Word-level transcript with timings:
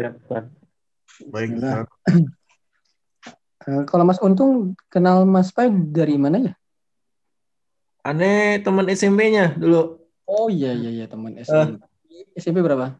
Siap, 0.00 0.16
Ustaz. 0.16 0.44
Baik, 1.28 1.48
Bismillah. 1.60 1.84
Ustaz. 1.84 2.24
Eh, 3.60 3.84
kalau 3.84 4.08
Mas 4.08 4.16
Untung 4.24 4.72
kenal 4.88 5.28
Mas 5.28 5.52
Pai 5.52 5.68
dari 5.68 6.16
mana 6.16 6.40
ya? 6.40 6.52
Aneh 8.00 8.56
teman 8.64 8.88
SMP-nya 8.88 9.52
dulu. 9.52 10.00
Oh 10.24 10.48
iya 10.48 10.72
iya 10.72 10.88
iya 10.88 11.04
teman 11.04 11.36
SMP. 11.36 11.76
SMP 12.32 12.64
berapa? 12.64 12.96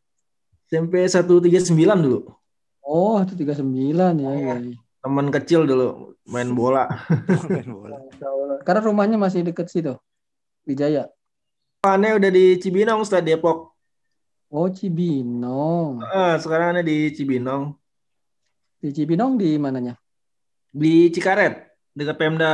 SMP 0.68 1.08
139 1.08 1.72
dulu. 2.04 2.36
Oh, 2.84 3.16
itu 3.24 3.40
39 3.40 3.56
ya. 4.20 4.30
ya, 4.36 4.54
ya. 4.60 4.76
Teman 5.00 5.32
kecil 5.32 5.64
dulu 5.64 6.12
main 6.28 6.52
bola. 6.52 6.84
Main 7.48 7.68
bola. 7.72 7.96
Karena 8.60 8.84
rumahnya 8.84 9.16
masih 9.16 9.40
deket 9.40 9.72
situ. 9.72 9.96
Wijaya. 10.68 11.08
Aneh 11.80 12.20
udah 12.20 12.28
di 12.28 12.60
Cibinong, 12.60 13.00
Ustaz 13.00 13.24
Depok. 13.24 13.69
Oh, 14.50 14.66
Cibinong. 14.66 16.02
Ah, 16.02 16.34
sekarang 16.34 16.74
aneh 16.74 16.82
di 16.82 16.96
Cibinong. 17.14 17.70
Di 18.82 18.90
Cibinong 18.90 19.38
di 19.38 19.54
mananya? 19.56 19.94
Di 20.74 21.06
Cikaret. 21.14 21.70
Dekat 21.94 22.16
Pemda 22.18 22.50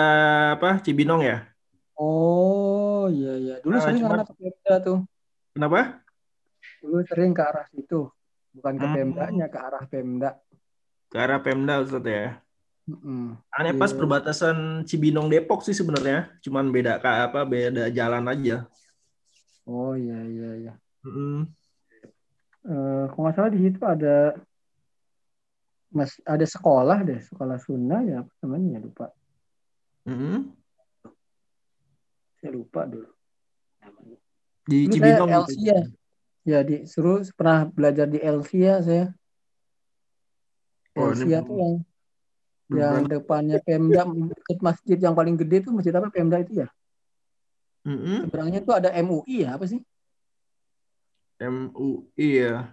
apa? 0.56 0.80
Cibinong 0.84 1.24
ya? 1.24 1.48
Oh, 1.96 3.08
iya 3.08 3.32
iya. 3.40 3.54
Dulu 3.64 3.76
Ah, 3.76 3.82
sering 3.82 4.04
cuma- 4.04 4.12
anak 4.20 4.28
ke 4.28 4.34
Pemda 4.36 4.74
tuh. 4.84 4.98
Kenapa? 5.56 6.04
Dulu 6.84 7.00
sering 7.08 7.32
ke 7.32 7.40
arah 7.40 7.64
situ. 7.72 8.12
Bukan 8.52 8.74
ke 8.76 8.86
Hmm. 8.88 8.94
Pemdanya, 8.96 9.46
ke 9.48 9.58
arah 9.60 9.84
Pemda. 9.88 10.30
Ke 11.08 11.16
arah 11.16 11.40
Pemda, 11.40 11.80
Ustaz 11.80 12.04
ya. 12.04 12.40
Mm-mm. 12.86 13.34
Aneh 13.50 13.74
pas 13.74 13.90
Iya. 13.90 13.98
perbatasan 13.98 14.56
Cibinong 14.84 15.26
Depok 15.26 15.64
sih 15.64 15.72
sebenarnya. 15.72 16.28
Cuman 16.44 16.68
beda 16.68 17.00
apa 17.00 17.42
beda 17.42 17.88
jalan 17.88 18.22
aja. 18.28 18.68
Oh 19.64 19.96
iya 19.96 20.22
iya 20.22 20.50
iya. 20.60 20.72
Mm-mm. 21.02 21.50
Eh, 22.66 23.04
kalau 23.14 23.22
nggak 23.22 23.34
salah 23.38 23.50
di 23.54 23.60
situ 23.62 23.78
ada 23.86 24.34
mas 25.94 26.18
ada 26.26 26.42
sekolah 26.42 26.98
deh, 27.06 27.22
sekolah 27.22 27.62
Sunda 27.62 28.02
ya 28.02 28.26
apa 28.26 28.32
namanya 28.42 28.68
ya 28.74 28.80
lupa. 28.82 29.06
Mm-mm. 30.02 30.50
Saya 32.42 32.50
lupa 32.58 32.90
dulu. 32.90 33.06
Di 34.66 34.90
Cibinong. 34.90 35.30
gitu. 35.30 35.38
Elsia. 35.46 35.78
Ya 36.42 36.58
di 36.66 36.90
suruh 36.90 37.22
pernah 37.38 37.70
belajar 37.70 38.10
di 38.10 38.18
Elsia 38.18 38.82
saya. 38.82 39.14
Oh, 40.98 41.14
Elsia 41.14 41.38
tuh 41.46 41.54
yang 41.54 41.74
belum 42.66 42.82
yang 42.82 43.06
depannya 43.06 43.58
Pemda 43.62 44.02
masjid 44.10 44.58
masjid 44.58 44.98
yang 44.98 45.14
paling 45.14 45.38
gede 45.38 45.70
tuh 45.70 45.72
masjid 45.74 45.94
apa 45.94 46.10
Pemda 46.10 46.42
itu 46.42 46.66
ya? 46.66 46.68
Mm-mm. 47.86 48.26
Seberangnya 48.26 48.58
tuh 48.66 48.74
ada 48.74 48.90
MUI 48.90 49.46
ya 49.46 49.54
apa 49.54 49.70
sih? 49.70 49.78
MUI 51.36 52.28
ya. 52.40 52.72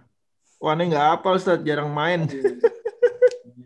Wah, 0.60 0.72
aneh 0.72 0.88
nggak 0.88 1.04
hafal 1.20 1.36
Ustaz, 1.36 1.60
jarang 1.62 1.90
main. 1.92 2.24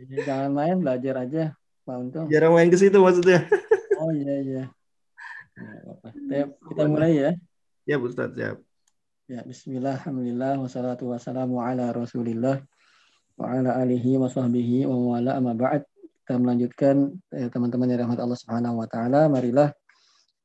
Ya, 0.09 0.25
Jangan 0.25 0.57
main 0.57 0.77
belajar 0.81 1.21
aja, 1.21 1.45
Untung. 1.85 2.33
Jarang 2.33 2.57
main 2.57 2.73
ke 2.73 2.81
situ 2.81 2.97
maksudnya. 2.97 3.45
Oh 4.01 4.15
iya 4.15 4.35
iya. 4.41 4.65
Apa-apa. 5.59 6.15
Kita- 6.15 6.55
Kita 6.71 6.83
mulai 6.87 7.13
ya. 7.19 7.31
Ya, 7.83 7.97
Ustaz, 7.99 8.31
siap. 8.33 8.63
Ya, 9.27 9.43
bismillah, 9.45 9.99
alhamdulillah, 10.01 10.55
wassalatu 10.63 11.11
wassalamu 11.11 11.59
ala 11.61 11.91
rasulillah 11.93 12.63
wa 13.37 13.47
ala 13.53 13.75
alihi 13.77 14.17
wa 14.17 14.31
sahbihi 14.31 14.87
wa 14.87 15.19
wala 15.19 15.35
amma 15.35 15.53
ba'd. 15.53 15.83
Kita 16.25 16.39
melanjutkan 16.39 17.11
eh, 17.35 17.51
teman-teman 17.51 17.91
yang 17.91 18.07
rahmat 18.07 18.23
Allah 18.23 18.39
Subhanahu 18.39 18.79
wa 18.81 18.87
taala. 18.89 19.27
Marilah 19.27 19.75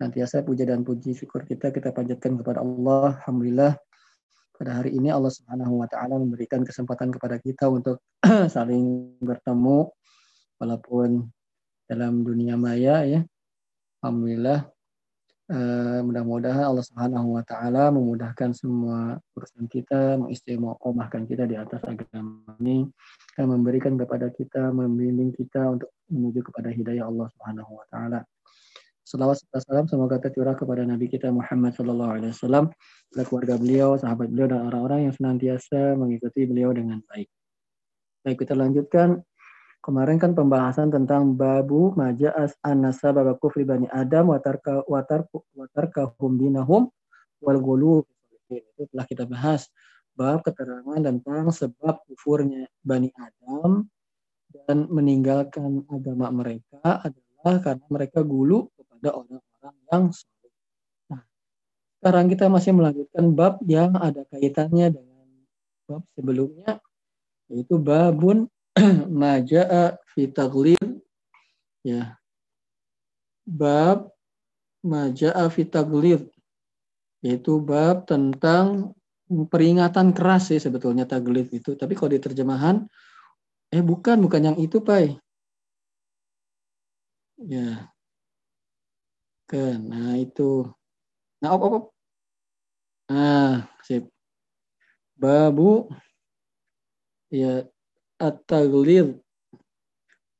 nantiasa 0.01 0.41
puja 0.43 0.65
dan 0.67 0.81
puji 0.83 1.13
syukur 1.13 1.45
kita 1.45 1.69
kita 1.69 1.93
panjatkan 1.93 2.35
kepada 2.41 2.59
Allah. 2.65 3.21
Alhamdulillah 3.21 3.77
pada 4.64 4.80
hari 4.80 4.95
ini 4.95 5.11
Allah 5.11 5.28
Subhanahu 5.28 5.83
wa 5.83 5.88
taala 5.92 6.16
memberikan 6.16 6.64
kesempatan 6.64 7.11
kepada 7.11 7.36
kita 7.44 7.67
untuk 7.67 8.00
saling 8.56 9.20
bertemu 9.20 9.92
walaupun 10.64 11.28
dalam 11.92 12.23
dunia 12.23 12.55
maya 12.55 13.03
ya. 13.03 13.22
Alhamdulillah 14.00 14.73
Eh, 15.54 15.99
mudah-mudahan 16.08 16.64
Allah 16.64 16.82
Subhanahu 16.87 17.36
wa 17.36 17.43
taala 17.43 17.92
memudahkan 17.92 18.55
semua 18.55 19.20
urusan 19.36 19.67
kita, 19.67 20.15
mengistimewakan 20.15 21.27
kita 21.27 21.43
di 21.43 21.60
atas 21.60 21.83
agama 21.83 22.42
ini 22.64 22.87
dan 23.36 23.52
memberikan 23.52 23.99
kepada 23.99 24.32
kita, 24.32 24.71
membimbing 24.71 25.36
kita 25.36 25.77
untuk 25.77 25.92
menuju 26.08 26.48
kepada 26.48 26.71
hidayah 26.71 27.11
Allah 27.11 27.27
Subhanahu 27.36 27.76
wa 27.76 27.86
taala. 27.92 28.23
Salawat 29.13 29.37
serta 29.45 29.61
salam 29.61 29.85
semoga 29.85 30.17
tercurah 30.17 30.57
kepada 30.57 30.81
Nabi 30.89 31.05
kita 31.05 31.29
Muhammad 31.29 31.77
Sallallahu 31.77 32.17
Alaihi 32.17 32.33
Wasallam, 32.33 32.73
keluarga 33.13 33.61
beliau, 33.61 33.93
sahabat 33.93 34.33
beliau 34.33 34.49
dan 34.49 34.65
orang-orang 34.65 35.05
yang 35.05 35.13
senantiasa 35.13 35.93
mengikuti 35.93 36.49
beliau 36.49 36.73
dengan 36.73 36.97
baik. 37.05 37.29
Baik 38.25 38.41
kita 38.41 38.57
lanjutkan. 38.57 39.21
Kemarin 39.85 40.17
kan 40.17 40.33
pembahasan 40.33 40.89
tentang 40.89 41.37
babu 41.37 41.93
maja'as 41.93 42.57
an-nasaba 42.65 43.37
kufri 43.37 43.61
bani 43.61 43.85
Adam 43.93 44.33
wa 44.33 44.41
tarka 44.41 44.81
wa 44.89 45.05
tarku 45.05 45.45
wa 45.53 45.69
tarkahum 45.69 46.33
dinahum 46.33 46.89
wal 47.37 47.59
ghulu 47.61 48.01
itu 48.49 48.81
telah 48.89 49.05
kita 49.05 49.30
bahas. 49.30 49.69
Bab 50.17 50.41
keterangan 50.41 50.97
tentang 50.97 51.53
sebab 51.53 52.01
kufurnya 52.09 52.65
Bani 52.81 53.13
Adam 53.13 53.85
dan 54.65 54.89
meninggalkan 54.89 55.85
agama 55.93 56.33
mereka 56.33 56.81
adalah 57.05 57.61
karena 57.61 57.85
mereka 57.93 58.25
gulu 58.25 58.73
kepada 59.03 59.19
orang-orang 59.19 59.75
yang 59.91 60.05
saleh. 60.15 60.53
Nah, 61.11 61.21
sekarang 61.99 62.25
kita 62.31 62.45
masih 62.47 62.71
melanjutkan 62.71 63.25
bab 63.36 63.59
yang 63.67 63.91
ada 63.99 64.23
kaitannya 64.31 64.95
dengan 64.95 65.27
bab 65.91 66.08
sebelumnya 66.15 66.80
yaitu 67.52 67.75
babun 67.75 68.47
maja'a 69.11 69.99
fi 70.08 70.31
taglid 70.31 71.03
ya. 71.83 72.15
Bab 73.43 74.08
maja'a 74.87 75.52
fi 75.52 75.67
taglid 75.67 76.31
yaitu 77.19 77.59
bab 77.59 78.08
tentang 78.08 78.95
peringatan 79.27 80.15
keras 80.15 80.47
sih 80.47 80.63
sebetulnya 80.63 81.03
taglid 81.03 81.52
itu. 81.52 81.75
Tapi 81.75 81.92
kalau 81.92 82.15
di 82.15 82.23
terjemahan 82.23 82.87
eh 83.67 83.83
bukan 83.83 84.23
bukan 84.23 84.55
yang 84.55 84.58
itu 84.63 84.80
pai. 84.80 85.19
Ya 87.43 87.92
kan 89.53 89.77
nah 89.86 90.17
itu. 90.17 90.65
Nah 91.45 91.53
op 91.53 91.61
op, 91.61 91.73
op. 91.77 91.86
nah 93.14 93.69
sip. 93.86 94.09
Babu. 95.14 95.93
Ya 97.30 97.69
at-taglid 98.17 99.21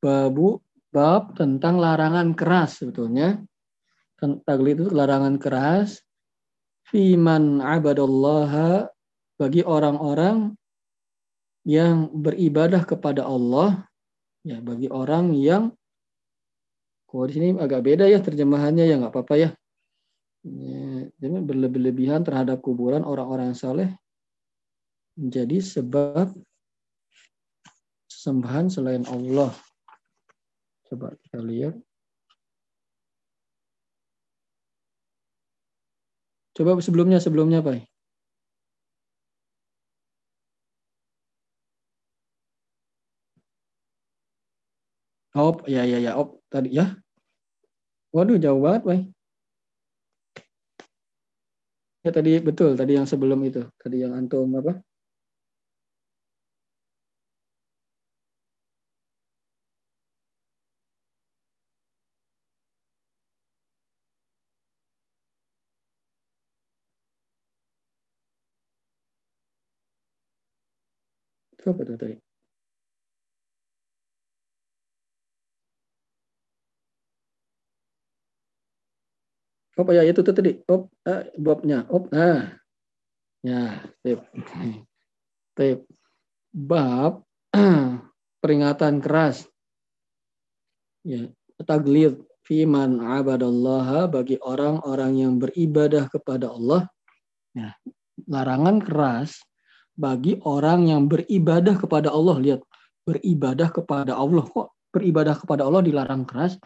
babu 0.02 0.62
bab 0.90 1.38
tentang 1.38 1.78
larangan 1.78 2.34
keras 2.34 2.82
sebetulnya. 2.82 3.42
Taglid 4.18 4.82
itu 4.82 4.90
larangan 4.90 5.38
keras. 5.38 6.02
Fiman 6.88 7.60
abadallaha 7.60 8.88
bagi 9.36 9.66
orang-orang 9.66 10.56
yang 11.66 12.12
beribadah 12.14 12.86
kepada 12.86 13.26
Allah. 13.26 13.86
Ya 14.44 14.60
bagi 14.60 14.88
orang 14.92 15.34
yang 15.36 15.76
kalau 17.14 17.30
di 17.30 17.34
sini 17.38 17.54
agak 17.62 17.86
beda 17.86 18.10
ya 18.10 18.18
terjemahannya 18.18 18.90
ya 18.90 18.98
nggak 18.98 19.14
apa-apa 19.14 19.36
ya. 19.38 19.50
ya 20.50 21.14
jadi 21.22 21.46
berlebih-lebihan 21.46 22.26
terhadap 22.26 22.58
kuburan 22.66 23.06
orang-orang 23.06 23.54
saleh 23.54 23.94
menjadi 25.14 25.62
sebab 25.62 26.34
sembahan 28.10 28.74
selain 28.74 29.06
Allah. 29.06 29.54
Coba 30.90 31.14
kita 31.22 31.38
lihat. 31.38 31.78
Coba 36.58 36.82
sebelumnya 36.82 37.22
sebelumnya 37.22 37.62
Pak. 37.62 37.86
Op, 45.34 45.66
ya 45.66 45.82
ya 45.86 45.98
ya, 45.98 46.14
op 46.18 46.42
tadi 46.50 46.78
ya. 46.78 47.03
Waduh 48.14 48.38
jauh 48.44 48.62
banget, 48.62 48.82
Pak. 48.88 49.00
Ya 52.04 52.12
tadi 52.12 52.36
betul, 52.44 52.76
tadi 52.76 52.92
yang 53.00 53.08
sebelum 53.08 53.40
itu, 53.48 53.64
tadi 53.80 54.04
yang 54.04 54.12
antum 54.20 54.52
apa? 54.60 54.84
Itu 71.54 71.64
apa 71.72 71.82
tuh 71.86 71.98
tadi? 72.02 72.23
Oh 79.74 79.90
ya 79.90 80.06
itu 80.06 80.22
tuh 80.22 80.36
tadi. 80.36 80.62
Op, 80.70 80.94
ah, 81.10 81.26
babnya. 81.38 81.86
Op, 81.90 82.14
nah. 82.14 82.54
Ya, 83.42 83.84
tip. 84.06 84.22
Tip. 85.58 85.80
bab 86.54 87.26
peringatan 88.46 89.02
keras 89.02 89.50
ya 91.02 91.26
taglid 91.66 92.22
fiman 92.46 93.02
abadallah 93.02 94.06
bagi 94.06 94.38
orang-orang 94.38 95.18
yang 95.18 95.34
beribadah 95.42 96.06
kepada 96.14 96.54
Allah 96.54 96.86
ya 97.58 97.74
larangan 98.30 98.86
keras 98.86 99.42
bagi 99.98 100.38
orang 100.46 100.94
yang 100.94 101.10
beribadah 101.10 101.74
kepada 101.74 102.14
Allah 102.14 102.38
lihat 102.38 102.62
beribadah 103.04 103.74
kepada 103.74 104.14
Allah 104.14 104.46
kok 104.46 104.78
beribadah 104.94 105.34
kepada 105.34 105.66
Allah 105.66 105.82
dilarang 105.82 106.24
keras 106.30 106.62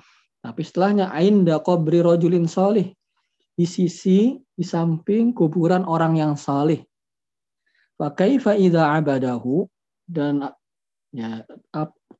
tapi 0.47 0.63
setelahnya 0.63 1.11
ainda 1.11 1.59
qabri 1.59 1.99
rajulin 1.99 2.47
salih 2.47 2.95
di 3.57 3.65
sisi 3.67 4.39
di 4.39 4.63
samping 4.63 5.35
kuburan 5.35 5.83
orang 5.83 6.15
yang 6.15 6.33
saleh 6.39 6.87
Pakai 7.97 8.37
faida 8.37 8.93
abadahu 8.93 9.65
dan 10.05 10.53
ya 11.09 11.41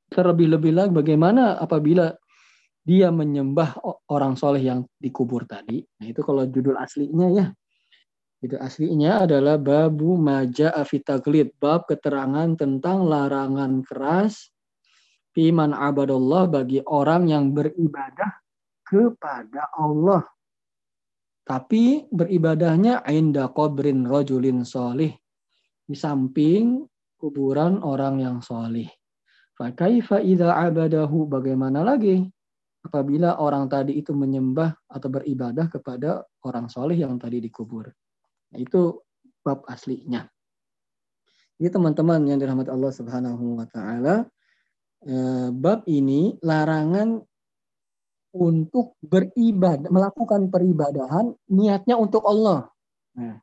terlebih-lebih 0.10 0.74
lagi 0.74 0.90
bagaimana 0.90 1.54
apabila 1.62 2.18
dia 2.82 3.14
menyembah 3.14 3.78
orang 4.10 4.34
soleh 4.34 4.66
yang 4.66 4.90
dikubur 4.98 5.46
tadi. 5.46 5.86
Nah 6.02 6.06
itu 6.10 6.26
kalau 6.26 6.50
judul 6.50 6.82
aslinya 6.82 7.30
ya. 7.30 7.46
Judul 8.42 8.58
aslinya 8.58 9.30
adalah 9.30 9.62
babu 9.62 10.18
maja 10.18 10.74
afitaglid. 10.74 11.54
Bab 11.62 11.86
keterangan 11.86 12.58
tentang 12.58 13.06
larangan 13.06 13.86
keras 13.86 14.50
Iman 15.38 15.70
abadullah 15.78 16.50
bagi 16.50 16.82
orang 16.82 17.30
yang 17.30 17.54
beribadah 17.54 18.42
kepada 18.82 19.70
Allah. 19.78 20.26
Tapi 21.46 22.10
beribadahnya 22.10 23.06
inda 23.08 23.48
qabrin 23.54 24.04
rajulin 24.10 24.66
solih 24.66 25.14
di 25.88 25.96
samping 25.96 26.84
kuburan 27.16 27.80
orang 27.86 28.20
yang 28.20 28.38
solih. 28.42 28.90
Fakaifa 29.56 30.22
idza 30.22 30.54
abadahu 30.54 31.30
bagaimana 31.30 31.82
lagi 31.82 32.26
apabila 32.86 33.42
orang 33.42 33.66
tadi 33.68 33.98
itu 33.98 34.14
menyembah 34.14 34.74
atau 34.88 35.10
beribadah 35.12 35.68
kepada 35.68 36.24
orang 36.46 36.70
solih 36.70 36.96
yang 36.96 37.18
tadi 37.18 37.42
dikubur. 37.44 37.90
Nah, 38.54 38.58
itu 38.58 39.02
bab 39.44 39.68
aslinya. 39.68 40.28
Jadi 41.58 41.74
teman-teman 41.74 42.22
yang 42.30 42.38
dirahmati 42.38 42.70
Allah 42.70 42.94
Subhanahu 42.94 43.58
wa 43.58 43.66
taala, 43.66 44.30
bab 45.56 45.88
ini 45.88 46.36
larangan 46.44 47.24
untuk 48.36 49.00
beribadah, 49.00 49.88
melakukan 49.88 50.52
peribadahan 50.52 51.32
niatnya 51.48 51.96
untuk 51.96 52.28
Allah. 52.28 52.68
Nah, 53.18 53.40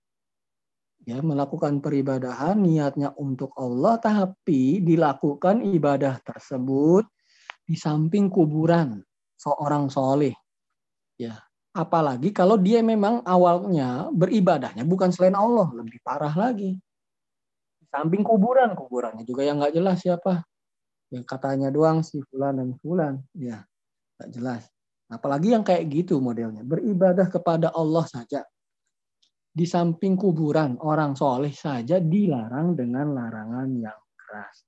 ya 1.05 1.21
melakukan 1.21 1.81
peribadahan 1.81 2.57
niatnya 2.61 3.13
untuk 3.17 3.53
Allah 3.57 4.01
tapi 4.01 4.81
dilakukan 4.81 5.65
ibadah 5.73 6.21
tersebut 6.25 7.05
di 7.65 7.75
samping 7.77 8.29
kuburan 8.29 9.01
seorang 9.37 9.89
soleh. 9.89 10.37
Ya 11.17 11.41
apalagi 11.75 12.31
kalau 12.31 12.55
dia 12.55 12.81
memang 12.81 13.21
awalnya 13.27 14.09
beribadahnya 14.15 14.87
bukan 14.87 15.11
selain 15.11 15.35
Allah 15.35 15.69
lebih 15.75 15.99
parah 16.07 16.33
lagi. 16.33 16.79
Di 17.83 17.85
samping 17.91 18.23
kuburan 18.23 18.73
kuburannya 18.79 19.27
juga 19.27 19.43
yang 19.43 19.59
nggak 19.59 19.75
jelas 19.75 20.01
siapa 20.01 20.47
yang 21.15 21.23
katanya 21.23 21.71
doang 21.71 22.03
si 22.03 22.19
fulan 22.27 22.59
dan 22.59 22.75
fulan. 22.83 23.23
Ya 23.39 23.63
nggak 24.19 24.31
jelas. 24.35 24.63
Apalagi 25.07 25.55
yang 25.55 25.63
kayak 25.63 25.87
gitu 25.87 26.19
modelnya. 26.19 26.67
Beribadah 26.67 27.31
kepada 27.31 27.71
Allah 27.71 28.03
saja. 28.11 28.43
Di 29.55 29.63
samping 29.71 30.19
kuburan 30.19 30.75
orang 30.83 31.15
soleh 31.15 31.55
saja 31.55 32.03
dilarang 32.03 32.75
dengan 32.75 33.15
larangan 33.15 33.71
yang 33.79 34.01
keras. 34.19 34.67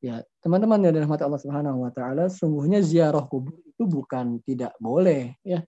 Ya, 0.00 0.20
teman-teman 0.40 0.80
yang 0.80 0.96
dirahmati 0.96 1.24
Allah 1.24 1.40
Subhanahu 1.40 1.84
wa 1.84 1.92
taala, 1.92 2.32
sungguhnya 2.32 2.80
ziarah 2.80 3.24
kubur 3.28 3.56
itu 3.64 3.84
bukan 3.84 4.40
tidak 4.44 4.72
boleh 4.80 5.36
ya. 5.44 5.60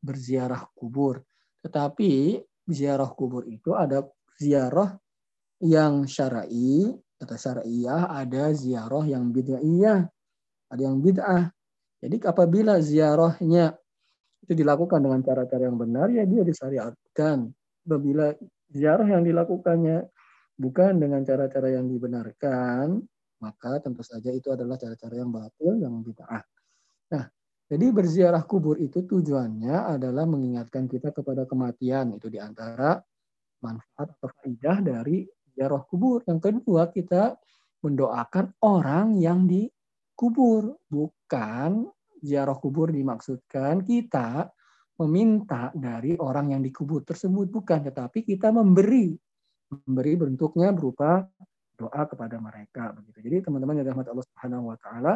Berziarah 0.00 0.64
kubur. 0.72 1.20
Tetapi 1.60 2.40
ziarah 2.64 3.08
kubur 3.12 3.44
itu 3.44 3.76
ada 3.76 4.04
ziarah 4.40 4.96
yang 5.60 6.06
syar'i 6.08 6.94
atau 7.18 7.36
syariah, 7.36 8.06
ada 8.06 8.54
ziarah 8.54 9.04
yang 9.06 9.30
bid'ah, 9.34 10.06
ada 10.70 10.82
yang 10.82 11.02
bid'ah. 11.02 11.50
Jadi 11.98 12.22
apabila 12.22 12.78
ziarahnya 12.78 13.74
itu 14.46 14.52
dilakukan 14.54 15.02
dengan 15.02 15.20
cara-cara 15.26 15.66
yang 15.66 15.76
benar 15.76 16.06
ya 16.14 16.22
dia 16.22 16.46
disyariatkan 16.46 17.50
apabila 17.82 18.30
ziarah 18.70 19.08
yang 19.08 19.26
dilakukannya 19.26 20.06
bukan 20.54 20.92
dengan 21.02 21.26
cara-cara 21.26 21.74
yang 21.74 21.90
dibenarkan, 21.90 23.02
maka 23.40 23.78
tentu 23.82 24.02
saja 24.02 24.30
itu 24.34 24.50
adalah 24.50 24.74
cara-cara 24.76 25.14
yang 25.18 25.30
batil, 25.30 25.78
yang 25.78 26.02
bid'ah. 26.02 26.42
Nah, 27.14 27.24
jadi 27.70 27.86
berziarah 27.94 28.42
kubur 28.44 28.76
itu 28.82 29.06
tujuannya 29.06 29.96
adalah 29.96 30.26
mengingatkan 30.26 30.90
kita 30.90 31.14
kepada 31.14 31.46
kematian. 31.46 32.18
Itu 32.18 32.28
di 32.28 32.42
antara 32.42 32.98
manfaat 33.62 34.18
atau 34.18 34.28
faidah 34.42 34.82
dari 34.82 35.24
ziarah 35.58 35.82
kubur. 35.82 36.22
Yang 36.22 36.38
kedua, 36.38 36.86
kita 36.94 37.34
mendoakan 37.82 38.54
orang 38.62 39.18
yang 39.18 39.50
dikubur. 39.50 40.78
Bukan 40.86 41.90
ziarah 42.22 42.54
kubur 42.54 42.94
dimaksudkan 42.94 43.82
kita 43.82 44.54
meminta 44.98 45.70
dari 45.74 46.18
orang 46.18 46.54
yang 46.54 46.62
dikubur 46.62 47.06
tersebut 47.06 47.46
bukan 47.46 47.86
tetapi 47.86 48.26
kita 48.26 48.50
memberi 48.50 49.14
memberi 49.70 50.12
bentuknya 50.18 50.74
berupa 50.74 51.22
doa 51.78 52.02
kepada 52.10 52.42
mereka 52.42 52.90
begitu. 52.90 53.22
Jadi 53.22 53.46
teman-teman 53.46 53.78
yang 53.78 53.86
dirahmati 53.86 54.10
Allah 54.10 54.26
Subhanahu 54.26 54.74
wa 54.74 54.76
taala 54.82 55.14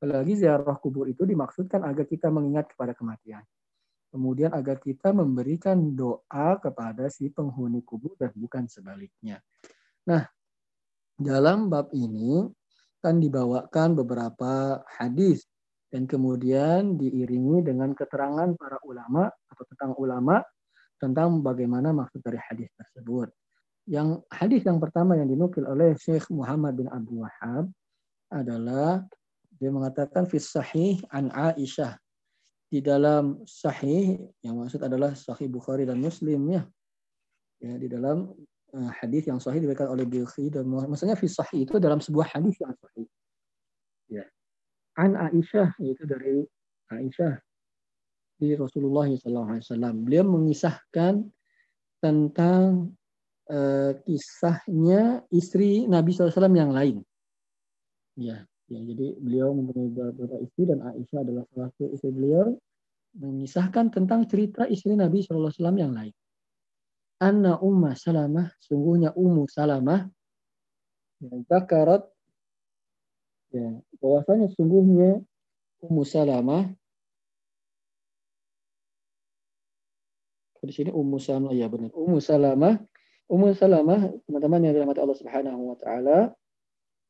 apalagi 0.00 0.32
ziarah 0.40 0.78
kubur 0.80 1.04
itu 1.12 1.28
dimaksudkan 1.28 1.84
agar 1.84 2.08
kita 2.08 2.32
mengingat 2.32 2.72
kepada 2.72 2.96
kematian. 2.96 3.44
Kemudian 4.10 4.50
agar 4.50 4.82
kita 4.82 5.14
memberikan 5.14 5.94
doa 5.94 6.58
kepada 6.58 7.06
si 7.06 7.30
penghuni 7.30 7.86
kubur 7.86 8.18
dan 8.18 8.34
bukan 8.34 8.66
sebaliknya. 8.66 9.38
Nah, 10.10 10.26
dalam 11.14 11.70
bab 11.70 11.94
ini 11.94 12.50
kan 12.98 13.22
dibawakan 13.22 13.94
beberapa 13.94 14.82
hadis 14.98 15.46
dan 15.94 16.10
kemudian 16.10 16.98
diiringi 16.98 17.62
dengan 17.62 17.94
keterangan 17.94 18.50
para 18.58 18.82
ulama 18.82 19.30
atau 19.30 19.64
tentang 19.70 19.92
ulama 19.94 20.42
tentang 21.00 21.40
bagaimana 21.40 21.94
maksud 21.94 22.20
dari 22.20 22.36
hadis 22.50 22.68
tersebut. 22.76 23.30
Yang 23.88 24.26
hadis 24.30 24.62
yang 24.66 24.78
pertama 24.82 25.16
yang 25.16 25.30
dinukil 25.30 25.64
oleh 25.64 25.94
Syekh 25.96 26.28
Muhammad 26.34 26.76
bin 26.76 26.86
Abdul 26.90 27.24
Wahab 27.24 27.70
adalah 28.30 29.06
dia 29.54 29.70
mengatakan 29.72 30.26
fi 30.26 30.38
sahih 30.38 31.00
an 31.10 31.32
Aisyah 31.32 31.94
di 32.70 32.78
dalam 32.78 33.42
sahih 33.44 34.16
yang 34.46 34.62
maksud 34.62 34.78
adalah 34.78 35.12
sahih 35.18 35.50
Bukhari 35.50 35.82
dan 35.82 35.98
Muslim 35.98 36.46
ya. 36.48 36.62
Ya 37.60 37.74
di 37.76 37.90
dalam 37.90 38.30
uh, 38.72 38.90
hadis 39.02 39.26
yang 39.26 39.42
sahih 39.42 39.58
diberikan 39.58 39.90
oleh 39.90 40.06
Bukhari 40.06 40.48
dan 40.48 40.70
maksudnya 40.70 41.18
fi 41.18 41.26
sahih 41.26 41.66
itu 41.66 41.82
dalam 41.82 41.98
sebuah 41.98 42.38
hadis 42.38 42.56
yang 42.62 42.72
sahih. 42.78 43.06
Ya 44.06 44.24
an 44.98 45.18
Aisyah 45.18 45.74
yaitu 45.82 46.06
dari 46.06 46.46
Aisyah 46.94 47.38
di 48.40 48.56
Rasulullah 48.56 49.06
SAW. 49.12 49.60
Beliau 50.00 50.24
mengisahkan 50.24 51.28
tentang 52.00 52.92
uh, 53.52 53.92
kisahnya 54.08 55.22
istri 55.28 55.84
Nabi 55.84 56.16
SAW 56.16 56.48
yang 56.56 56.72
lain. 56.72 57.04
Ya, 58.16 58.48
ya 58.70 58.80
jadi 58.80 59.06
beliau 59.18 59.50
mempunyai 59.52 59.90
beberapa 59.90 60.38
istri 60.40 60.70
dan 60.70 60.80
Aisyah 60.86 61.18
adalah 61.26 61.44
salah 61.50 61.68
satu 61.74 61.90
istri 61.90 62.10
beliau 62.14 62.54
mengisahkan 63.18 63.90
tentang 63.90 64.30
cerita 64.30 64.70
istri 64.70 64.94
Nabi 64.94 65.26
SAW 65.26 65.50
yang 65.74 65.90
lain. 65.90 66.14
Anna 67.20 67.58
Umma 67.58 67.98
Salamah, 67.98 68.54
sungguhnya 68.62 69.12
Ummu 69.12 69.44
Salamah, 69.50 70.06
yang 71.20 71.42
zakarat 71.50 72.06
Ya, 73.50 73.82
bahwasanya 73.98 74.46
sungguhnya 74.54 75.18
Ummu 75.82 76.06
Salamah 76.06 76.70
di 80.62 80.70
sini 80.70 80.94
Ummu 80.94 81.18
Salamah 81.18 81.50
ya 81.56 81.66
benar. 81.66 81.90
Ummu 81.90 82.22
Salamah, 82.22 82.78
Ummu 83.26 83.50
Salamah 83.58 84.06
teman-teman 84.28 84.60
yang 84.62 84.72
dirahmati 84.78 85.02
Allah 85.02 85.18
Subhanahu 85.18 85.74
wa 85.74 85.76
taala 85.82 86.30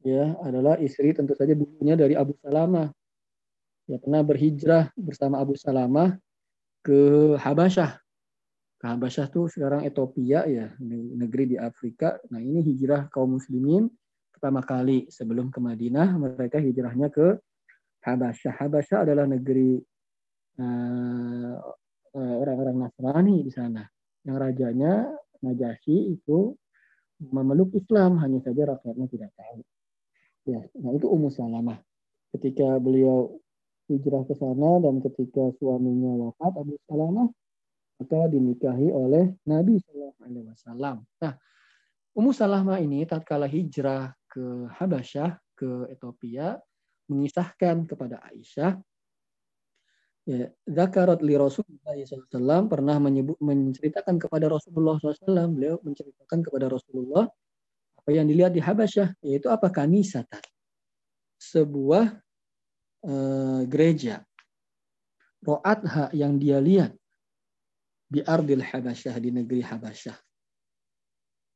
ya 0.05 0.37
adalah 0.45 0.81
istri 0.81 1.13
tentu 1.13 1.37
saja 1.37 1.53
dulunya 1.53 1.97
dari 1.97 2.17
Abu 2.17 2.37
Salamah. 2.41 2.89
Ya 3.91 3.99
pernah 3.99 4.23
berhijrah 4.23 4.95
bersama 4.95 5.43
Abu 5.43 5.59
Salamah 5.59 6.15
ke 6.81 7.35
Habasyah. 7.37 7.99
Ke 8.81 8.85
Habasyah 8.87 9.27
tuh 9.29 9.51
sekarang 9.51 9.85
Ethiopia 9.85 10.47
ya, 10.49 10.73
negeri 10.81 11.53
di 11.53 11.57
Afrika. 11.61 12.17
Nah, 12.33 12.41
ini 12.41 12.65
hijrah 12.65 13.13
kaum 13.13 13.37
muslimin 13.37 13.91
pertama 14.33 14.65
kali 14.65 15.05
sebelum 15.13 15.53
ke 15.53 15.61
Madinah 15.61 16.17
mereka 16.17 16.57
hijrahnya 16.57 17.13
ke 17.13 17.37
Habasyah. 18.01 18.57
Habasyah 18.57 18.99
adalah 19.05 19.29
negeri 19.29 19.77
uh, 20.57 21.55
orang-orang 22.17 22.89
Nasrani 22.89 23.45
di 23.45 23.53
sana. 23.53 23.85
Yang 24.25 24.37
rajanya 24.39 24.93
Najasyi 25.41 26.17
itu 26.17 26.53
memeluk 27.21 27.73
Islam, 27.77 28.17
hanya 28.25 28.41
saja 28.41 28.77
rakyatnya 28.77 29.07
tidak 29.13 29.33
tahu. 29.37 29.61
Ya, 30.49 30.61
nah 30.81 30.91
itu 30.97 31.07
Ummu 31.07 31.29
Salamah. 31.29 31.79
Ketika 32.31 32.79
beliau 32.81 33.41
hijrah 33.91 34.23
ke 34.25 34.35
sana 34.39 34.79
dan 34.79 35.03
ketika 35.03 35.51
suaminya 35.59 36.31
wafat 36.31 36.53
Abu 36.63 36.79
Salamah 36.87 37.29
maka 38.01 38.33
dinikahi 38.33 38.89
oleh 38.89 39.37
Nabi 39.45 39.77
Shallallahu 39.77 40.21
Alaihi 40.25 40.47
Wasallam. 40.49 40.97
Nah, 41.21 41.35
Ummu 42.17 42.33
Salamah 42.33 42.81
ini 42.81 43.05
tatkala 43.05 43.45
hijrah 43.45 44.17
ke 44.25 44.73
Habasyah 44.73 45.37
ke 45.53 45.93
Ethiopia 45.93 46.57
mengisahkan 47.13 47.85
kepada 47.85 48.25
Aisyah 48.33 48.81
ya 50.25 50.47
zakarat 50.65 51.21
li 51.27 51.35
Rasulullah 51.35 51.97
SAW 51.99 52.71
pernah 52.71 52.97
menyebut 53.03 53.37
menceritakan 53.43 54.17
kepada 54.21 54.47
Rasulullah 54.47 54.97
SAW 55.03 55.51
beliau 55.51 55.83
menceritakan 55.83 56.39
kepada 56.47 56.71
Rasulullah 56.71 57.27
apa 58.01 58.17
yang 58.17 58.25
dilihat 58.25 58.57
di 58.57 58.65
Habasyah 58.65 59.13
yaitu 59.21 59.53
apa? 59.53 59.69
Kanisatan. 59.69 60.41
Sebuah 61.37 62.17
uh, 63.05 63.63
gereja. 63.69 64.25
Ro'atha 65.41 66.13
yang 66.17 66.37
dia 66.41 66.61
lihat 66.61 66.93
di 68.09 68.25
Ardil 68.25 68.65
Habasyah 68.65 69.17
di 69.21 69.31
negeri 69.33 69.61
Habasyah. 69.61 70.17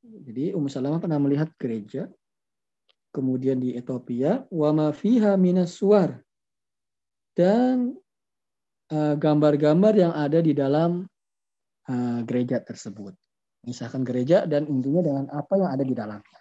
Jadi 0.05 0.53
Ummu 0.53 0.69
Salamah 0.69 1.01
pernah 1.01 1.17
melihat 1.17 1.49
gereja 1.57 2.09
kemudian 3.15 3.63
di 3.63 3.79
Ethiopia 3.79 4.43
wa 4.51 4.71
ma 4.75 4.89
fiha 4.91 5.39
minas 5.39 5.79
suar 5.79 6.19
dan 7.39 7.95
eh, 8.91 9.15
gambar-gambar 9.15 9.95
uh, 9.95 10.01
yang 10.07 10.13
ada 10.15 10.39
di 10.43 10.51
dalam 10.51 11.07
uh, 11.87 12.21
gereja 12.27 12.59
tersebut. 12.59 13.15
Misalkan 13.65 14.05
gereja 14.05 14.45
dan 14.45 14.69
intinya 14.69 15.01
dengan 15.01 15.27
apa 15.33 15.57
yang 15.57 15.71
ada 15.73 15.85
di 15.85 15.95
dalamnya. 15.97 16.41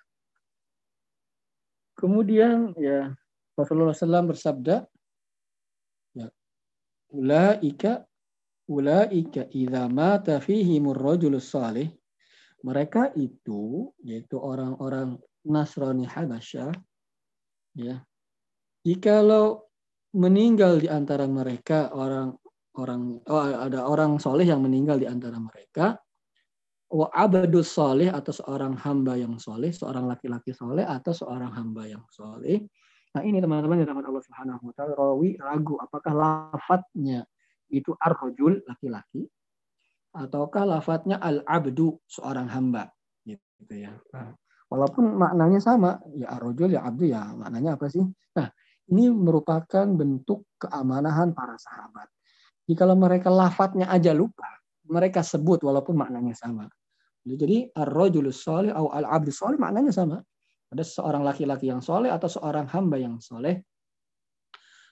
Kemudian 1.95 2.75
ya 2.75 3.15
Rasulullah 3.55 3.95
SAW 3.95 4.33
bersabda, 4.33 4.83
ya, 6.17 6.27
ulaika 7.15 8.03
ulaika 8.67 9.47
idza 9.51 9.87
mata 9.91 10.39
fihimur 10.39 10.95
rajulus 10.95 11.51
salih 11.51 11.91
mereka 12.63 13.11
itu 13.19 13.91
yaitu 14.01 14.39
orang-orang 14.39 15.19
Nasrani 15.43 16.07
Habasyah 16.07 16.71
ya 17.75 17.99
jikalau 18.87 19.67
meninggal 20.15 20.79
di 20.79 20.87
antara 20.87 21.27
mereka 21.27 21.91
orang 21.91 22.31
orang 22.79 23.19
oh 23.27 23.41
ada 23.43 23.83
orang 23.83 24.15
soleh 24.17 24.47
yang 24.47 24.63
meninggal 24.63 24.95
di 24.95 25.07
antara 25.09 25.35
mereka 25.35 25.99
wa 26.93 27.09
abadus 27.09 27.73
soleh 27.73 28.13
atau 28.13 28.29
seorang 28.29 28.77
hamba 28.77 29.17
yang 29.17 29.41
soleh 29.41 29.73
seorang 29.73 30.05
laki-laki 30.05 30.53
soleh 30.53 30.85
atau 30.85 31.09
seorang 31.09 31.49
hamba 31.49 31.89
yang 31.89 32.05
soleh 32.13 32.61
nah 33.13 33.25
ini 33.25 33.41
teman-teman 33.41 33.81
yang 33.81 33.89
dapat 33.89 34.05
Allah 34.09 34.23
Subhanahu 34.25 34.61
Wa 34.69 34.73
Taala 34.77 34.93
rawi 34.93 35.37
ragu 35.41 35.81
apakah 35.81 36.13
lafadznya 36.13 37.25
itu 37.73 37.97
ar-rajul 37.97 38.61
laki-laki 38.69 39.25
ataukah 40.13 40.69
lafadznya 40.69 41.17
al-abdu 41.17 41.97
seorang 42.05 42.45
hamba 42.45 42.93
gitu 43.25 43.73
ya 43.73 43.97
nah, 44.13 44.37
Walaupun 44.73 45.05
maknanya 45.21 45.61
sama, 45.61 46.01
ya 46.17 46.33
arojul, 46.33 46.73
ya 46.73 46.81
abdu, 46.81 47.05
ya 47.05 47.29
maknanya 47.37 47.77
apa 47.77 47.93
sih? 47.93 48.01
Nah, 48.33 48.49
ini 48.89 49.05
merupakan 49.13 49.85
bentuk 49.85 50.49
keamanahan 50.57 51.29
para 51.29 51.53
sahabat. 51.61 52.09
Jika 52.65 52.89
mereka 52.97 53.29
lafadznya 53.29 53.85
aja 53.85 54.17
lupa, 54.17 54.49
mereka 54.89 55.21
sebut 55.21 55.61
walaupun 55.61 55.93
maknanya 55.93 56.33
sama. 56.33 56.65
Jadi 57.23 57.71
ar-rajulus 57.71 58.43
soleh 58.43 58.75
atau 58.75 58.91
al-abdu 58.91 59.31
soleh 59.31 59.55
maknanya 59.55 59.95
sama. 59.95 60.19
Ada 60.75 60.83
seorang 60.83 61.23
laki-laki 61.23 61.71
yang 61.71 61.79
soleh 61.79 62.11
atau 62.11 62.27
seorang 62.27 62.67
hamba 62.67 62.99
yang 62.99 63.23
soleh. 63.23 63.63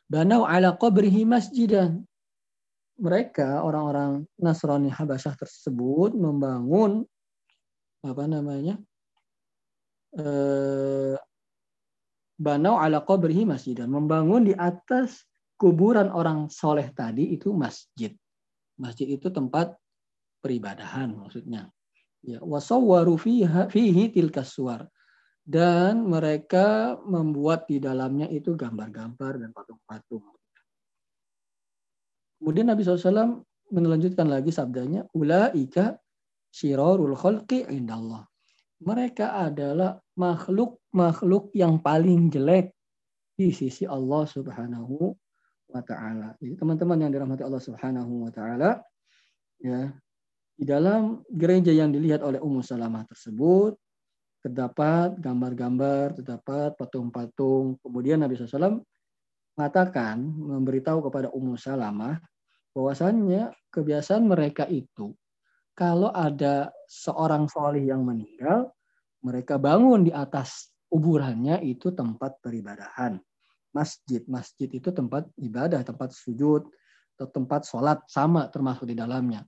Banau 0.08 0.48
ala 0.48 0.80
qabrihi 0.80 1.28
masjidan. 1.28 2.04
Mereka 3.02 3.66
orang-orang 3.66 4.24
Nasrani 4.40 4.94
Habasyah 4.94 5.34
tersebut 5.34 6.14
membangun 6.14 7.02
apa 8.06 8.24
namanya 8.30 8.78
eh, 10.18 11.18
banau 12.38 12.78
ala 12.78 13.02
qabrihi 13.06 13.46
dan 13.78 13.90
membangun 13.90 14.50
di 14.50 14.54
atas 14.58 15.26
kuburan 15.58 16.10
orang 16.10 16.50
soleh 16.50 16.90
tadi 16.94 17.34
itu 17.34 17.54
masjid. 17.54 18.14
Masjid 18.82 19.06
itu 19.14 19.30
tempat 19.30 19.78
peribadahan 20.42 21.14
maksudnya. 21.14 21.70
Ya, 22.22 22.40
wasawwaru 22.42 23.18
fihi 23.18 24.14
tilkas 24.14 24.54
suar. 24.54 24.86
Dan 25.42 26.06
mereka 26.06 26.98
membuat 27.02 27.66
di 27.66 27.82
dalamnya 27.82 28.30
itu 28.30 28.54
gambar-gambar 28.54 29.42
dan 29.42 29.50
patung-patung. 29.50 30.22
Kemudian 32.38 32.70
Nabi 32.70 32.86
SAW 32.86 33.42
melanjutkan 33.74 34.30
lagi 34.30 34.54
sabdanya, 34.54 35.10
ulaika 35.18 35.98
syirarul 36.54 37.18
khalqi 37.18 37.66
indallah 37.74 38.32
mereka 38.82 39.38
adalah 39.38 40.02
makhluk-makhluk 40.18 41.54
yang 41.54 41.78
paling 41.78 42.34
jelek 42.34 42.74
di 43.38 43.54
sisi 43.54 43.86
Allah 43.86 44.26
Subhanahu 44.26 45.14
wa 45.72 45.82
taala. 45.86 46.34
Jadi 46.42 46.58
teman-teman 46.58 46.98
yang 46.98 47.12
dirahmati 47.14 47.46
Allah 47.46 47.62
Subhanahu 47.62 48.28
wa 48.28 48.32
taala 48.34 48.82
ya 49.62 49.94
di 50.62 50.70
dalam 50.70 51.26
gereja 51.26 51.74
yang 51.74 51.90
dilihat 51.90 52.22
oleh 52.22 52.38
Ummu 52.38 52.62
Salamah 52.62 53.02
tersebut 53.10 53.74
terdapat 54.46 55.18
gambar-gambar, 55.18 56.22
terdapat 56.22 56.78
patung-patung. 56.78 57.82
Kemudian 57.82 58.22
Nabi 58.22 58.38
SAW 58.38 58.78
mengatakan, 59.58 60.22
memberitahu 60.22 61.10
kepada 61.10 61.34
Ummu 61.34 61.58
Salamah 61.58 62.22
bahwasannya 62.78 63.50
kebiasaan 63.74 64.30
mereka 64.30 64.70
itu 64.70 65.18
kalau 65.74 66.14
ada 66.14 66.70
seorang 66.86 67.50
solih 67.50 67.82
yang 67.82 68.06
meninggal, 68.06 68.70
mereka 69.26 69.58
bangun 69.58 70.06
di 70.06 70.14
atas 70.14 70.70
kuburannya 70.94 71.58
itu 71.66 71.90
tempat 71.90 72.38
peribadahan. 72.38 73.18
Masjid, 73.74 74.22
masjid 74.30 74.70
itu 74.70 74.94
tempat 74.94 75.26
ibadah, 75.42 75.82
tempat 75.82 76.14
sujud, 76.14 76.70
atau 77.18 77.28
tempat 77.34 77.66
sholat 77.66 77.98
sama 78.06 78.46
termasuk 78.54 78.86
di 78.86 78.94
dalamnya. 78.94 79.42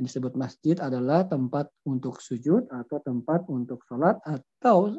Yang 0.00 0.16
disebut 0.16 0.32
masjid 0.32 0.80
adalah 0.80 1.28
tempat 1.28 1.68
untuk 1.84 2.24
sujud 2.24 2.72
atau 2.72 3.04
tempat 3.04 3.44
untuk 3.52 3.84
sholat 3.84 4.16
atau 4.24 4.96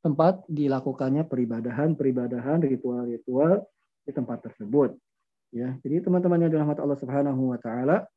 tempat 0.00 0.40
dilakukannya 0.48 1.28
peribadahan, 1.28 1.92
peribadahan, 1.92 2.64
ritual-ritual 2.64 3.68
di 4.00 4.16
tempat 4.16 4.40
tersebut. 4.48 4.96
Ya, 5.52 5.76
jadi 5.84 6.00
teman-teman 6.00 6.40
yang 6.40 6.56
dirahmati 6.56 6.80
Allah 6.80 6.96
Subhanahu 6.96 7.52
wa 7.52 7.60
taala, 7.60 8.08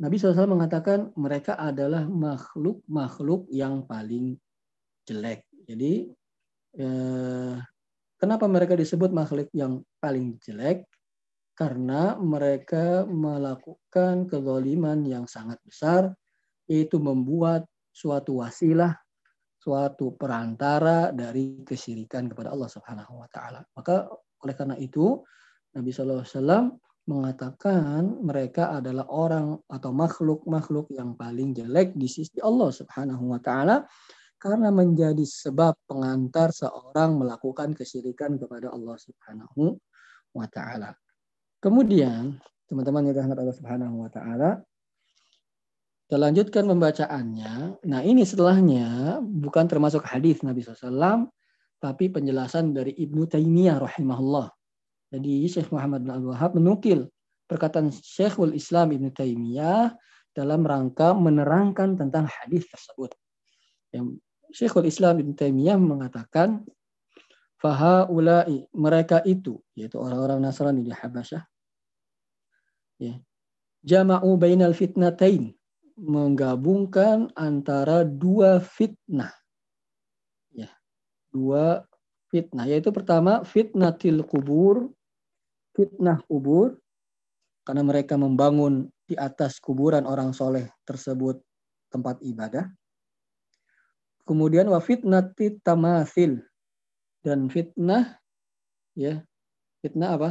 Nabi 0.00 0.16
SAW 0.16 0.56
mengatakan 0.56 1.12
mereka 1.20 1.52
adalah 1.60 2.08
makhluk-makhluk 2.08 3.44
yang 3.52 3.84
paling 3.84 4.40
jelek. 5.04 5.44
Jadi 5.68 6.08
eh, 6.80 7.54
kenapa 8.16 8.48
mereka 8.48 8.72
disebut 8.72 9.12
makhluk 9.12 9.52
yang 9.52 9.84
paling 10.00 10.40
jelek? 10.40 10.87
Karena 11.58 12.14
mereka 12.14 13.02
melakukan 13.02 14.30
kezaliman 14.30 15.02
yang 15.02 15.26
sangat 15.26 15.58
besar, 15.66 16.14
yaitu 16.70 17.02
membuat 17.02 17.66
suatu 17.90 18.38
wasilah, 18.38 18.94
suatu 19.58 20.14
perantara 20.14 21.10
dari 21.10 21.66
kesyirikan 21.66 22.30
kepada 22.30 22.54
Allah 22.54 22.70
Subhanahu 22.70 23.26
Wa 23.26 23.28
Taala. 23.34 23.60
Maka 23.74 24.06
oleh 24.46 24.54
karena 24.54 24.78
itu 24.78 25.18
Nabi 25.74 25.90
SAW 25.90 26.78
mengatakan 27.08 28.20
mereka 28.20 28.76
adalah 28.76 29.08
orang 29.08 29.56
atau 29.64 29.90
makhluk-makhluk 29.96 30.92
yang 30.92 31.16
paling 31.16 31.56
jelek 31.56 31.96
di 31.96 32.04
sisi 32.04 32.36
Allah 32.44 32.68
Subhanahu 32.68 33.32
wa 33.32 33.40
taala 33.40 33.88
karena 34.36 34.68
menjadi 34.68 35.24
sebab 35.24 35.74
pengantar 35.88 36.52
seorang 36.52 37.16
melakukan 37.16 37.72
kesyirikan 37.72 38.36
kepada 38.36 38.70
Allah 38.70 38.96
Subhanahu 39.00 39.80
wa 40.36 40.46
taala. 40.52 40.92
Kemudian, 41.58 42.38
teman-teman 42.70 43.08
yang 43.08 43.14
dirahmati 43.18 43.40
Allah 43.42 43.58
Subhanahu 43.58 43.94
wa 44.06 44.10
taala, 44.10 44.50
kita 46.06 46.16
lanjutkan 46.16 46.64
pembacaannya. 46.64 47.84
Nah, 47.84 48.00
ini 48.00 48.24
setelahnya 48.24 49.18
bukan 49.20 49.68
termasuk 49.68 50.06
hadis 50.06 50.40
Nabi 50.40 50.64
SAW, 50.64 51.28
tapi 51.82 52.08
penjelasan 52.08 52.72
dari 52.72 52.96
Ibnu 52.96 53.28
Taimiyah 53.28 53.78
rahimahullah 53.82 54.48
jadi 55.08 55.48
Syekh 55.48 55.72
Muhammad 55.72 56.04
bin 56.04 56.12
Abdul 56.12 56.32
Wahab 56.36 56.52
menukil 56.52 57.08
perkataan 57.48 57.88
Syekhul 57.88 58.52
Islam 58.52 58.92
Ibn 58.92 59.08
Taimiyah 59.08 59.96
dalam 60.36 60.68
rangka 60.68 61.16
menerangkan 61.16 61.96
tentang 61.96 62.28
hadis 62.28 62.68
tersebut. 62.68 63.16
Yang 63.88 64.20
Syekhul 64.52 64.84
Islam 64.84 65.24
Ibn 65.24 65.32
Taimiyah 65.32 65.80
mengatakan 65.80 66.60
fahaulai 67.58 68.66
mereka 68.70 69.22
itu 69.26 69.58
yaitu 69.74 69.98
orang-orang 69.98 70.38
Nasrani 70.38 70.86
di 70.86 70.94
Habasyah 70.94 71.42
ya 73.02 73.14
jama'u 73.82 74.38
bainal 74.38 74.74
fitnatain 74.74 75.54
menggabungkan 75.98 77.34
antara 77.34 78.06
dua 78.06 78.62
fitnah 78.62 79.34
ya 80.54 80.70
dua 81.34 81.82
fitnah 82.30 82.66
yaitu 82.70 82.94
pertama 82.94 83.42
fitnatil 83.42 84.22
kubur 84.22 84.94
fitnah 85.74 86.22
kubur 86.26 86.78
karena 87.68 87.84
mereka 87.84 88.16
membangun 88.16 88.88
di 89.04 89.12
atas 89.12 89.60
kuburan 89.60 90.08
orang 90.08 90.32
soleh 90.32 90.72
tersebut 90.88 91.36
tempat 91.92 92.16
ibadah. 92.24 92.64
Kemudian 94.24 94.68
wa 94.72 94.80
fitnatit 94.80 95.60
tamasil 95.60 96.47
dan 97.28 97.52
fitnah 97.52 98.16
ya 98.96 99.20
fitnah 99.84 100.16
apa 100.16 100.30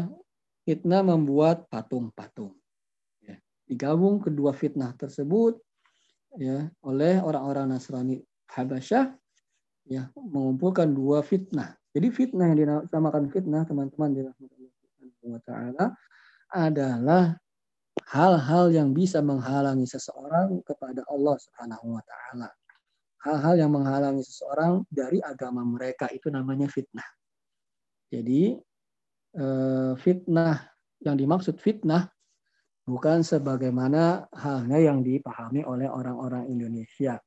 fitnah 0.66 1.06
membuat 1.06 1.70
patung-patung 1.70 2.58
ya. 3.22 3.38
digabung 3.70 4.18
kedua 4.18 4.52
fitnah 4.58 4.98
tersebut 4.98 5.62
ya 6.42 6.68
oleh 6.82 7.22
orang-orang 7.22 7.78
Nasrani 7.78 8.18
Habasyah 8.50 9.14
ya 9.88 10.12
mengumpulkan 10.16 10.92
dua 10.92 11.24
fitnah. 11.24 11.76
Jadi 11.96 12.08
fitnah 12.14 12.52
yang 12.52 12.58
dinamakan 12.60 13.32
fitnah 13.32 13.64
teman-teman 13.66 14.10
di 14.14 14.22
wa 15.28 15.40
taala 15.44 15.96
adalah 16.54 17.36
hal-hal 18.08 18.72
yang 18.72 18.94
bisa 18.94 19.20
menghalangi 19.20 19.90
seseorang 19.90 20.62
kepada 20.64 21.04
Allah 21.10 21.36
Subhanahu 21.42 21.98
wa 21.98 22.04
taala. 22.06 22.50
Hal-hal 23.28 23.60
yang 23.60 23.76
menghalangi 23.76 24.24
seseorang 24.24 24.88
dari 24.88 25.20
agama 25.20 25.68
mereka 25.68 26.08
itu 26.16 26.32
namanya 26.32 26.72
fitnah. 26.72 27.04
Jadi 28.08 28.56
eh, 29.36 29.94
fitnah 30.00 30.56
yang 31.04 31.20
dimaksud 31.20 31.60
fitnah 31.60 32.08
bukan 32.88 33.20
sebagaimana 33.20 34.32
halnya 34.32 34.80
yang 34.80 35.04
dipahami 35.04 35.68
oleh 35.68 35.92
orang-orang 35.92 36.48
Indonesia. 36.48 37.20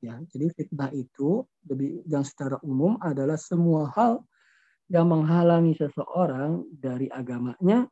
Ya, 0.00 0.16
jadi 0.32 0.48
fitnah 0.56 0.88
itu 0.96 1.44
lebih 1.68 2.08
yang 2.08 2.24
secara 2.24 2.56
umum 2.64 2.96
adalah 3.04 3.36
semua 3.36 3.92
hal 3.92 4.24
yang 4.88 5.12
menghalangi 5.12 5.76
seseorang 5.76 6.64
dari 6.72 7.12
agamanya 7.12 7.84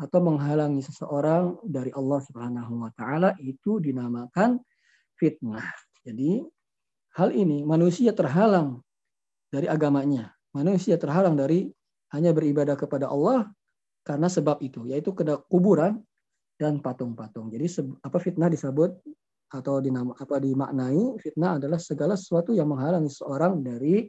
atau 0.00 0.24
menghalangi 0.24 0.80
seseorang 0.80 1.60
dari 1.66 1.92
Allah 1.92 2.20
Subhanahu 2.24 2.72
wa 2.80 2.90
taala 2.96 3.36
itu 3.42 3.76
dinamakan 3.82 4.56
fitnah. 5.18 5.66
Jadi 6.06 6.40
hal 7.18 7.34
ini 7.34 7.66
manusia 7.66 8.14
terhalang 8.14 8.78
dari 9.50 9.66
agamanya. 9.66 10.30
Manusia 10.54 10.94
terhalang 10.94 11.34
dari 11.34 11.66
hanya 12.14 12.30
beribadah 12.32 12.78
kepada 12.78 13.10
Allah 13.10 13.50
karena 14.06 14.30
sebab 14.30 14.62
itu, 14.64 14.88
yaitu 14.88 15.12
ke 15.12 15.26
kuburan 15.50 16.00
dan 16.56 16.80
patung-patung. 16.80 17.52
Jadi 17.52 17.68
apa 18.00 18.16
fitnah 18.16 18.48
disebut 18.48 18.96
atau 19.48 19.80
dinama 19.80 20.12
apa 20.16 20.40
dimaknai 20.40 21.20
fitnah 21.20 21.56
adalah 21.56 21.80
segala 21.80 22.16
sesuatu 22.16 22.52
yang 22.52 22.68
menghalangi 22.68 23.12
seorang 23.12 23.60
dari 23.60 24.08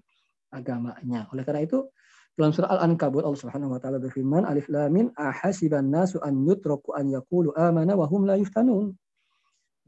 agamanya. 0.51 1.27
Oleh 1.35 1.43
karena 1.43 1.63
itu 1.63 1.87
dalam 2.35 2.55
surah 2.55 2.71
Al-Ankabut 2.79 3.27
Allah 3.27 3.39
Subhanahu 3.39 3.75
wa 3.75 3.79
taala 3.83 3.99
berfirman 3.99 4.47
Alif 4.47 4.71
Lam 4.71 4.89
Mim 4.95 5.07
ahasiban 5.19 5.91
nasu 5.91 6.23
an 6.23 6.39
yutraku 6.47 6.95
an 6.95 7.11
yaqulu 7.11 7.51
amana 7.55 7.99
wa 7.99 8.07
hum 8.07 8.23
la 8.23 8.39
yuftanun. 8.39 8.95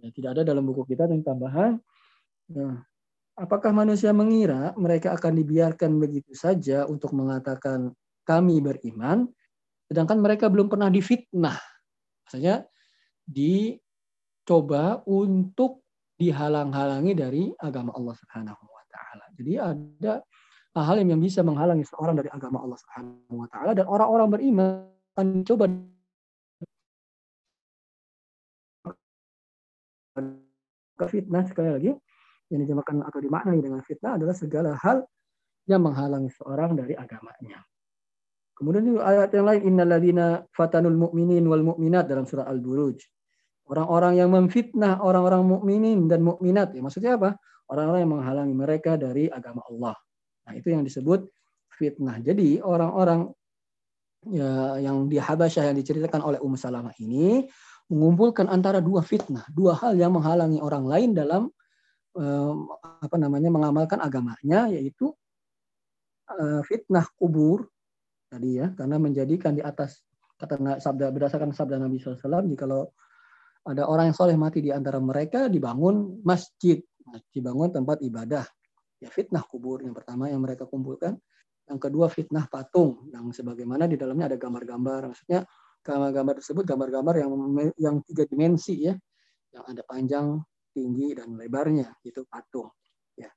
Ya, 0.03 0.09
tidak 0.11 0.39
ada 0.39 0.51
dalam 0.51 0.67
buku 0.67 0.83
kita 0.83 1.07
yang 1.07 1.23
tambahan. 1.23 1.79
Nah, 2.51 2.83
apakah 3.39 3.71
manusia 3.71 4.11
mengira 4.11 4.73
mereka 4.79 5.15
akan 5.15 5.33
dibiarkan 5.39 5.99
begitu 5.99 6.31
saja 6.33 6.87
untuk 6.87 7.15
mengatakan 7.15 7.91
kami 8.27 8.59
beriman 8.59 9.27
sedangkan 9.91 10.19
mereka 10.23 10.47
belum 10.47 10.71
pernah 10.71 10.87
difitnah 10.87 11.59
Maksudnya 12.31 12.63
dicoba 13.27 15.03
untuk 15.03 15.83
dihalang-halangi 16.15 17.11
dari 17.11 17.51
agama 17.59 17.91
Allah 17.91 18.15
Subhanahu 18.15 18.63
wa 18.71 18.83
taala. 18.87 19.27
Jadi 19.35 19.59
ada 19.59 20.23
hal 20.79 21.03
yang 21.03 21.19
bisa 21.19 21.43
menghalangi 21.43 21.83
seorang 21.83 22.15
dari 22.15 22.31
agama 22.31 22.63
Allah 22.63 22.79
Subhanahu 22.79 23.35
wa 23.35 23.51
taala 23.51 23.75
dan 23.75 23.83
orang-orang 23.83 24.27
beriman 24.31 24.87
akan 25.11 25.43
coba 25.43 25.67
fitnah 31.11 31.43
sekali 31.43 31.67
lagi 31.67 31.91
yang 32.51 32.67
dijamakan 32.67 33.07
atau 33.07 33.19
dimaknai 33.23 33.63
dengan 33.63 33.79
fitnah 33.81 34.19
adalah 34.19 34.35
segala 34.35 34.75
hal 34.75 35.07
yang 35.65 35.81
menghalangi 35.81 36.29
seorang 36.35 36.75
dari 36.75 36.93
agamanya. 36.93 37.63
Kemudian 38.53 38.83
di 38.85 38.93
ayat 38.99 39.33
yang 39.33 39.47
lain 39.47 39.61
innalladzina 39.73 40.45
fatanul 40.53 40.93
mu'minin 40.93 41.41
wal 41.47 41.65
mu'minat 41.73 42.05
dalam 42.05 42.29
surah 42.29 42.45
Al-Buruj. 42.45 43.01
Orang-orang 43.71 44.19
yang 44.19 44.29
memfitnah 44.35 44.99
orang-orang 44.99 45.47
mukminin 45.47 46.05
dan 46.11 46.27
mukminat. 46.27 46.75
Ya, 46.75 46.83
maksudnya 46.83 47.15
apa? 47.15 47.39
Orang-orang 47.71 48.03
yang 48.03 48.11
menghalangi 48.19 48.51
mereka 48.53 48.99
dari 48.99 49.31
agama 49.31 49.63
Allah. 49.71 49.95
Nah, 50.43 50.53
itu 50.59 50.75
yang 50.75 50.83
disebut 50.83 51.23
fitnah. 51.71 52.19
Jadi 52.19 52.59
orang-orang 52.59 53.31
ya, 54.27 54.75
yang 54.83 55.07
di 55.07 55.15
Habasyah 55.15 55.71
yang 55.71 55.77
diceritakan 55.79 56.19
oleh 56.19 56.39
Ummu 56.43 56.59
Salamah 56.59 56.91
ini 56.99 57.47
mengumpulkan 57.87 58.51
antara 58.51 58.83
dua 58.83 58.99
fitnah, 59.01 59.47
dua 59.55 59.73
hal 59.79 59.95
yang 59.95 60.13
menghalangi 60.19 60.59
orang 60.59 60.83
lain 60.83 61.09
dalam 61.15 61.47
apa 62.11 63.15
namanya 63.15 63.47
mengamalkan 63.47 64.03
agamanya 64.03 64.67
yaitu 64.67 65.15
uh, 66.27 66.59
fitnah 66.67 67.07
kubur 67.15 67.71
tadi 68.27 68.59
ya 68.59 68.75
karena 68.75 68.99
menjadikan 68.99 69.55
di 69.55 69.63
atas 69.63 70.03
kata 70.35 70.79
sabda 70.83 71.07
berdasarkan 71.13 71.55
sabda 71.55 71.79
Nabi 71.79 72.01
SAW 72.01 72.51
jikalau 72.51 72.91
ada 73.61 73.85
orang 73.85 74.09
yang 74.09 74.17
soleh 74.17 74.33
mati 74.33 74.57
di 74.57 74.73
antara 74.73 74.97
mereka 74.97 75.45
dibangun 75.45 76.25
masjid. 76.25 76.81
Dibangun 77.29 77.69
tempat 77.69 78.01
ibadah. 78.01 78.45
Ya 78.97 79.09
fitnah 79.11 79.45
kubur 79.45 79.85
yang 79.85 79.93
pertama 79.93 80.31
yang 80.31 80.41
mereka 80.41 80.65
kumpulkan. 80.65 81.13
Yang 81.69 81.79
kedua 81.89 82.09
fitnah 82.09 82.49
patung 82.49 83.05
yang 83.13 83.29
sebagaimana 83.29 83.85
di 83.85 84.01
dalamnya 84.01 84.33
ada 84.33 84.37
gambar-gambar. 84.41 85.13
Maksudnya 85.13 85.45
gambar-gambar 85.85 86.33
tersebut 86.41 86.63
gambar-gambar 86.65 87.15
yang 87.21 87.31
yang 87.77 87.95
tiga 88.05 88.25
dimensi 88.25 88.85
ya 88.85 88.93
yang 89.51 89.65
ada 89.65 89.81
panjang 89.85 90.41
tinggi 90.71 91.13
dan 91.15 91.35
lebarnya 91.35 91.99
itu 92.07 92.23
patung 92.27 92.71
ya 93.15 93.31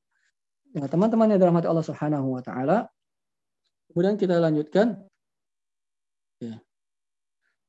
nah, 0.75 0.87
teman-teman 0.87 1.35
yang 1.35 1.40
dalam 1.40 1.55
hati 1.59 1.68
Allah 1.68 1.87
Subhanahu 1.87 2.35
wa 2.35 2.42
taala 2.42 2.88
Kemudian 3.94 4.18
kita 4.18 4.42
lanjutkan. 4.42 5.07
Ya. 6.42 6.59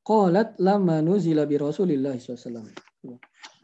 Qalat 0.02 0.58
lama 0.58 1.06
nuzila 1.06 1.46
bi 1.46 1.62
Rasulillah 1.62 2.18
SAW. 2.18 2.66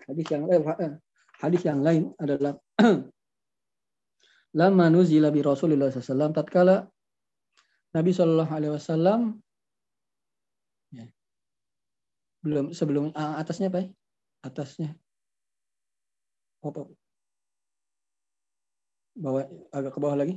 Hadis 0.06 0.26
yang 0.30 0.46
lain, 0.46 0.62
eh, 0.62 0.94
hadis 1.42 1.62
yang 1.66 1.82
lain 1.82 2.14
adalah 2.22 2.54
lama 4.62 4.86
nuzila 4.94 5.34
bi 5.34 5.42
Rasulillah 5.42 5.90
SAW 5.90 6.38
tatkala 6.38 6.86
Nabi 7.98 8.14
Shallallahu 8.14 8.52
Alaihi 8.54 8.74
Wasallam 8.78 9.20
ya, 10.94 11.06
belum 12.46 12.78
sebelum 12.78 13.10
uh, 13.18 13.42
atasnya 13.42 13.74
apa? 13.74 13.86
Ya? 13.86 13.90
Atasnya 14.46 14.90
apa? 16.62 16.82
Bawa 19.18 19.42
agak 19.74 19.92
ke 19.96 20.00
bawah 20.00 20.18
lagi. 20.22 20.36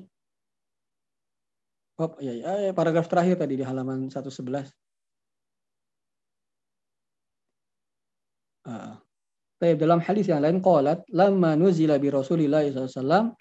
Oh 1.94 2.10
iya, 2.18 2.32
iya, 2.42 2.72
paragraf 2.74 3.06
terakhir 3.06 3.38
tadi 3.38 3.54
di 3.54 3.62
halaman 3.62 4.10
111. 4.10 4.74
Uh, 8.64 8.96
dalam 9.60 10.00
hadis 10.00 10.28
yang 10.28 10.44
lain 10.44 10.60
qalat 10.60 11.04
lamma 11.08 11.56
nuzila 11.56 11.96
bi 11.96 12.12
Rasulillah 12.12 12.64
SAW 12.68 13.32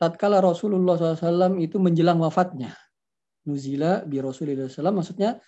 tatkala 0.00 0.42
Rasulullah 0.42 0.98
SAW 0.98 1.60
itu 1.62 1.76
menjelang 1.78 2.18
wafatnya. 2.18 2.74
Nuzila 3.46 4.02
bi 4.08 4.18
Rasulillah 4.18 4.66
SAW 4.66 4.96
maksudnya 4.96 5.38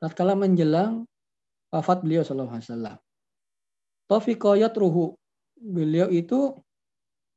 tatkala 0.00 0.34
menjelang 0.34 1.06
wafat 1.70 2.02
beliau 2.02 2.24
sallallahu 2.26 2.56
alaihi 2.56 2.68
wasallam. 2.72 2.96
Beliau 5.62 6.10
itu 6.10 6.58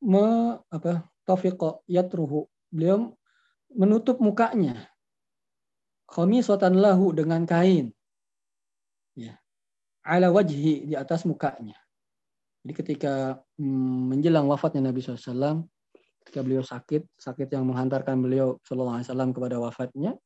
me, 0.02 0.58
apa? 0.74 1.06
Taufiqa 1.30 1.86
yatruhu. 1.86 2.50
Beliau 2.74 3.14
menutup 3.70 4.18
mukanya. 4.18 4.90
Khamisatan 6.10 6.82
lahu 6.82 7.14
dengan 7.14 7.46
kain. 7.46 7.94
Ya. 9.14 9.38
Ala 10.02 10.34
wajhi 10.34 10.90
di 10.90 10.94
atas 10.98 11.26
mukanya. 11.26 11.78
Jadi 12.66 12.74
ketika 12.74 13.14
hmm, 13.62 14.10
menjelang 14.10 14.50
wafatnya 14.50 14.90
Nabi 14.90 15.02
SAW, 15.02 15.66
ketika 16.26 16.42
beliau 16.42 16.66
sakit, 16.66 17.06
sakit 17.14 17.54
yang 17.54 17.70
menghantarkan 17.70 18.18
beliau 18.18 18.58
SAW 18.66 19.06
kepada 19.06 19.62
wafatnya, 19.62 20.18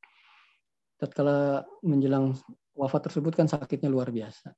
tatkala 0.96 1.68
menjelang 1.84 2.36
wafat 2.80 3.12
tersebut 3.12 3.36
kan 3.36 3.48
sakitnya 3.52 3.92
luar 3.92 4.12
biasa. 4.12 4.56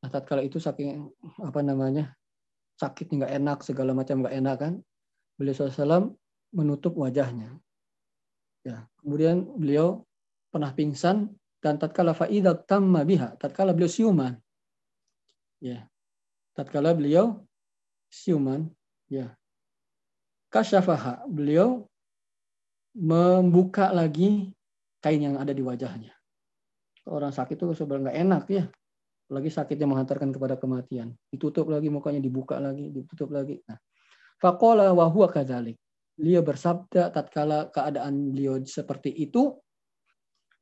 Nah, 0.00 0.08
tatkala 0.08 0.40
itu 0.40 0.56
saking 0.56 1.04
apa 1.44 1.60
namanya 1.60 2.16
sakit 2.80 3.12
nggak 3.12 3.32
enak 3.38 3.58
segala 3.64 3.92
macam 3.92 4.22
nggak 4.24 4.36
enak 4.36 4.56
kan, 4.60 4.74
beliau 5.36 5.54
SAW 5.56 6.12
menutup 6.52 6.94
wajahnya. 6.96 7.56
Ya, 8.62 8.86
kemudian 9.02 9.42
beliau 9.58 10.06
pernah 10.52 10.70
pingsan 10.70 11.32
dan 11.58 11.78
tatkala 11.80 12.14
faidat 12.14 12.68
tamma 12.68 13.02
biha, 13.02 13.34
tatkala 13.40 13.74
beliau 13.74 13.90
siuman. 13.90 14.34
Ya. 15.62 15.86
Tatkala 16.52 16.92
beliau 16.92 17.42
siuman, 18.12 18.68
ya. 19.08 19.32
Kasyafaha, 20.52 21.24
beliau 21.32 21.88
membuka 22.92 23.88
lagi 23.88 24.52
kain 25.00 25.24
yang 25.24 25.40
ada 25.40 25.56
di 25.56 25.64
wajahnya. 25.64 26.12
Orang 27.08 27.32
sakit 27.32 27.56
itu 27.56 27.72
sebenarnya 27.72 28.04
nggak 28.04 28.20
enak 28.20 28.44
ya. 28.52 28.64
Lagi 29.32 29.48
sakitnya 29.48 29.88
menghantarkan 29.88 30.28
kepada 30.28 30.60
kematian. 30.60 31.16
Ditutup 31.32 31.72
lagi 31.72 31.88
mukanya, 31.88 32.20
dibuka 32.20 32.60
lagi, 32.60 32.92
ditutup 32.92 33.32
lagi. 33.32 33.64
Nah, 33.64 33.80
faqala 34.36 34.92
wa 34.92 35.08
huwa 35.08 35.32
kadzalik. 35.32 35.80
Beliau 36.12 36.44
bersabda 36.44 37.08
tatkala 37.08 37.72
keadaan 37.72 38.36
beliau 38.36 38.60
seperti 38.60 39.08
itu, 39.08 39.56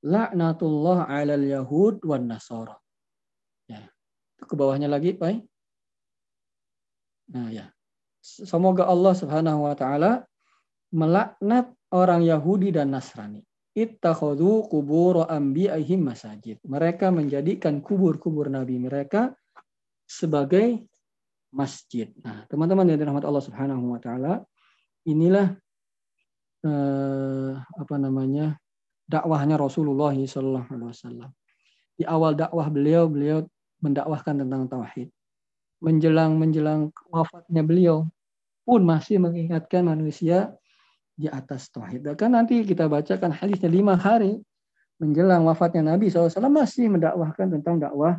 laknatullah 0.06 1.10
'alal 1.10 1.42
yahud 1.42 1.98
wan 2.06 2.30
nasara. 2.30 2.78
Ya. 3.66 3.90
Ke 4.38 4.54
bawahnya 4.54 4.86
lagi, 4.86 5.18
Pak. 5.18 5.42
Nah, 7.34 7.50
ya. 7.50 7.74
Semoga 8.22 8.86
Allah 8.86 9.16
Subhanahu 9.16 9.66
wa 9.66 9.74
taala 9.74 10.22
melaknat 10.94 11.72
orang 11.90 12.22
Yahudi 12.22 12.74
dan 12.74 12.92
Nasrani. 12.94 13.42
Ittakhadhu 13.70 14.66
kubur 14.66 15.30
anbiya'ihim 15.30 16.02
masajid. 16.02 16.58
Mereka 16.66 17.14
menjadikan 17.14 17.78
kubur-kubur 17.78 18.50
nabi 18.50 18.82
mereka 18.82 19.30
sebagai 20.06 20.90
masjid. 21.54 22.10
Nah, 22.22 22.46
teman-teman 22.50 22.90
yang 22.90 22.98
dirahmati 22.98 23.26
Allah 23.30 23.46
Subhanahu 23.46 23.94
wa 23.94 24.00
taala, 24.02 24.42
inilah 25.06 25.54
eh, 26.66 27.52
apa 27.54 27.94
namanya? 27.98 28.58
dakwahnya 29.10 29.58
Rasulullah 29.58 30.14
sallallahu 30.14 30.70
alaihi 30.70 30.90
wasallam. 30.94 31.30
Di 31.98 32.06
awal 32.06 32.38
dakwah 32.38 32.70
beliau, 32.70 33.10
beliau 33.10 33.42
mendakwahkan 33.82 34.46
tentang 34.46 34.70
tauhid. 34.70 35.10
Menjelang 35.82 36.38
menjelang 36.38 36.94
wafatnya 37.10 37.66
beliau 37.66 38.06
pun 38.62 38.86
masih 38.86 39.18
mengingatkan 39.18 39.82
manusia 39.82 40.54
di 41.20 41.28
atas 41.28 41.68
tauhid. 41.68 42.08
Kan 42.16 42.32
nanti 42.32 42.64
kita 42.64 42.88
bacakan 42.88 43.28
hadisnya 43.28 43.68
lima 43.68 43.92
hari 44.00 44.40
menjelang 44.96 45.44
wafatnya 45.44 45.96
Nabi 45.96 46.08
SAW 46.08 46.32
masih 46.48 46.88
mendakwahkan 46.88 47.52
tentang 47.52 47.76
dakwah 47.76 48.16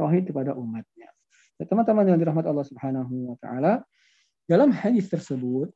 tauhid 0.00 0.32
kepada 0.32 0.56
umatnya. 0.56 1.12
Ya, 1.60 1.64
teman-teman 1.68 2.08
yang 2.08 2.16
dirahmati 2.16 2.48
Allah 2.48 2.64
Subhanahu 2.64 3.34
wa 3.34 3.36
taala, 3.40 3.84
dalam 4.48 4.72
hadis 4.72 5.12
tersebut 5.12 5.74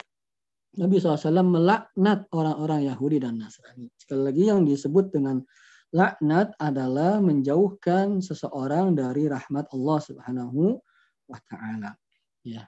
Nabi 0.80 0.96
SAW 0.96 1.44
melaknat 1.44 2.24
orang-orang 2.32 2.88
Yahudi 2.88 3.20
dan 3.20 3.36
Nasrani. 3.36 3.92
Sekali 4.00 4.22
lagi 4.24 4.42
yang 4.48 4.64
disebut 4.64 5.12
dengan 5.12 5.44
laknat 5.92 6.56
adalah 6.56 7.20
menjauhkan 7.20 8.24
seseorang 8.24 8.96
dari 8.96 9.28
rahmat 9.28 9.68
Allah 9.76 9.98
Subhanahu 10.00 10.80
wa 11.28 11.38
taala. 11.44 11.92
Ya. 12.40 12.64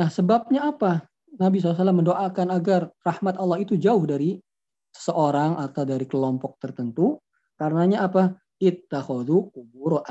Nah, 0.00 0.08
sebabnya 0.08 0.72
apa? 0.72 1.04
Nabi 1.34 1.58
SAW 1.58 1.90
mendoakan 1.90 2.54
agar 2.54 2.90
rahmat 3.02 3.34
Allah 3.38 3.58
itu 3.62 3.74
jauh 3.74 4.02
dari 4.06 4.38
seseorang 4.94 5.58
atau 5.58 5.82
dari 5.82 6.06
kelompok 6.06 6.62
tertentu. 6.62 7.18
Karenanya 7.58 8.06
apa? 8.06 8.38
Ittakhadhu 8.62 9.50
kubur 9.50 10.06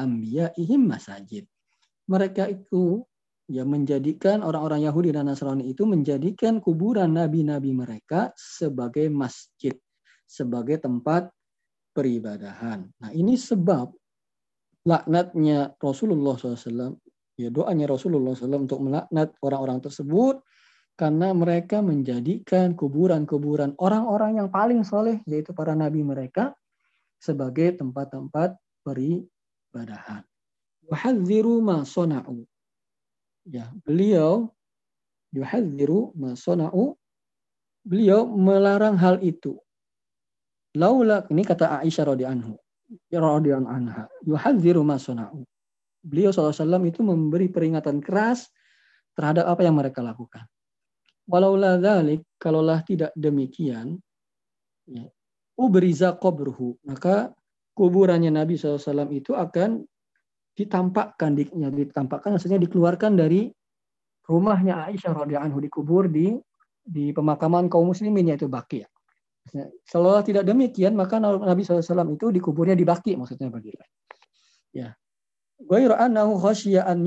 ihim 0.59 0.83
masajid. 0.83 1.47
Mereka 2.11 2.51
itu 2.51 2.99
ya 3.47 3.63
menjadikan 3.63 4.43
orang-orang 4.43 4.83
Yahudi 4.83 5.15
dan 5.15 5.31
Nasrani 5.31 5.71
itu 5.71 5.87
menjadikan 5.87 6.59
kuburan 6.59 7.15
nabi-nabi 7.15 7.71
mereka 7.71 8.31
sebagai 8.35 9.07
masjid, 9.07 9.75
sebagai 10.27 10.79
tempat 10.83 11.31
peribadahan. 11.95 12.87
Nah 12.99 13.11
ini 13.15 13.39
sebab 13.39 13.91
laknatnya 14.83 15.75
Rasulullah 15.79 16.35
SAW, 16.35 16.99
ya 17.39 17.47
doanya 17.47 17.87
Rasulullah 17.87 18.35
SAW 18.35 18.67
untuk 18.67 18.83
melaknat 18.83 19.31
orang-orang 19.39 19.79
tersebut 19.79 20.43
karena 20.93 21.33
mereka 21.33 21.81
menjadikan 21.81 22.77
kuburan-kuburan 22.77 23.73
orang-orang 23.81 24.37
yang 24.37 24.49
paling 24.53 24.85
soleh 24.85 25.17
yaitu 25.25 25.49
para 25.49 25.73
nabi 25.73 26.05
mereka 26.05 26.53
sebagai 27.17 27.79
tempat-tempat 27.81 28.53
peribadahan. 28.85 30.21
Wahadziru 30.85 31.63
ma 31.63 31.87
sona'u. 31.87 32.43
Ya, 33.47 33.71
beliau 33.87 34.51
yuhadziru 35.33 36.13
ma 36.13 36.35
sona'u. 36.37 36.93
Beliau 37.83 38.27
melarang 38.27 38.95
hal 38.95 39.19
itu. 39.23 39.59
Laula 40.77 41.27
ini 41.27 41.43
kata 41.43 41.83
Aisyah 41.83 42.15
radhiyallahu 42.15 42.55
anha. 43.67 44.03
Yuhadziru. 44.23 44.83
Beliau 46.03 46.35
SAW 46.35 46.83
itu 46.83 46.99
memberi 46.99 47.47
peringatan 47.47 48.03
keras 48.03 48.51
terhadap 49.15 49.47
apa 49.47 49.61
yang 49.63 49.79
mereka 49.79 50.03
lakukan. 50.03 50.43
Walaulah 51.23 51.79
dzalik, 51.79 52.27
kalaulah 52.35 52.83
tidak 52.83 53.15
demikian, 53.15 53.95
ya, 54.83 55.07
ubriza 55.55 56.19
qabruhu, 56.19 56.75
maka 56.83 57.31
kuburannya 57.71 58.27
Nabi 58.27 58.59
SAW 58.59 59.07
itu 59.15 59.31
akan 59.31 59.87
ditampakkan, 60.53 61.31
di, 61.33 61.47
ya, 61.47 61.71
ditampakkan 61.71 62.35
maksudnya 62.35 62.59
dikeluarkan 62.59 63.15
dari 63.15 63.49
rumahnya 64.27 64.91
Aisyah 64.91 65.15
radhiyallahu 65.15 65.47
anhu 65.47 65.59
dikubur 65.63 66.11
di 66.11 66.35
di 66.83 67.15
pemakaman 67.15 67.71
kaum 67.71 67.95
muslimin 67.95 68.35
yaitu 68.35 68.51
Baki. 68.51 68.83
Ya, 69.51 69.67
tidak 70.23 70.43
demikian 70.47 70.95
maka 70.95 71.19
Nabi 71.19 71.63
SAW 71.63 72.15
itu 72.15 72.31
dikuburnya 72.31 72.75
di 72.75 72.83
Baki 72.83 73.15
maksudnya 73.15 73.47
begitu. 73.51 73.79
Ya. 74.75 74.95
Ghairu 75.63 75.95
annahu 75.95 76.39
khasyiya 76.39 76.83
an 76.83 77.03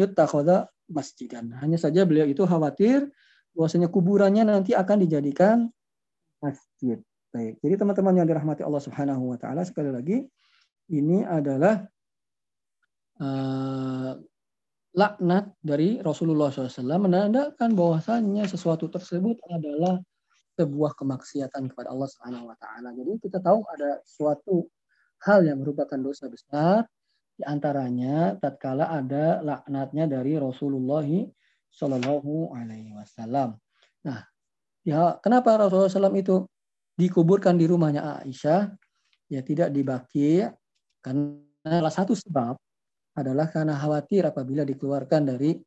masjidan. 0.88 1.52
Hanya 1.60 1.76
saja 1.76 2.08
beliau 2.08 2.24
itu 2.24 2.44
khawatir 2.44 3.08
bahwasanya 3.56 3.88
kuburannya 3.88 4.44
nanti 4.44 4.76
akan 4.76 5.02
dijadikan 5.02 5.72
masjid. 6.44 7.00
Baik. 7.32 7.58
Jadi 7.64 7.74
teman-teman 7.80 8.14
yang 8.20 8.28
dirahmati 8.28 8.62
Allah 8.62 8.82
Subhanahu 8.84 9.32
wa 9.32 9.38
taala 9.40 9.64
sekali 9.64 9.90
lagi 9.90 10.22
ini 10.92 11.24
adalah 11.26 11.82
uh, 13.18 14.12
laknat 14.96 15.52
dari 15.60 16.00
Rasulullah 16.00 16.48
SAW 16.48 16.96
menandakan 16.96 17.76
bahwasannya 17.76 18.48
sesuatu 18.48 18.88
tersebut 18.88 19.36
adalah 19.52 20.00
sebuah 20.56 20.96
kemaksiatan 20.96 21.68
kepada 21.68 21.92
Allah 21.92 22.08
Subhanahu 22.08 22.48
wa 22.48 22.56
taala. 22.56 22.96
Jadi 22.96 23.20
kita 23.20 23.44
tahu 23.44 23.60
ada 23.68 24.00
suatu 24.08 24.64
hal 25.28 25.44
yang 25.44 25.60
merupakan 25.60 26.00
dosa 26.00 26.32
besar 26.32 26.88
di 27.36 27.44
antaranya 27.44 28.40
tatkala 28.40 28.88
ada 28.88 29.44
laknatnya 29.44 30.08
dari 30.08 30.40
Rasulullah 30.40 31.04
Shallallahu 31.76 32.56
Alaihi 32.56 32.96
Wasallam. 32.96 33.60
Nah, 34.08 34.24
ya 34.80 35.20
kenapa 35.20 35.60
Rasulullah 35.60 35.92
SAW 35.92 36.16
itu 36.16 36.48
dikuburkan 36.96 37.60
di 37.60 37.68
rumahnya 37.68 38.24
Aisyah, 38.24 38.72
ya 39.28 39.40
tidak 39.44 39.68
dibaki, 39.76 40.48
karena 41.04 41.36
salah 41.60 41.92
satu 41.92 42.16
sebab 42.16 42.56
adalah 43.16 43.52
karena 43.52 43.76
khawatir 43.76 44.24
apabila 44.24 44.64
dikeluarkan 44.64 45.36
dari 45.36 45.60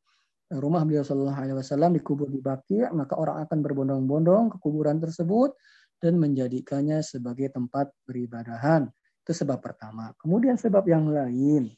rumah 0.57 0.81
beliau 0.81 1.05
Shallallahu 1.05 1.37
Alaihi 1.37 1.57
Wasallam 1.61 1.93
dikubur 1.93 2.33
di 2.33 2.41
Baki, 2.41 2.89
maka 2.89 3.13
orang 3.13 3.45
akan 3.45 3.57
berbondong-bondong 3.61 4.49
ke 4.49 4.57
kuburan 4.57 4.97
tersebut 4.97 5.53
dan 6.01 6.17
menjadikannya 6.17 7.05
sebagai 7.05 7.53
tempat 7.53 7.93
beribadahan. 8.09 8.89
Itu 9.21 9.45
sebab 9.45 9.61
pertama. 9.61 10.09
Kemudian 10.17 10.57
sebab 10.57 10.81
yang 10.89 11.05
lain, 11.05 11.69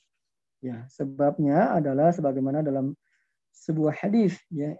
ya 0.63 0.87
sebabnya 0.87 1.75
adalah 1.75 2.15
sebagaimana 2.15 2.63
dalam 2.63 2.95
sebuah 3.51 3.93
hadis 3.93 4.39
ya. 4.49 4.73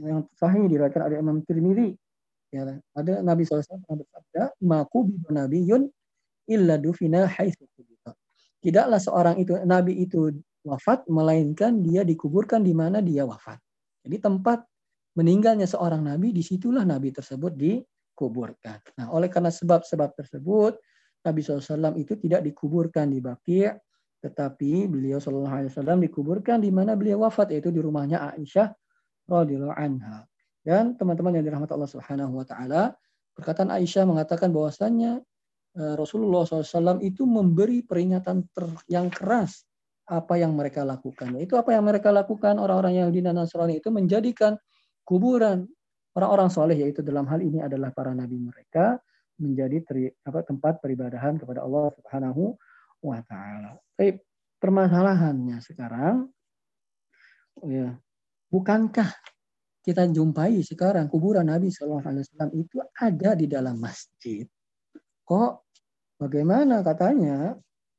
Yang 0.00 0.28
sahih 0.36 0.64
diriwayatkan 0.66 1.02
oleh 1.06 1.16
Imam 1.20 1.38
Tirmidzi 1.44 1.94
ya. 2.50 2.66
Ada 2.96 3.20
Nabi 3.22 3.44
SAW 3.44 3.84
pernah 3.84 4.02
bersabda 4.02 4.42
maku 4.64 5.12
nabiyun 5.30 5.88
illa 6.50 6.78
dufina 6.78 7.26
tidaklah 8.62 8.98
seorang 8.98 9.36
itu 9.38 9.54
nabi 9.62 10.02
itu 10.02 10.30
wafat 10.66 11.06
melainkan 11.06 11.78
dia 11.82 12.02
dikuburkan 12.02 12.66
di 12.66 12.74
mana 12.74 12.98
dia 12.98 13.22
wafat. 13.22 13.62
Jadi 14.02 14.16
tempat 14.18 14.66
meninggalnya 15.14 15.70
seorang 15.70 16.02
nabi 16.02 16.34
di 16.34 16.42
situlah 16.42 16.82
nabi 16.82 17.14
tersebut 17.14 17.54
dikuburkan. 17.54 18.82
Nah 18.98 19.06
oleh 19.14 19.30
karena 19.30 19.54
sebab-sebab 19.54 20.18
tersebut 20.18 20.78
Nabi 21.26 21.42
SAW 21.42 21.98
itu 21.98 22.14
tidak 22.22 22.46
dikuburkan 22.46 23.10
di 23.10 23.18
Baqi' 23.18 23.66
tetapi 24.26 24.90
beliau 24.90 25.22
Shallallahu 25.22 25.54
Alaihi 25.54 25.70
Wasallam 25.70 26.02
dikuburkan 26.02 26.58
di 26.58 26.74
mana 26.74 26.98
beliau 26.98 27.22
wafat 27.22 27.54
yaitu 27.54 27.70
di 27.70 27.78
rumahnya 27.78 28.34
Aisyah 28.34 28.74
radhiyallahu 29.30 29.78
anha. 29.78 30.26
Dan 30.66 30.98
teman-teman 30.98 31.38
yang 31.38 31.46
dirahmati 31.46 31.70
Allah 31.78 31.90
Subhanahu 31.90 32.42
Wa 32.42 32.46
Taala, 32.50 32.82
perkataan 33.38 33.70
Aisyah 33.70 34.02
mengatakan 34.02 34.50
bahwasannya 34.50 35.22
eh, 35.78 35.94
Rasulullah 35.94 36.42
SAW 36.42 36.98
itu 37.06 37.22
memberi 37.22 37.86
peringatan 37.86 38.50
ter 38.50 38.66
yang 38.90 39.06
keras 39.06 39.62
apa 40.06 40.38
yang 40.38 40.54
mereka 40.54 40.82
lakukan. 40.82 41.34
Itu 41.38 41.54
apa 41.54 41.74
yang 41.74 41.86
mereka 41.86 42.10
lakukan 42.10 42.58
orang-orang 42.58 42.98
Yahudi 43.02 43.22
dan 43.22 43.38
Nasrani 43.38 43.78
itu 43.78 43.90
menjadikan 43.94 44.58
kuburan 45.06 45.66
orang-orang 46.18 46.50
soleh 46.50 46.78
yaitu 46.78 47.02
dalam 47.02 47.26
hal 47.30 47.42
ini 47.42 47.62
adalah 47.62 47.90
para 47.94 48.10
nabi 48.14 48.38
mereka 48.40 48.98
menjadi 49.36 49.78
teri, 49.84 50.04
apa, 50.24 50.40
tempat 50.46 50.80
peribadahan 50.80 51.36
kepada 51.36 51.60
Allah 51.62 51.92
Subhanahu 51.92 52.56
wa 53.04 53.20
taala. 53.28 53.76
Tapi 53.96 54.20
permasalahannya 54.60 55.58
sekarang 55.64 56.28
ya, 57.64 57.96
bukankah 58.52 59.08
kita 59.80 60.04
jumpai 60.10 60.60
sekarang 60.66 61.06
kuburan 61.06 61.46
Nabi 61.46 61.70
Shallallahu 61.70 62.04
Alaihi 62.04 62.24
Wasallam 62.26 62.52
itu 62.58 62.76
ada 62.98 63.30
di 63.38 63.46
dalam 63.46 63.78
masjid. 63.78 64.44
Kok 65.22 65.52
bagaimana 66.20 66.82
katanya? 66.82 67.54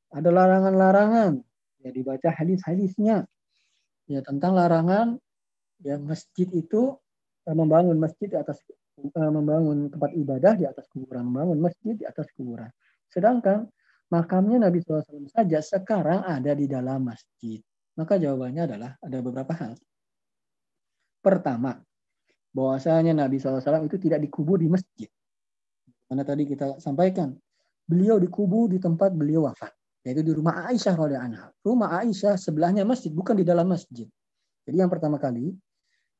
Ada 0.08 0.28
larangan-larangan. 0.32 1.40
Ya 1.84 1.90
dibaca 1.92 2.28
hadis-hadisnya. 2.32 3.24
Ya 4.08 4.20
tentang 4.24 4.56
larangan 4.56 5.20
ya 5.80 5.96
masjid 6.00 6.48
itu 6.52 6.96
eh, 7.44 7.56
membangun 7.56 7.96
masjid 7.96 8.28
di 8.28 8.36
atas 8.36 8.64
eh, 9.00 9.30
membangun 9.32 9.92
tempat 9.92 10.12
ibadah 10.16 10.52
di 10.56 10.64
atas 10.64 10.88
kuburan 10.92 11.28
membangun 11.28 11.60
masjid 11.60 11.96
di 11.96 12.04
atas 12.04 12.28
kuburan. 12.36 12.68
Sedangkan 13.08 13.68
makamnya 14.08 14.68
Nabi 14.68 14.80
SAW 14.80 15.28
saja 15.28 15.58
sekarang 15.60 16.24
ada 16.24 16.52
di 16.56 16.64
dalam 16.64 17.04
masjid 17.08 17.60
maka 17.98 18.16
jawabannya 18.16 18.62
adalah 18.68 18.90
ada 19.02 19.18
beberapa 19.20 19.52
hal 19.58 19.74
Pertama, 21.18 21.74
bahwasanya 22.54 23.10
Nabi 23.12 23.42
SAW 23.42 23.84
itu 23.84 23.98
tidak 23.98 24.22
dikubur 24.22 24.62
di 24.62 24.70
masjid. 24.70 25.10
Karena 26.06 26.22
tadi 26.24 26.46
kita 26.46 26.78
sampaikan, 26.78 27.34
beliau 27.84 28.16
dikubur 28.22 28.70
di 28.70 28.78
tempat 28.78 29.12
beliau 29.12 29.50
wafat, 29.50 29.74
yaitu 30.06 30.22
di 30.22 30.32
rumah 30.32 30.70
Aisyah 30.70 30.94
radhiyallahu 30.94 31.28
anha. 31.34 31.46
Rumah 31.66 32.00
Aisyah 32.06 32.38
sebelahnya 32.38 32.86
masjid, 32.86 33.10
bukan 33.10 33.34
di 33.36 33.44
dalam 33.44 33.66
masjid. 33.68 34.06
Jadi 34.64 34.76
yang 34.78 34.88
pertama 34.88 35.18
kali, 35.18 35.52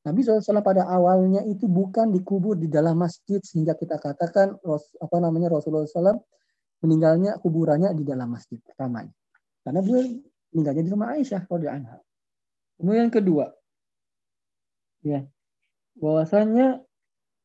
Nabi 0.03 0.18
SAW 0.24 0.61
pada 0.64 0.88
awalnya 0.88 1.46
itu 1.46 1.64
bukan 1.70 2.11
dikubur 2.11 2.59
di 2.59 2.66
dalam 2.66 3.01
masjid 3.01 3.40
sehingga 3.40 3.77
kita 3.77 4.01
katakan 4.01 4.57
apa 5.03 5.16
namanya 5.20 5.53
Rasulullah 5.59 5.85
SAW 5.85 6.16
meninggalnya 6.85 7.38
kuburannya 7.43 7.91
di 7.95 8.05
dalam 8.07 8.35
masjid 8.35 8.59
pertamanya. 8.62 9.12
Karena 9.67 9.81
beliau 9.83 10.05
meninggalnya 10.55 10.83
di 10.87 10.91
rumah 10.93 11.09
Aisyah 11.14 11.43
radhiyallahu 11.47 11.79
anha. 11.83 11.99
Kemudian 12.79 13.11
kedua, 13.11 13.51
ya 15.03 15.27
bahwasanya 15.99 16.79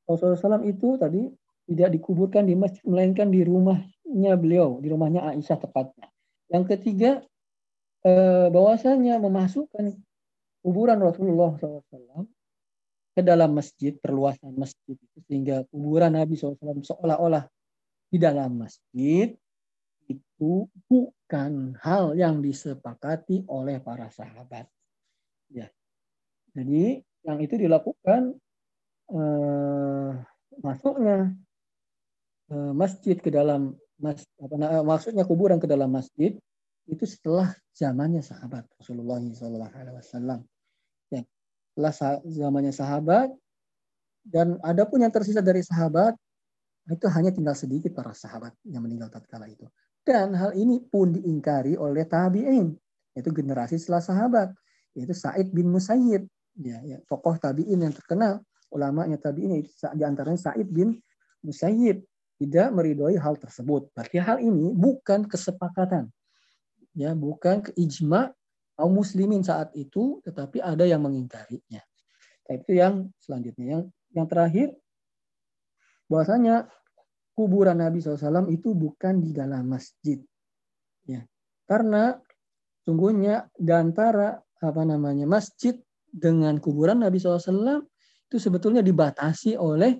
Rasulullah 0.06 0.62
SAW 0.62 0.69
itu 0.69 1.00
tadi 1.02 1.22
tidak 1.65 1.89
dikuburkan 1.96 2.46
di 2.46 2.54
masjid 2.54 2.84
melainkan 2.86 3.32
di 3.34 3.41
rumahnya 3.41 4.34
beliau 4.38 4.78
di 4.78 4.88
rumahnya 4.91 5.34
Aisyah 5.34 5.58
tepatnya 5.58 6.12
yang 6.52 6.67
ketiga 6.69 7.24
eh, 8.06 8.48
bahwasanya 8.52 9.17
memasukkan 9.17 9.96
kuburan 10.62 11.00
Rasulullah 11.02 11.56
SAW 11.58 12.30
ke 13.13 13.22
dalam 13.22 13.54
masjid 13.54 13.93
perluasan 13.98 14.54
masjid 14.58 14.98
itu 14.98 15.17
sehingga 15.30 15.65
kuburan 15.69 16.13
Nabi 16.13 16.38
SAW 16.38 16.62
seolah-olah 16.62 17.46
di 18.13 18.21
dalam 18.21 18.62
masjid 18.62 19.34
itu 20.06 20.69
bukan 20.86 21.73
hal 21.82 22.13
yang 22.13 22.45
disepakati 22.45 23.49
oleh 23.49 23.82
para 23.82 24.13
sahabat 24.13 24.69
ya 25.49 25.65
jadi 26.54 27.02
yang 27.26 27.38
itu 27.41 27.58
dilakukan 27.58 28.38
eh, 29.10 30.12
masuknya 30.62 31.34
eh, 32.54 32.73
masjid 32.78 33.17
ke 33.17 33.34
dalam 33.34 33.73
mas, 33.97 34.21
apa, 34.38 34.56
nah, 34.60 34.86
maksudnya 34.86 35.26
kuburan 35.26 35.58
ke 35.58 35.65
dalam 35.65 35.89
masjid 35.89 36.38
itu 36.84 37.06
setelah 37.08 37.56
zamannya 37.71 38.19
sahabat 38.19 38.67
Rasulullah 38.76 39.23
SAW. 39.23 40.43
Ya, 41.08 41.23
setelah 41.71 41.93
zamannya 42.28 42.76
sahabat 42.76 43.32
dan 44.28 44.60
ada 44.60 44.84
pun 44.84 44.99
yang 44.99 45.12
tersisa 45.12 45.39
dari 45.39 45.63
sahabat 45.63 46.19
itu 46.91 47.08
hanya 47.08 47.32
tinggal 47.32 47.56
sedikit 47.56 47.96
para 47.96 48.12
sahabat 48.12 48.52
yang 48.67 48.84
meninggal 48.84 49.08
tatkala 49.08 49.48
itu. 49.48 49.63
Dan 50.04 50.36
hal 50.36 50.52
ini 50.52 50.84
pun 50.84 51.15
diingkari 51.15 51.80
oleh 51.80 52.04
tabi'in, 52.04 52.76
yaitu 53.15 53.32
generasi 53.32 53.80
setelah 53.80 54.04
sahabat, 54.04 54.52
yaitu 54.91 55.15
Said 55.15 55.56
bin 55.56 55.72
Musayyib 55.72 56.28
ya, 56.60 56.78
ya 56.84 56.98
tokoh 57.08 57.39
tabiin 57.39 57.88
yang 57.88 57.96
terkenal 57.96 58.43
ulamanya 58.69 59.15
tabiin 59.15 59.63
itu 59.63 59.72
di 59.96 60.04
antaranya 60.04 60.52
Said 60.52 60.67
bin 60.67 61.00
Musayyib 61.39 62.04
tidak 62.41 62.67
meridhoi 62.76 63.15
hal 63.15 63.39
tersebut. 63.39 63.88
Berarti 63.96 64.19
hal 64.19 64.43
ini 64.43 64.76
bukan 64.76 65.24
kesepakatan. 65.24 66.12
Ya, 66.93 67.15
bukan 67.15 67.63
keijma 67.63 68.36
kaum 68.76 68.93
muslimin 68.93 69.41
saat 69.41 69.72
itu, 69.74 70.19
tetapi 70.28 70.60
ada 70.60 70.84
yang 70.84 71.02
mengingkarinya. 71.02 71.82
Nah, 72.43 72.54
itu 72.54 72.72
yang 72.76 73.10
selanjutnya. 73.17 73.65
Yang 73.65 73.82
yang 74.13 74.28
terakhir 74.30 74.67
bahwasanya 76.13 76.69
kuburan 77.34 77.82
Nabi 77.82 77.97
SAW 77.97 78.45
itu 78.54 78.78
bukan 78.78 79.17
di 79.17 79.34
dalam 79.34 79.65
masjid. 79.65 80.21
Ya. 81.10 81.26
Karena 81.65 82.13
sungguhnya 82.86 83.49
di 83.58 83.73
antara 83.73 84.38
apa 84.62 84.82
namanya 84.86 85.26
masjid 85.26 85.73
dengan 86.13 86.62
kuburan 86.62 87.02
Nabi 87.02 87.17
SAW 87.17 87.82
itu 88.30 88.38
sebetulnya 88.38 88.86
dibatasi 88.86 89.58
oleh 89.58 89.97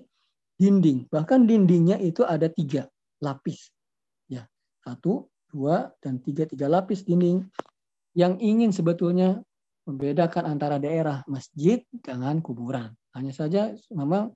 dinding. 0.54 1.10
Bahkan 1.10 1.50
dindingnya 1.50 1.98
itu 1.98 2.22
ada 2.22 2.46
tiga 2.46 2.86
lapis. 3.18 3.74
Ya, 4.30 4.46
satu, 4.86 5.26
dua, 5.50 5.90
dan 5.98 6.22
tiga 6.22 6.46
tiga 6.46 6.70
lapis 6.70 7.02
dinding 7.02 7.42
yang 8.14 8.38
ingin 8.38 8.70
sebetulnya 8.70 9.42
membedakan 9.84 10.46
antara 10.46 10.78
daerah 10.78 11.26
masjid 11.26 11.82
dengan 11.90 12.38
kuburan. 12.38 12.94
Hanya 13.10 13.34
saja 13.34 13.74
memang 13.90 14.32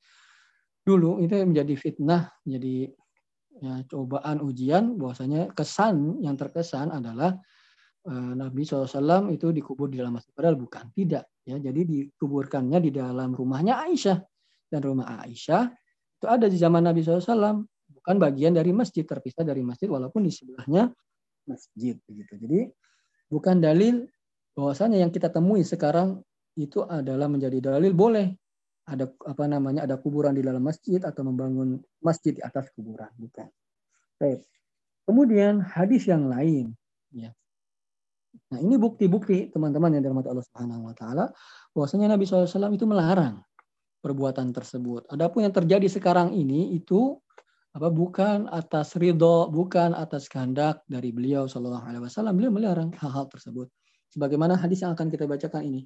dulu 0.89 1.21
itu 1.21 1.37
menjadi 1.45 1.75
fitnah, 1.77 2.33
jadi 2.49 2.89
ya, 3.61 3.85
cobaan 3.93 4.41
ujian 4.41 4.97
bahwasanya 4.97 5.53
kesan 5.53 6.25
yang 6.25 6.41
terkesan 6.41 6.89
adalah 6.89 7.37
Eh, 8.09 8.33
Nabi 8.33 8.65
SAW 8.65 9.29
itu 9.35 9.53
dikubur 9.53 9.93
di 9.93 10.01
dalam 10.01 10.17
masjid. 10.17 10.33
Padahal 10.33 10.57
bukan. 10.57 10.89
Tidak. 10.97 11.25
Ya, 11.45 11.57
jadi 11.61 11.81
dikuburkannya 11.85 12.79
di 12.81 12.91
dalam 12.95 13.37
rumahnya 13.37 13.85
Aisyah. 13.85 14.19
Dan 14.73 14.81
rumah 14.81 15.21
Aisyah 15.25 15.69
itu 16.17 16.27
ada 16.27 16.49
di 16.49 16.57
zaman 16.57 16.89
Nabi 16.89 17.05
SAW. 17.05 17.69
Bukan 17.69 18.17
bagian 18.17 18.57
dari 18.57 18.73
masjid. 18.73 19.05
Terpisah 19.05 19.45
dari 19.45 19.61
masjid 19.61 19.93
walaupun 19.93 20.25
di 20.25 20.33
sebelahnya 20.33 20.89
masjid. 21.45 22.01
Begitu. 22.09 22.33
Jadi 22.41 22.61
bukan 23.29 23.61
dalil 23.61 24.09
bahwasanya 24.57 25.05
yang 25.05 25.13
kita 25.13 25.29
temui 25.29 25.61
sekarang 25.61 26.25
itu 26.57 26.81
adalah 26.89 27.29
menjadi 27.29 27.77
dalil 27.77 27.93
boleh 27.93 28.33
ada 28.89 29.05
apa 29.29 29.45
namanya 29.45 29.85
ada 29.85 30.01
kuburan 30.01 30.33
di 30.33 30.41
dalam 30.41 30.65
masjid 30.65 30.99
atau 31.05 31.21
membangun 31.29 31.77
masjid 32.01 32.33
di 32.33 32.41
atas 32.41 32.73
kuburan 32.73 33.13
bukan. 33.21 33.53
Baik. 34.17 34.49
Kemudian 35.05 35.61
hadis 35.61 36.09
yang 36.09 36.29
lain 36.29 36.73
ya 37.13 37.33
Nah 38.49 38.59
ini 38.61 38.81
bukti-bukti 38.81 39.53
teman-teman 39.53 39.99
yang 39.99 40.03
dirahmati 40.05 40.29
Allah 40.33 40.47
Subhanahu 40.47 40.89
Wa 40.89 40.95
Taala 40.97 41.25
bahwasanya 41.77 42.17
Nabi 42.17 42.25
SAW 42.25 42.73
itu 42.73 42.87
melarang 42.89 43.45
perbuatan 44.01 44.55
tersebut. 44.55 45.11
Adapun 45.13 45.45
yang 45.45 45.53
terjadi 45.53 45.85
sekarang 45.91 46.33
ini 46.33 46.73
itu 46.73 47.19
apa 47.77 47.93
bukan 47.93 48.49
atas 48.49 48.97
ridho, 48.97 49.53
bukan 49.53 49.93
atas 49.93 50.31
kehendak 50.31 50.81
dari 50.89 51.13
beliau 51.13 51.45
Shallallahu 51.45 51.85
Alaihi 51.85 52.03
Wasallam. 52.09 52.35
Beliau 52.41 52.53
melarang 52.55 52.89
hal-hal 52.97 53.29
tersebut. 53.29 53.69
Sebagaimana 54.09 54.57
hadis 54.57 54.81
yang 54.81 54.97
akan 54.97 55.13
kita 55.13 55.29
bacakan 55.29 55.69
ini. 55.69 55.85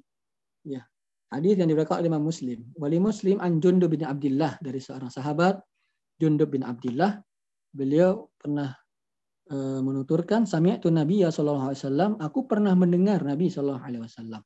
Ya, 0.63 0.87
hadis 1.33 1.57
yang 1.57 1.69
diberikan 1.69 1.99
oleh 1.99 2.09
Imam 2.13 2.25
Muslim. 2.25 2.59
Wali 2.77 2.97
Muslim 3.01 3.41
an 3.41 3.57
Jundub 3.57 3.89
bin 3.89 4.05
Abdullah 4.05 4.57
dari 4.61 4.77
seorang 4.77 5.09
sahabat 5.09 5.57
Jundub 6.21 6.53
bin 6.53 6.61
Abdullah. 6.61 7.17
Beliau 7.73 8.29
pernah 8.37 8.69
e, 9.49 9.55
menuturkan 9.81 10.45
sami'tu 10.45 10.93
Nabi 10.93 11.25
sallallahu 11.25 11.73
alaihi 11.73 11.81
wasallam, 11.81 12.11
aku 12.21 12.45
pernah 12.45 12.77
mendengar 12.77 13.25
Nabi 13.25 13.49
sallallahu 13.49 13.81
alaihi 13.81 14.05
wasallam. 14.05 14.45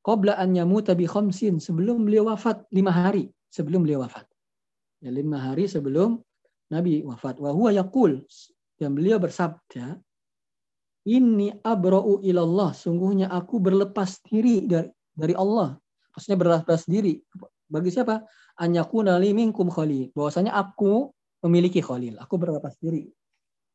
Qabla 0.00 0.40
an 0.40 0.56
yamuta 0.56 0.96
bi 0.96 1.04
khamsin, 1.04 1.60
sebelum 1.60 2.08
beliau 2.08 2.32
wafat 2.32 2.64
lima 2.72 2.88
hari 2.88 3.28
sebelum 3.50 3.84
beliau 3.84 4.06
wafat. 4.06 4.24
Ya, 5.02 5.10
lima 5.10 5.42
hari 5.42 5.66
sebelum 5.66 6.22
Nabi 6.70 7.02
wafat. 7.02 7.42
Wa 7.42 7.50
huwa 7.50 7.74
yaqul 7.74 8.22
dan 8.78 8.94
beliau 8.94 9.18
bersabda, 9.18 9.98
Ini 11.00 11.64
abra'u 11.64 12.20
ilallah. 12.20 12.76
Sungguhnya 12.76 13.32
aku 13.32 13.56
berlepas 13.58 14.20
diri 14.24 14.68
dari, 14.68 14.88
dari 15.16 15.34
Allah. 15.34 15.79
Maksudnya 16.14 16.38
berlepas 16.38 16.84
diri. 16.86 17.22
Bagi 17.70 17.90
siapa? 17.94 18.26
Anyakuna 18.58 19.16
li 19.22 19.30
minkum 19.30 19.70
khalil. 19.70 20.10
Bahwasanya 20.14 20.54
aku 20.54 21.10
memiliki 21.46 21.80
khalil. 21.80 22.18
Aku 22.20 22.36
berlepas 22.36 22.74
diri 22.82 23.08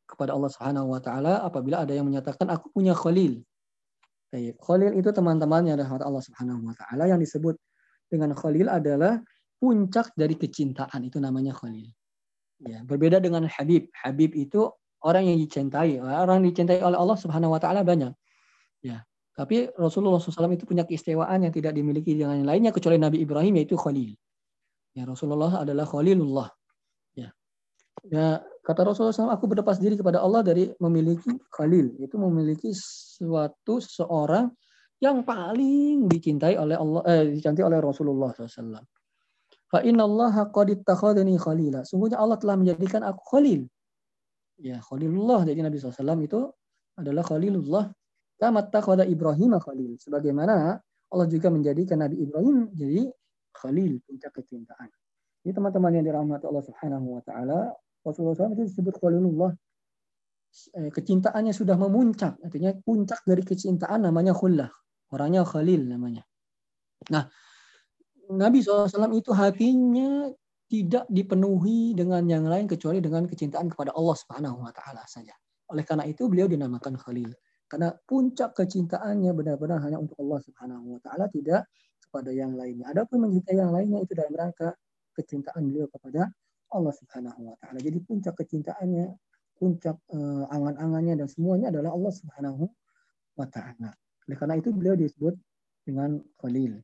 kepada 0.06 0.32
Allah 0.36 0.50
Subhanahu 0.52 0.94
wa 0.94 1.00
taala 1.02 1.42
apabila 1.42 1.82
ada 1.82 1.92
yang 1.92 2.06
menyatakan 2.06 2.46
aku 2.52 2.70
punya 2.70 2.94
khalil. 2.94 3.42
Khalil 4.36 4.92
itu 5.00 5.10
teman-teman 5.10 5.64
yang 5.64 5.80
rahmat 5.80 6.04
Allah 6.04 6.22
Subhanahu 6.22 6.68
wa 6.68 6.74
taala 6.76 7.08
yang 7.08 7.18
disebut 7.18 7.56
dengan 8.06 8.36
khalil 8.36 8.68
adalah 8.70 9.18
puncak 9.56 10.12
dari 10.14 10.36
kecintaan 10.36 11.08
itu 11.08 11.16
namanya 11.18 11.56
khalil. 11.56 11.88
Ya, 12.62 12.84
berbeda 12.84 13.20
dengan 13.20 13.48
habib. 13.48 13.88
Habib 13.96 14.36
itu 14.36 14.68
orang 15.02 15.28
yang 15.28 15.38
dicintai. 15.40 15.98
Orang 16.00 16.44
yang 16.44 16.48
dicintai 16.52 16.80
oleh 16.84 16.96
Allah 16.96 17.18
Subhanahu 17.18 17.52
wa 17.56 17.60
taala 17.60 17.82
banyak. 17.82 18.12
Ya. 18.84 19.02
Tapi 19.36 19.68
Rasulullah 19.76 20.16
SAW 20.16 20.56
itu 20.56 20.64
punya 20.64 20.88
keistimewaan 20.88 21.44
yang 21.44 21.52
tidak 21.52 21.76
dimiliki 21.76 22.16
dengan 22.16 22.40
yang 22.40 22.48
lainnya 22.48 22.72
kecuali 22.72 22.96
Nabi 22.96 23.20
Ibrahim 23.20 23.60
yaitu 23.60 23.76
Khalil. 23.76 24.16
Ya, 24.96 25.04
Rasulullah 25.04 25.60
adalah 25.60 25.84
Khalilullah. 25.84 26.48
Ya. 27.12 27.28
Ya, 28.08 28.40
Kata 28.66 28.82
Rasulullah 28.82 29.14
SAW, 29.14 29.30
aku 29.30 29.46
berlepas 29.46 29.78
diri 29.78 29.94
kepada 29.94 30.18
Allah 30.18 30.42
dari 30.42 30.66
memiliki 30.82 31.30
khalil. 31.54 31.94
Itu 32.02 32.18
memiliki 32.18 32.74
suatu 32.74 33.78
seorang 33.78 34.50
yang 34.98 35.22
paling 35.22 36.10
dicintai 36.10 36.58
oleh 36.58 36.74
Allah 36.74 37.02
eh, 37.06 37.30
dicintai 37.30 37.62
oleh 37.62 37.78
Rasulullah 37.78 38.34
SAW. 38.34 38.82
Fa 39.70 39.86
inna 39.86 40.02
Allah 40.02 40.50
qad. 40.50 40.82
Sungguhnya 41.86 42.18
Allah 42.18 42.34
telah 42.42 42.58
menjadikan 42.58 43.06
aku 43.06 43.38
khalil. 43.38 43.70
Ya, 44.58 44.82
khalilullah. 44.82 45.46
Jadi 45.46 45.62
Nabi 45.62 45.78
SAW 45.78 46.18
itu 46.26 46.50
adalah 46.98 47.22
khalilullah. 47.22 47.94
Kama 48.36 48.68
takhada 48.68 49.08
Ibrahim 49.08 49.56
khalil. 49.56 49.96
Sebagaimana 49.96 50.76
Allah 51.08 51.26
juga 51.30 51.48
menjadikan 51.48 52.04
Nabi 52.04 52.20
Ibrahim 52.20 52.68
jadi 52.76 53.08
khalil, 53.56 54.02
puncak 54.04 54.36
kecintaan. 54.36 54.92
Ini 55.46 55.54
teman-teman 55.54 55.94
yang 55.96 56.04
dirahmati 56.04 56.44
Allah 56.44 56.64
Subhanahu 56.66 57.06
wa 57.16 57.22
taala, 57.24 57.72
Rasulullah 58.04 58.36
SAW 58.36 58.54
itu 58.58 58.64
disebut 58.68 58.94
khalilullah. 59.00 59.54
Eh, 60.76 60.90
kecintaannya 60.92 61.52
sudah 61.52 61.76
memuncak, 61.80 62.36
artinya 62.42 62.74
puncak 62.84 63.24
dari 63.24 63.40
kecintaan 63.40 64.04
namanya 64.04 64.36
khullah. 64.36 64.68
Orangnya 65.14 65.46
khalil 65.46 65.86
namanya. 65.86 66.26
Nah, 67.08 67.30
Nabi 68.26 68.58
SAW 68.60 69.14
itu 69.14 69.30
hatinya 69.30 70.26
tidak 70.66 71.06
dipenuhi 71.06 71.94
dengan 71.94 72.26
yang 72.26 72.44
lain 72.50 72.66
kecuali 72.66 72.98
dengan 72.98 73.22
kecintaan 73.30 73.70
kepada 73.70 73.94
Allah 73.94 74.16
Subhanahu 74.18 74.66
wa 74.66 74.72
taala 74.74 75.06
saja. 75.06 75.32
Oleh 75.70 75.86
karena 75.86 76.06
itu 76.06 76.26
beliau 76.26 76.50
dinamakan 76.50 76.98
Khalil. 76.98 77.30
Karena 77.66 77.90
puncak 78.06 78.54
kecintaannya 78.54 79.34
benar-benar 79.34 79.82
hanya 79.82 79.98
untuk 79.98 80.14
Allah 80.22 80.40
Subhanahu 80.42 80.96
wa 80.96 81.00
taala 81.02 81.26
tidak 81.30 81.66
kepada 81.98 82.30
yang 82.30 82.54
lainnya. 82.54 82.86
Adapun 82.94 83.26
mencintai 83.26 83.58
yang 83.58 83.74
lainnya 83.74 83.98
itu 84.06 84.14
dalam 84.14 84.34
rangka 84.34 84.70
kecintaan 85.18 85.66
beliau 85.66 85.90
kepada 85.90 86.30
Allah 86.70 86.94
Subhanahu 86.94 87.40
wa 87.50 87.56
taala. 87.58 87.82
Jadi 87.82 87.98
puncak 88.06 88.38
kecintaannya, 88.38 89.06
puncak 89.58 89.98
uh, 90.14 90.44
angan-angannya 90.54 91.18
dan 91.18 91.26
semuanya 91.26 91.74
adalah 91.74 91.90
Allah 91.94 92.12
Subhanahu 92.14 92.64
wa 93.34 93.46
taala. 93.50 93.90
Oleh 94.30 94.36
karena 94.38 94.54
itu 94.58 94.70
beliau 94.70 94.94
disebut 94.94 95.34
dengan 95.82 96.22
Khalil. 96.38 96.78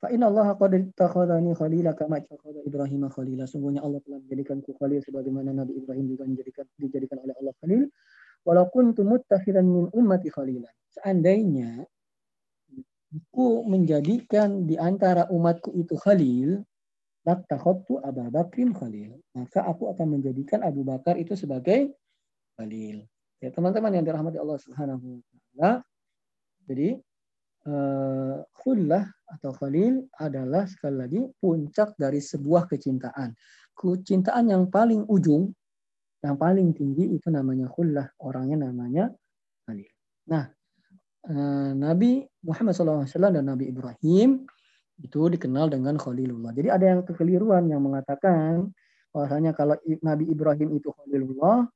Fa 0.00 0.08
inna 0.08 0.32
Allah 0.32 0.56
qad 0.56 0.72
takhadhani 0.96 1.52
khalila 1.52 1.92
kama 1.92 2.24
takhadha 2.24 2.64
Ibrahim 2.64 3.04
khalila. 3.12 3.44
Sungguhnya 3.44 3.84
Allah 3.84 4.00
telah 4.00 4.16
menjadikanku 4.24 4.72
khalil 4.80 5.04
sebagaimana 5.04 5.52
Nabi 5.52 5.76
Ibrahim 5.76 6.08
juga 6.08 6.24
menjadikan 6.24 6.64
dijadikan 6.80 7.20
oleh 7.20 7.36
Allah 7.36 7.52
khalil. 7.60 7.84
Walau 8.44 8.66
kuntu 8.72 9.04
muttakhidan 9.04 9.68
min 9.68 9.86
ummati 9.92 10.32
khalilan. 10.32 10.72
Seandainya 10.90 11.84
aku 13.10 13.66
menjadikan 13.68 14.64
di 14.64 14.80
antara 14.80 15.28
umatku 15.28 15.74
itu 15.76 15.94
khalil, 16.00 16.64
latakhadtu 17.26 18.00
Abu 18.00 18.26
Bakrin 18.32 18.72
khalil. 18.72 19.20
Maka 19.36 19.66
aku 19.66 19.92
akan 19.92 20.18
menjadikan 20.18 20.64
Abu 20.64 20.86
Bakar 20.86 21.20
itu 21.20 21.36
sebagai 21.36 21.92
khalil. 22.56 23.04
Ya, 23.40 23.48
teman-teman 23.52 23.96
yang 23.96 24.04
dirahmati 24.04 24.36
Allah 24.36 24.58
Subhanahu 24.60 25.20
wa 25.20 25.20
taala. 25.24 25.70
Jadi 26.68 27.00
uh, 27.66 28.36
atau 29.30 29.50
khalil 29.56 30.04
adalah 30.20 30.68
sekali 30.68 30.96
lagi 30.96 31.20
puncak 31.40 31.96
dari 31.96 32.20
sebuah 32.20 32.68
kecintaan. 32.68 33.32
Kecintaan 33.72 34.52
yang 34.52 34.68
paling 34.68 35.08
ujung, 35.08 35.56
yang 36.20 36.36
paling 36.36 36.76
tinggi 36.76 37.16
itu 37.16 37.32
namanya 37.32 37.68
khullah, 37.72 38.12
orangnya 38.20 38.68
namanya 38.68 39.08
khalil. 39.64 39.88
Nah, 40.28 40.44
uh, 41.26 41.72
Nabi 41.72 42.24
Muhammad 42.44 42.76
SAW 42.76 43.08
dan 43.08 43.44
Nabi 43.48 43.72
Ibrahim 43.72 44.44
itu 45.00 45.20
dikenal 45.32 45.72
dengan 45.72 45.96
Khalilullah. 45.96 46.52
Jadi 46.52 46.68
ada 46.68 46.84
yang 46.84 47.00
kekeliruan 47.08 47.72
yang 47.72 47.80
mengatakan 47.80 48.68
bahwasanya 49.16 49.56
kalau 49.56 49.74
Nabi 50.04 50.28
Ibrahim 50.28 50.76
itu 50.76 50.92
Khalilullah, 50.92 51.66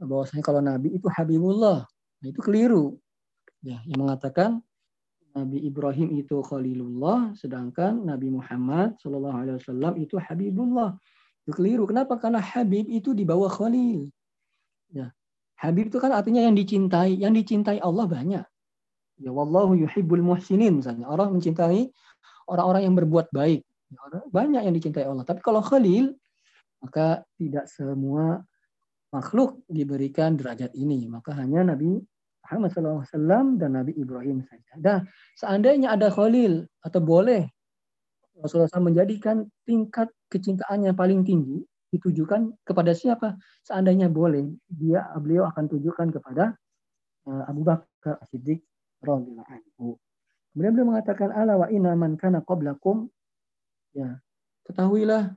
bahwasanya 0.00 0.44
kalau 0.44 0.60
Nabi 0.60 0.92
itu 0.92 1.08
Habibullah. 1.08 1.88
Nah, 2.20 2.26
itu 2.28 2.40
keliru. 2.44 3.00
Ya, 3.64 3.80
yang 3.88 4.04
mengatakan 4.04 4.60
Nabi 5.32 5.62
Ibrahim 5.64 6.20
itu 6.20 6.40
Khalilullah, 6.44 7.32
sedangkan 7.36 8.02
Nabi 8.02 8.28
Muhammad 8.28 8.98
Wasallam 9.00 9.94
itu 9.96 10.20
Habibullah. 10.20 11.00
Itu 11.44 11.56
keliru. 11.56 11.88
Kenapa? 11.88 12.20
Karena 12.20 12.40
Habib 12.42 12.86
itu 12.90 13.16
di 13.16 13.24
bawah 13.24 13.48
Khalil. 13.48 14.08
Ya. 14.92 15.14
Habib 15.60 15.92
itu 15.92 15.98
kan 16.00 16.12
artinya 16.12 16.44
yang 16.44 16.56
dicintai. 16.56 17.16
Yang 17.16 17.44
dicintai 17.44 17.78
Allah 17.80 18.06
banyak. 18.08 18.44
Ya 19.20 19.30
wallahu 19.30 19.76
yuhibbul 19.76 20.24
muhsinin 20.24 20.80
misalnya. 20.80 21.08
Orang 21.08 21.36
mencintai 21.36 21.92
orang-orang 22.48 22.82
yang 22.88 22.94
berbuat 22.96 23.28
baik. 23.30 23.62
Ya, 23.90 24.00
banyak 24.32 24.62
yang 24.64 24.74
dicintai 24.74 25.04
Allah. 25.04 25.26
Tapi 25.26 25.44
kalau 25.44 25.60
Khalil, 25.60 26.14
maka 26.80 27.26
tidak 27.36 27.68
semua 27.68 28.40
makhluk 29.12 29.60
diberikan 29.68 30.38
derajat 30.38 30.72
ini. 30.72 31.10
Maka 31.10 31.36
hanya 31.36 31.74
Nabi 31.74 32.00
Muhammad 32.46 32.70
SAW 32.74 33.60
dan 33.60 33.78
Nabi 33.78 33.94
Ibrahim 33.94 34.42
saja. 34.42 34.72
Dan 34.74 34.98
seandainya 35.38 35.94
ada 35.94 36.10
Khalil 36.10 36.66
atau 36.82 36.98
boleh 36.98 37.46
Rasulullah 38.40 38.70
SAW 38.72 38.90
menjadikan 38.92 39.46
tingkat 39.68 40.08
kecintaan 40.32 40.84
yang 40.84 40.96
paling 40.96 41.22
tinggi 41.22 41.62
ditujukan 41.92 42.54
kepada 42.64 42.96
siapa? 42.96 43.36
Seandainya 43.66 44.08
boleh, 44.08 44.48
dia 44.66 45.04
beliau 45.18 45.46
akan 45.48 45.64
tujukan 45.68 46.08
kepada 46.10 46.56
uh, 47.28 47.42
Abu 47.46 47.66
Bakar 47.66 48.18
As-Siddiq 48.24 48.64
radhiyallahu 49.04 49.48
anhu. 49.48 50.00
Kemudian 50.50 50.72
beliau 50.74 50.88
mengatakan 50.90 51.30
ala 51.30 51.54
wa 51.60 51.66
inna 51.70 51.94
man 51.94 52.18
kana 52.18 52.42
qablakum 52.42 53.06
ya 53.94 54.18
ketahuilah 54.66 55.34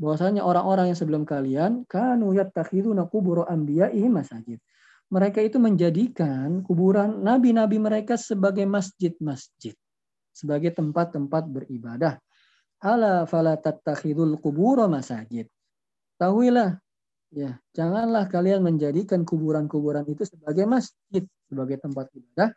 bahwasanya 0.00 0.40
orang-orang 0.40 0.92
yang 0.92 0.98
sebelum 0.98 1.28
kalian 1.28 1.84
kanu 1.84 2.32
yattakhiduna 2.32 3.04
qubur 3.12 3.44
anbiya'ihim 3.44 4.16
masajid 4.16 4.56
mereka 5.10 5.42
itu 5.42 5.58
menjadikan 5.58 6.62
kuburan 6.62 7.26
nabi-nabi 7.26 7.82
mereka 7.82 8.14
sebagai 8.14 8.62
masjid-masjid, 8.62 9.74
sebagai 10.40 10.72
tempat-tempat 10.72 11.44
beribadah. 11.52 12.16
Ala 12.80 13.28
fala 13.28 13.60
tattakhidul 13.60 14.40
kuburo 14.40 14.88
masajid. 14.88 15.44
Tahuilah, 16.16 16.80
ya, 17.32 17.60
janganlah 17.76 18.24
kalian 18.32 18.64
menjadikan 18.64 19.28
kuburan-kuburan 19.28 20.08
itu 20.08 20.24
sebagai 20.24 20.64
masjid, 20.64 21.24
sebagai 21.44 21.76
tempat 21.76 22.08
ibadah. 22.16 22.48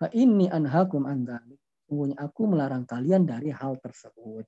Fa 0.00 0.08
inni 0.16 0.48
anhakum 0.48 1.04
an 1.04 1.28
Sungguhnya 1.86 2.16
aku 2.18 2.48
melarang 2.48 2.88
kalian 2.88 3.28
dari 3.28 3.52
hal 3.52 3.78
tersebut. 3.78 4.42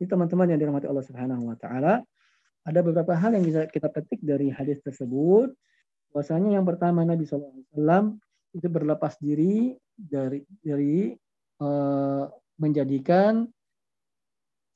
Ini 0.00 0.08
teman-teman 0.08 0.50
yang 0.50 0.58
dirahmati 0.58 0.90
Allah 0.90 1.06
Subhanahu 1.06 1.52
wa 1.52 1.56
taala, 1.60 2.02
ada 2.66 2.80
beberapa 2.82 3.14
hal 3.14 3.38
yang 3.38 3.44
bisa 3.46 3.70
kita 3.70 3.86
petik 3.86 4.18
dari 4.24 4.50
hadis 4.50 4.82
tersebut 4.82 5.54
Bahwasanya 6.12 6.60
yang 6.60 6.68
pertama 6.68 7.08
Nabi 7.08 7.24
SAW 7.24 8.20
itu 8.52 8.68
berlepas 8.68 9.16
diri 9.16 9.72
dari 9.96 10.44
dari 10.60 11.16
menjadikan 12.60 13.46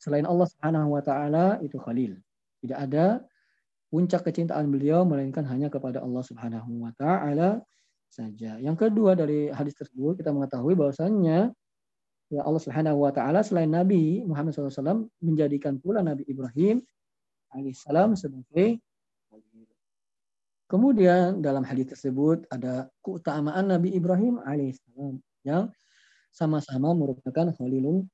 selain 0.01 0.27
Allah 0.29 0.46
Subhanahu 0.46 0.94
wa 0.94 1.03
taala 1.03 1.59
itu 1.62 1.79
khalil. 1.81 2.18
Tidak 2.62 2.79
ada 2.79 3.22
puncak 3.90 4.27
kecintaan 4.27 4.68
beliau 4.68 5.07
melainkan 5.07 5.46
hanya 5.46 5.70
kepada 5.70 6.03
Allah 6.03 6.22
Subhanahu 6.22 6.83
wa 6.83 6.92
taala 6.99 7.62
saja. 8.11 8.59
Yang 8.59 8.88
kedua 8.88 9.14
dari 9.14 9.51
hadis 9.51 9.75
tersebut 9.79 10.20
kita 10.20 10.31
mengetahui 10.35 10.75
bahwasanya 10.75 11.51
ya 12.31 12.40
Allah 12.42 12.62
Subhanahu 12.62 13.03
wa 13.07 13.12
taala 13.14 13.42
selain 13.46 13.70
Nabi 13.70 14.27
Muhammad 14.27 14.55
SAW 14.55 15.07
menjadikan 15.22 15.79
pula 15.79 16.03
Nabi 16.03 16.27
Ibrahim 16.27 16.83
alaihissalam 17.55 18.18
sebagai 18.18 18.83
Kemudian 20.66 21.46
dalam 21.46 21.62
hadis 21.62 21.94
tersebut 21.94 22.42
ada 22.51 22.90
keutamaan 22.99 23.70
Nabi 23.70 23.94
Ibrahim 23.94 24.42
alaihissalam 24.42 25.22
yang 25.46 25.70
sama-sama 26.37 26.92
merupakan 26.92 27.49
Khalilullah. 27.57 28.05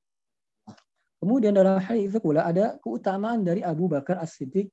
Kemudian 1.19 1.51
dalam 1.51 1.79
hadis 1.83 2.15
pula 2.23 2.47
ada 2.47 2.79
keutamaan 2.79 3.43
dari 3.43 3.59
Abu 3.59 3.91
Bakar 3.91 4.19
As-Siddiq 4.23 4.71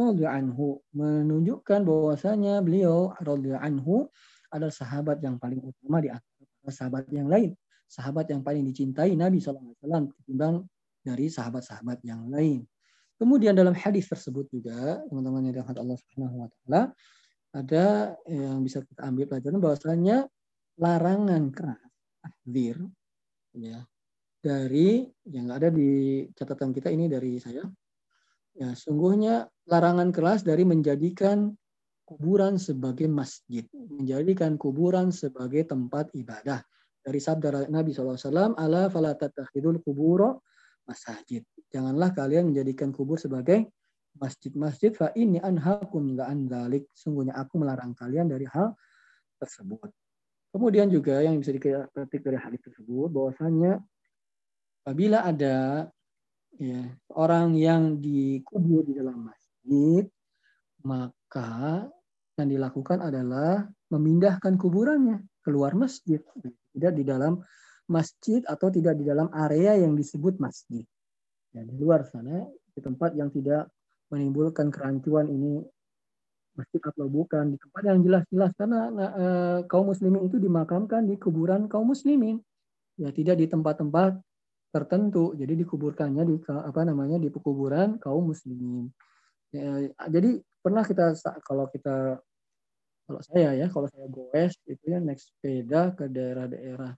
anhu 0.00 0.80
menunjukkan 0.96 1.84
bahwasanya 1.84 2.64
beliau 2.64 3.12
radhiyallahu 3.20 3.60
anhu 3.60 4.08
adalah 4.52 4.72
sahabat 4.72 5.20
yang 5.20 5.36
paling 5.36 5.60
utama 5.60 6.00
di 6.00 6.08
antara 6.08 6.72
sahabat 6.72 7.04
yang 7.12 7.28
lain, 7.28 7.52
sahabat 7.84 8.32
yang 8.32 8.40
paling 8.40 8.64
dicintai 8.64 9.12
Nabi 9.12 9.44
SAW 9.44 9.76
ketimbang 10.16 10.64
dari 11.04 11.28
sahabat-sahabat 11.28 12.00
yang 12.04 12.28
lain. 12.32 12.64
Kemudian 13.20 13.52
dalam 13.52 13.76
hadis 13.76 14.08
tersebut 14.08 14.48
juga 14.48 15.04
teman-teman 15.12 15.44
yang 15.44 15.60
dirahmati 15.60 15.80
Allah 15.84 15.98
Subhanahu 16.00 16.36
wa 16.40 16.48
taala 16.48 16.82
ada 17.52 17.86
yang 18.24 18.64
bisa 18.64 18.80
kita 18.80 19.04
ambil 19.04 19.28
pelajaran 19.28 19.60
bahwasanya 19.60 20.16
larangan 20.80 21.52
keras 21.52 21.89
ahdir 22.24 22.76
ya 23.56 23.84
dari 24.40 25.04
yang 25.28 25.52
ada 25.52 25.68
di 25.68 26.24
catatan 26.32 26.72
kita 26.72 26.88
ini 26.88 27.06
dari 27.06 27.36
saya. 27.36 27.64
Ya 28.56 28.74
sungguhnya 28.74 29.46
larangan 29.68 30.10
keras 30.10 30.42
dari 30.42 30.66
menjadikan 30.66 31.54
kuburan 32.08 32.58
sebagai 32.58 33.06
masjid 33.06 33.62
menjadikan 33.70 34.58
kuburan 34.58 35.14
sebagai 35.14 35.68
tempat 35.68 36.10
ibadah. 36.16 36.64
Dari 37.00 37.16
sabda 37.16 37.72
Nabi 37.72 37.96
SAW 37.96 38.56
ala 38.60 38.92
falatatakhidul 38.92 39.80
kuburo 39.80 40.44
masjid 40.84 41.40
janganlah 41.70 42.10
kalian 42.12 42.50
menjadikan 42.50 42.90
kubur 42.90 43.16
sebagai 43.16 43.70
masjid-masjid 44.18 44.90
fa 44.90 45.14
ini 45.14 45.38
anhakum 45.38 46.18
la 46.18 46.28
an 46.28 46.50
Sungguhnya 46.92 47.38
aku 47.38 47.62
melarang 47.62 47.94
kalian 47.94 48.26
dari 48.26 48.44
hal 48.50 48.74
tersebut. 49.38 49.88
Kemudian 50.50 50.90
juga 50.90 51.22
yang 51.22 51.38
bisa 51.38 51.54
diketik 51.54 52.26
dari 52.26 52.38
hadis 52.38 52.58
tersebut 52.66 53.08
bahwasanya 53.14 53.78
apabila 54.82 55.22
ada 55.22 55.86
ya, 56.58 56.82
orang 57.14 57.54
yang 57.54 58.02
dikubur 58.02 58.82
di 58.82 58.98
dalam 58.98 59.30
masjid, 59.30 60.04
maka 60.82 61.86
yang 62.34 62.50
dilakukan 62.50 62.98
adalah 62.98 63.68
memindahkan 63.94 64.58
kuburannya 64.58 65.22
keluar 65.46 65.78
masjid, 65.78 66.18
tidak 66.74 66.92
di 66.98 67.04
dalam 67.06 67.38
masjid 67.86 68.42
atau 68.46 68.70
tidak 68.74 68.98
di 68.98 69.06
dalam 69.06 69.30
area 69.30 69.78
yang 69.78 69.94
disebut 69.94 70.42
masjid. 70.42 70.82
Ya, 71.54 71.62
di 71.62 71.74
luar 71.78 72.06
sana, 72.06 72.46
di 72.74 72.80
tempat 72.82 73.14
yang 73.14 73.30
tidak 73.30 73.70
menimbulkan 74.10 74.70
kerancuan 74.70 75.30
ini 75.30 75.62
masjid 76.56 76.80
atau 76.82 77.06
bukan 77.06 77.54
di 77.54 77.56
tempat 77.58 77.82
yang 77.86 77.98
jelas-jelas. 78.02 78.50
Karena 78.58 78.80
e, 78.94 79.26
kaum 79.70 79.90
muslimin 79.90 80.26
itu 80.26 80.36
dimakamkan 80.36 81.06
di 81.06 81.16
kuburan 81.16 81.70
kaum 81.70 81.90
muslimin. 81.90 82.38
Ya 83.00 83.10
tidak 83.14 83.40
di 83.40 83.46
tempat-tempat 83.46 84.18
tertentu. 84.70 85.34
Jadi 85.34 85.66
dikuburkannya 85.66 86.22
di 86.26 86.36
apa 86.46 86.80
namanya 86.86 87.16
di 87.18 87.28
kuburan 87.30 87.98
kaum 87.98 88.30
muslimin. 88.30 88.90
Ya, 89.50 89.90
jadi 90.06 90.38
pernah 90.62 90.86
kita 90.86 91.18
kalau 91.42 91.66
kita 91.72 92.22
kalau 93.10 93.20
saya 93.26 93.58
ya 93.58 93.66
kalau 93.66 93.90
saya 93.90 94.06
goes 94.06 94.54
itu 94.70 94.84
ya 94.86 95.02
naik 95.02 95.18
sepeda 95.18 95.90
ke 95.98 96.06
daerah-daerah 96.06 96.94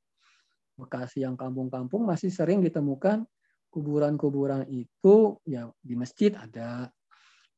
Bekasi 0.73 1.21
yang 1.21 1.37
kampung-kampung 1.37 2.09
masih 2.09 2.33
sering 2.33 2.65
ditemukan 2.65 3.29
kuburan-kuburan 3.69 4.65
itu 4.73 5.37
ya 5.45 5.69
di 5.85 5.95
masjid 5.97 6.33
ada 6.33 6.89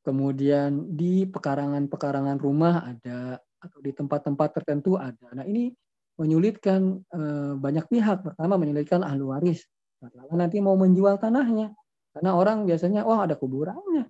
kemudian 0.05 0.95
di 0.95 1.25
pekarangan-pekarangan 1.25 2.39
rumah 2.39 2.85
ada 2.85 3.41
atau 3.41 3.79
di 3.81 3.91
tempat-tempat 3.97 4.61
tertentu 4.61 5.01
ada. 5.01 5.33
Nah 5.33 5.49
ini 5.49 5.73
menyulitkan 6.21 7.01
eh, 7.01 7.53
banyak 7.57 7.89
pihak. 7.89 8.23
Pertama 8.23 8.61
menyulitkan 8.61 9.01
ahli 9.01 9.25
waris. 9.25 9.65
Karena 9.99 10.47
nanti 10.47 10.61
mau 10.61 10.77
menjual 10.77 11.17
tanahnya. 11.17 11.73
Karena 12.13 12.37
orang 12.37 12.69
biasanya, 12.69 13.03
wah 13.09 13.25
ada 13.25 13.35
kuburannya. 13.41 14.07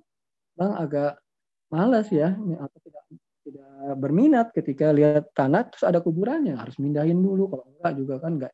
Bang 0.58 0.74
agak 0.74 1.22
malas 1.70 2.10
ya, 2.10 2.34
atau 2.34 2.78
tidak 2.82 3.04
tidak 3.44 4.00
berminat 4.00 4.48
ketika 4.56 4.88
lihat 4.90 5.28
tanah 5.36 5.68
terus 5.68 5.84
ada 5.84 6.00
kuburannya 6.00 6.56
harus 6.56 6.80
mindahin 6.80 7.20
dulu 7.20 7.52
kalau 7.52 7.64
enggak 7.76 7.92
juga 8.00 8.14
kan 8.16 8.32
enggak 8.40 8.52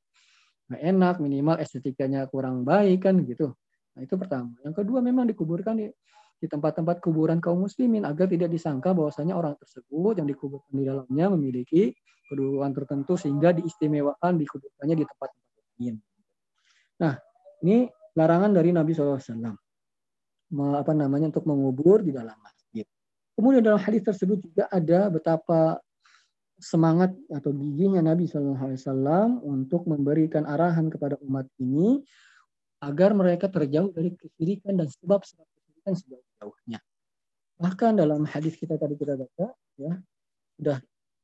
enggak 0.66 0.82
enak 0.82 1.14
minimal 1.22 1.56
estetikanya 1.62 2.26
kurang 2.26 2.66
baik 2.66 3.06
kan 3.06 3.14
gitu 3.22 3.54
nah 3.94 4.00
itu 4.02 4.14
pertama 4.18 4.50
yang 4.66 4.74
kedua 4.74 4.98
memang 4.98 5.30
dikuburkan 5.30 5.78
di 5.78 5.86
di 6.40 6.48
tempat-tempat 6.48 7.04
kuburan 7.04 7.36
kaum 7.38 7.60
muslimin 7.60 8.08
agar 8.08 8.24
tidak 8.32 8.48
disangka 8.48 8.96
bahwasanya 8.96 9.36
orang 9.36 9.54
tersebut 9.60 10.16
yang 10.16 10.24
dikuburkan 10.24 10.72
di 10.72 10.84
dalamnya 10.88 11.26
memiliki 11.36 11.92
kedudukan 12.32 12.72
tertentu 12.72 13.20
sehingga 13.20 13.52
diistimewakan 13.52 14.40
dikuburkannya 14.40 14.96
di 14.96 15.04
tempat-tempat 15.04 15.62
lain. 15.76 15.94
Nah, 17.04 17.14
ini 17.60 17.84
larangan 18.16 18.50
dari 18.56 18.72
Nabi 18.72 18.96
SAW. 18.96 19.20
Apa 20.80 20.92
namanya 20.96 21.30
untuk 21.30 21.44
mengubur 21.46 22.00
di 22.00 22.10
dalam 22.10 22.34
masjid. 22.40 22.88
Kemudian 23.36 23.62
dalam 23.62 23.78
hadis 23.78 24.02
tersebut 24.02 24.40
juga 24.40 24.64
ada 24.72 25.12
betapa 25.12 25.78
semangat 26.60 27.12
atau 27.32 27.52
giginya 27.56 28.00
Nabi 28.00 28.28
SAW 28.28 29.40
untuk 29.44 29.88
memberikan 29.88 30.44
arahan 30.44 30.92
kepada 30.92 31.16
umat 31.24 31.48
ini 31.60 32.04
agar 32.80 33.12
mereka 33.12 33.48
terjauh 33.48 33.92
dari 33.92 34.12
kesyirikan 34.16 34.76
dan 34.80 34.88
sebab-sebab 34.88 35.46
kesyirikan 35.80 35.94
sebab 35.96 36.20
jauhnya. 36.40 36.78
Bahkan 37.60 37.92
dalam 38.00 38.24
hadis 38.28 38.56
kita 38.56 38.76
tadi 38.76 38.96
kita 38.96 39.16
baca, 39.16 39.52
ya 39.76 39.92
sudah 40.56 40.78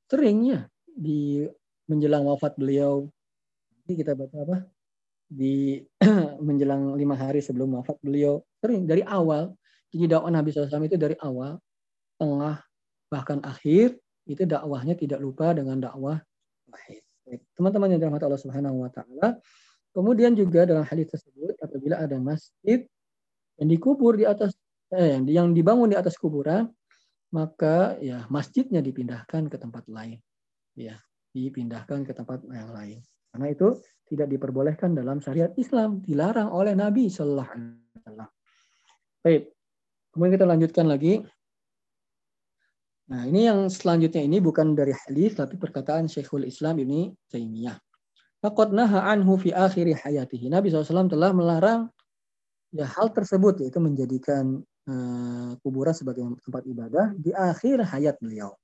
seringnya 0.08 0.68
di 0.84 1.44
menjelang 1.88 2.24
wafat 2.24 2.56
beliau. 2.56 3.08
Jadi 3.84 3.92
kita 4.00 4.12
baca 4.16 4.36
apa? 4.44 4.56
Di 5.28 5.80
menjelang 6.48 6.96
lima 6.96 7.16
hari 7.16 7.40
sebelum 7.40 7.80
wafat 7.80 8.00
beliau. 8.00 8.40
Sering 8.60 8.84
dari 8.84 9.04
awal. 9.04 9.52
Jadi 9.92 10.12
dakwah 10.12 10.32
Nabi 10.34 10.50
SAW 10.50 10.82
itu 10.82 10.98
dari 10.98 11.16
awal, 11.22 11.56
tengah, 12.18 12.58
bahkan 13.08 13.38
akhir 13.46 13.96
itu 14.26 14.42
dakwahnya 14.42 14.98
tidak 14.98 15.22
lupa 15.22 15.54
dengan 15.54 15.78
dakwah 15.78 16.18
Teman-teman 17.56 17.94
yang 17.94 18.00
dirahmati 18.02 18.26
Allah 18.26 18.42
Subhanahu 18.42 18.86
wa 18.86 18.90
taala. 18.92 19.40
Kemudian 19.96 20.36
juga 20.36 20.68
dalam 20.68 20.84
hadis 20.84 21.08
tersebut 21.08 21.56
apabila 21.58 21.96
ada 21.96 22.20
masjid 22.20 22.84
yang 23.56 23.68
dikubur 23.72 24.16
di 24.16 24.24
atas 24.28 24.52
eh, 24.92 25.18
yang 25.26 25.52
dibangun 25.56 25.90
di 25.92 25.96
atas 25.96 26.16
kuburan, 26.20 26.68
maka 27.32 27.96
ya 27.98 28.28
masjidnya 28.28 28.84
dipindahkan 28.84 29.48
ke 29.50 29.56
tempat 29.56 29.88
lain. 29.90 30.20
Ya, 30.76 31.00
dipindahkan 31.32 32.04
ke 32.04 32.12
tempat 32.12 32.44
yang 32.48 32.70
lain. 32.72 33.00
Karena 33.32 33.46
itu 33.52 33.76
tidak 34.06 34.28
diperbolehkan 34.30 34.94
dalam 34.94 35.18
syariat 35.18 35.50
Islam, 35.58 36.00
dilarang 36.04 36.52
oleh 36.52 36.76
Nabi 36.76 37.10
Shallallahu 37.10 37.50
Alaihi 37.50 37.96
Wasallam. 38.00 38.28
Baik, 39.24 39.42
kemudian 40.14 40.32
kita 40.38 40.46
lanjutkan 40.46 40.86
lagi. 40.86 41.14
Nah, 43.06 43.22
ini 43.26 43.46
yang 43.46 43.70
selanjutnya 43.70 44.22
ini 44.22 44.42
bukan 44.42 44.74
dari 44.74 44.90
hadis 44.90 45.38
tapi 45.38 45.54
perkataan 45.58 46.10
Syekhul 46.10 46.46
Islam 46.46 46.82
ini 46.82 47.14
Taimiyah. 47.30 47.78
Naha 48.46 49.10
anhu 49.10 49.34
fi 49.42 49.50
akhir 49.50 49.90
hayatihi. 50.06 50.46
Nabi 50.46 50.70
SAW 50.70 51.10
telah 51.10 51.34
melarang 51.34 51.90
ya 52.76 52.86
hal 52.86 53.08
tersebut 53.16 53.64
yaitu 53.64 53.80
menjadikan 53.80 54.60
Eh, 54.86 55.50
kuburan 55.66 55.90
sebagai 55.90 56.22
tempat 56.46 56.62
ibadah 56.62 57.10
di 57.18 57.34
akhir 57.34 57.82
hayat 57.90 58.22
beliau. 58.22 58.54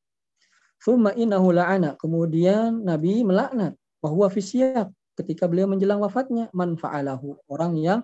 Summa 0.79 1.11
innahu 1.19 1.51
la'ana. 1.51 1.99
Kemudian 1.99 2.79
Nabi 2.79 3.27
melaknat 3.27 3.75
bahwa 3.99 4.31
fisyaq 4.31 4.87
ketika 5.19 5.51
beliau 5.51 5.67
menjelang 5.67 5.99
wafatnya 5.99 6.47
man 6.55 6.79
fa'alahu 6.79 7.43
orang 7.51 7.75
yang 7.75 8.01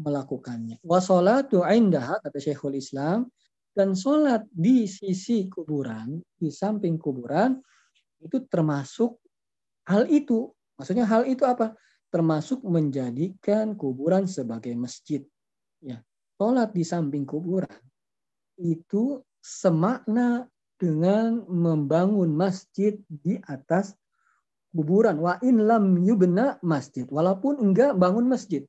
melakukannya. 0.00 0.80
Wa 0.80 1.04
salatu 1.04 1.60
indaha 1.68 2.16
kata 2.24 2.40
Syekhul 2.40 2.80
Islam 2.80 3.28
dan 3.76 3.92
sholat 3.92 4.48
di 4.48 4.88
sisi 4.88 5.52
kuburan, 5.52 6.24
di 6.32 6.48
samping 6.48 6.96
kuburan 6.96 7.60
itu 8.24 8.40
termasuk 8.48 9.20
hal 9.84 10.08
itu. 10.08 10.48
Maksudnya 10.80 11.04
hal 11.04 11.28
itu 11.28 11.44
apa? 11.44 11.76
Termasuk 12.08 12.64
menjadikan 12.64 13.76
kuburan 13.76 14.24
sebagai 14.24 14.72
masjid. 14.72 15.20
Ya, 15.84 16.00
sholat 16.40 16.72
di 16.72 16.82
samping 16.82 17.28
kuburan 17.28 17.68
itu 18.58 19.22
semakna 19.38 20.48
dengan 20.78 21.44
membangun 21.46 22.32
masjid 22.32 22.98
di 23.06 23.38
atas 23.44 23.94
kuburan. 24.72 25.20
Wa 25.20 25.36
in 25.44 25.68
lam 25.68 26.00
yubna 26.00 26.56
masjid. 26.64 27.04
Walaupun 27.04 27.60
enggak 27.60 27.94
bangun 27.98 28.26
masjid. 28.26 28.64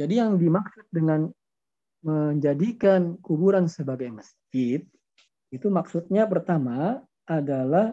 Jadi 0.00 0.16
yang 0.16 0.40
dimaksud 0.40 0.88
dengan 0.88 1.28
menjadikan 2.00 3.20
kuburan 3.20 3.68
sebagai 3.68 4.08
masjid, 4.08 4.80
itu 5.52 5.66
maksudnya 5.68 6.24
pertama 6.24 7.04
adalah 7.28 7.92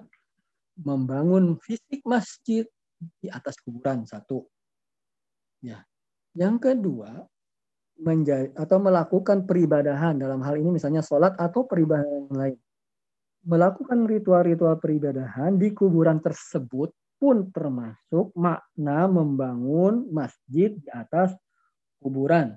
membangun 0.79 1.59
fisik 1.59 2.05
masjid 2.07 2.63
di 2.97 3.29
atas 3.29 3.57
kuburan 3.61 4.03
satu. 4.05 4.45
Ya. 5.61 5.85
Yang 6.37 6.69
kedua, 6.69 7.25
menjadi 7.97 8.53
atau 8.53 8.77
melakukan 8.77 9.49
peribadahan 9.49 10.21
dalam 10.21 10.41
hal 10.45 10.61
ini 10.61 10.77
misalnya 10.77 11.01
sholat 11.01 11.33
atau 11.37 11.65
peribadahan 11.65 12.29
lain. 12.29 12.57
Melakukan 13.47 14.05
ritual-ritual 14.05 14.77
peribadahan 14.77 15.55
di 15.55 15.71
kuburan 15.73 16.21
tersebut 16.21 16.93
pun 17.17 17.49
termasuk 17.49 18.29
makna 18.37 19.09
membangun 19.09 20.05
masjid 20.13 20.77
di 20.77 20.89
atas 20.93 21.33
kuburan. 21.97 22.53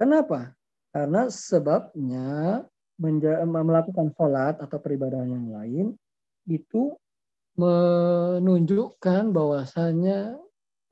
Kenapa? 0.00 0.56
Karena 0.92 1.28
sebabnya 1.28 2.62
melakukan 2.96 4.12
sholat 4.16 4.56
atau 4.60 4.78
peribadahan 4.80 5.28
yang 5.28 5.48
lain 5.52 5.86
itu 6.48 6.96
menunjukkan 7.56 9.32
bahwasanya 9.32 10.36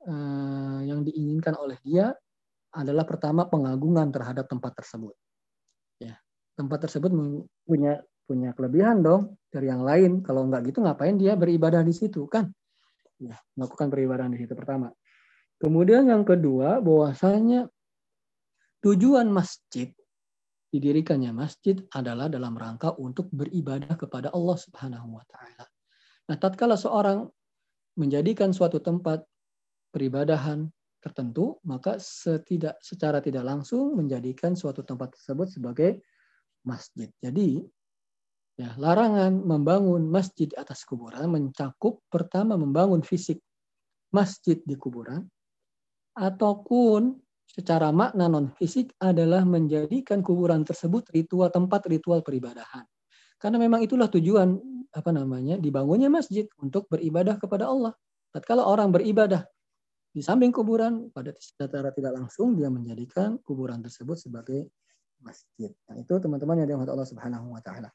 eh, 0.05 0.79
yang 0.85 1.01
diinginkan 1.01 1.57
oleh 1.57 1.77
dia 1.81 2.13
adalah 2.71 3.03
pertama 3.03 3.49
pengagungan 3.49 4.13
terhadap 4.13 4.47
tempat 4.47 4.77
tersebut. 4.77 5.15
Ya, 5.99 6.15
tempat 6.55 6.87
tersebut 6.87 7.11
punya 7.67 7.99
punya 8.23 8.55
kelebihan 8.55 9.03
dong 9.03 9.35
dari 9.51 9.67
yang 9.67 9.83
lain. 9.83 10.23
Kalau 10.23 10.47
nggak 10.47 10.71
gitu 10.71 10.79
ngapain 10.85 11.19
dia 11.19 11.35
beribadah 11.35 11.83
di 11.83 11.91
situ 11.91 12.25
kan? 12.31 12.47
Ya, 13.19 13.37
melakukan 13.59 13.91
peribadahan 13.91 14.31
di 14.31 14.39
situ 14.39 14.55
pertama. 14.55 14.89
Kemudian 15.61 16.09
yang 16.09 16.25
kedua 16.25 16.81
bahwasanya 16.81 17.69
tujuan 18.81 19.29
masjid 19.29 19.93
didirikannya 20.71 21.35
masjid 21.35 21.77
adalah 21.91 22.31
dalam 22.31 22.55
rangka 22.55 22.95
untuk 22.95 23.27
beribadah 23.29 23.93
kepada 23.99 24.31
Allah 24.31 24.57
Subhanahu 24.57 25.19
wa 25.19 25.23
taala. 25.27 25.67
Nah, 26.31 26.39
tatkala 26.39 26.79
seorang 26.79 27.27
menjadikan 27.99 28.55
suatu 28.55 28.79
tempat 28.79 29.27
peribadahan 29.91 30.71
tertentu, 31.03 31.59
maka 31.67 31.99
setidak 31.99 32.79
secara 32.79 33.19
tidak 33.19 33.43
langsung 33.43 33.99
menjadikan 33.99 34.55
suatu 34.55 34.79
tempat 34.87 35.11
tersebut 35.19 35.51
sebagai 35.51 35.91
masjid. 36.63 37.11
Jadi 37.19 37.59
Ya, 38.59 38.77
larangan 38.77 39.41
membangun 39.41 40.05
masjid 40.11 40.45
atas 40.59 40.83
kuburan 40.83 41.31
mencakup 41.33 42.03
pertama 42.11 42.59
membangun 42.59 43.01
fisik 43.01 43.39
masjid 44.13 44.61
di 44.61 44.77
kuburan 44.77 45.25
ataupun 46.13 47.15
secara 47.47 47.89
makna 47.89 48.27
non 48.27 48.51
fisik 48.53 48.91
adalah 48.99 49.47
menjadikan 49.47 50.19
kuburan 50.19 50.67
tersebut 50.67 51.09
ritual 51.15 51.47
tempat 51.47 51.89
ritual 51.89 52.19
peribadahan. 52.21 52.83
Karena 53.41 53.57
memang 53.57 53.81
itulah 53.81 54.05
tujuan 54.05 54.53
apa 54.93 55.09
namanya 55.09 55.57
dibangunnya 55.57 56.13
masjid 56.13 56.45
untuk 56.61 56.85
beribadah 56.93 57.41
kepada 57.41 57.65
Allah. 57.65 57.97
Tatkala 58.29 58.63
orang 58.63 58.93
beribadah 58.93 59.43
di 60.13 60.21
samping 60.21 60.53
kuburan 60.53 61.09
pada 61.09 61.33
secara 61.41 61.89
tidak 61.89 62.21
langsung 62.21 62.53
dia 62.53 62.69
menjadikan 62.69 63.41
kuburan 63.41 63.81
tersebut 63.81 64.19
sebagai 64.19 64.69
masjid. 65.23 65.73
Nah, 65.89 65.97
itu 65.97 66.13
teman-teman 66.21 66.61
yang 66.61 66.67
dirahmati 66.69 66.91
Allah 66.93 67.09
Subhanahu 67.09 67.55
wa 67.55 67.61
taala. 67.65 67.89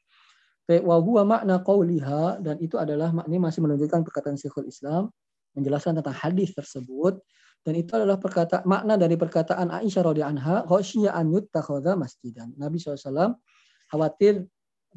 Wa 0.67 0.99
huwa 0.99 1.23
makna 1.23 1.63
qauliha 1.63 2.43
dan 2.43 2.59
itu 2.59 2.75
adalah 2.75 3.15
ini 3.23 3.39
masih 3.39 3.63
menunjukkan 3.63 4.03
perkataan 4.03 4.35
Syekhul 4.35 4.67
Islam 4.67 5.07
menjelaskan 5.55 6.03
tentang 6.03 6.11
hadis 6.11 6.51
tersebut 6.51 7.23
dan 7.63 7.73
itu 7.79 7.91
adalah 7.95 8.19
perkata 8.19 8.67
makna 8.67 8.99
dari 8.99 9.15
perkataan 9.15 9.71
Aisyah 9.71 10.11
radhiyallahu 10.11 10.35
anha 10.37 10.55
khosyiya 10.67 11.15
an 11.15 11.31
yuttakhadha 11.31 11.95
masjidan. 11.95 12.51
Nabi 12.59 12.83
SAW 12.83 13.39
khawatir 13.87 14.43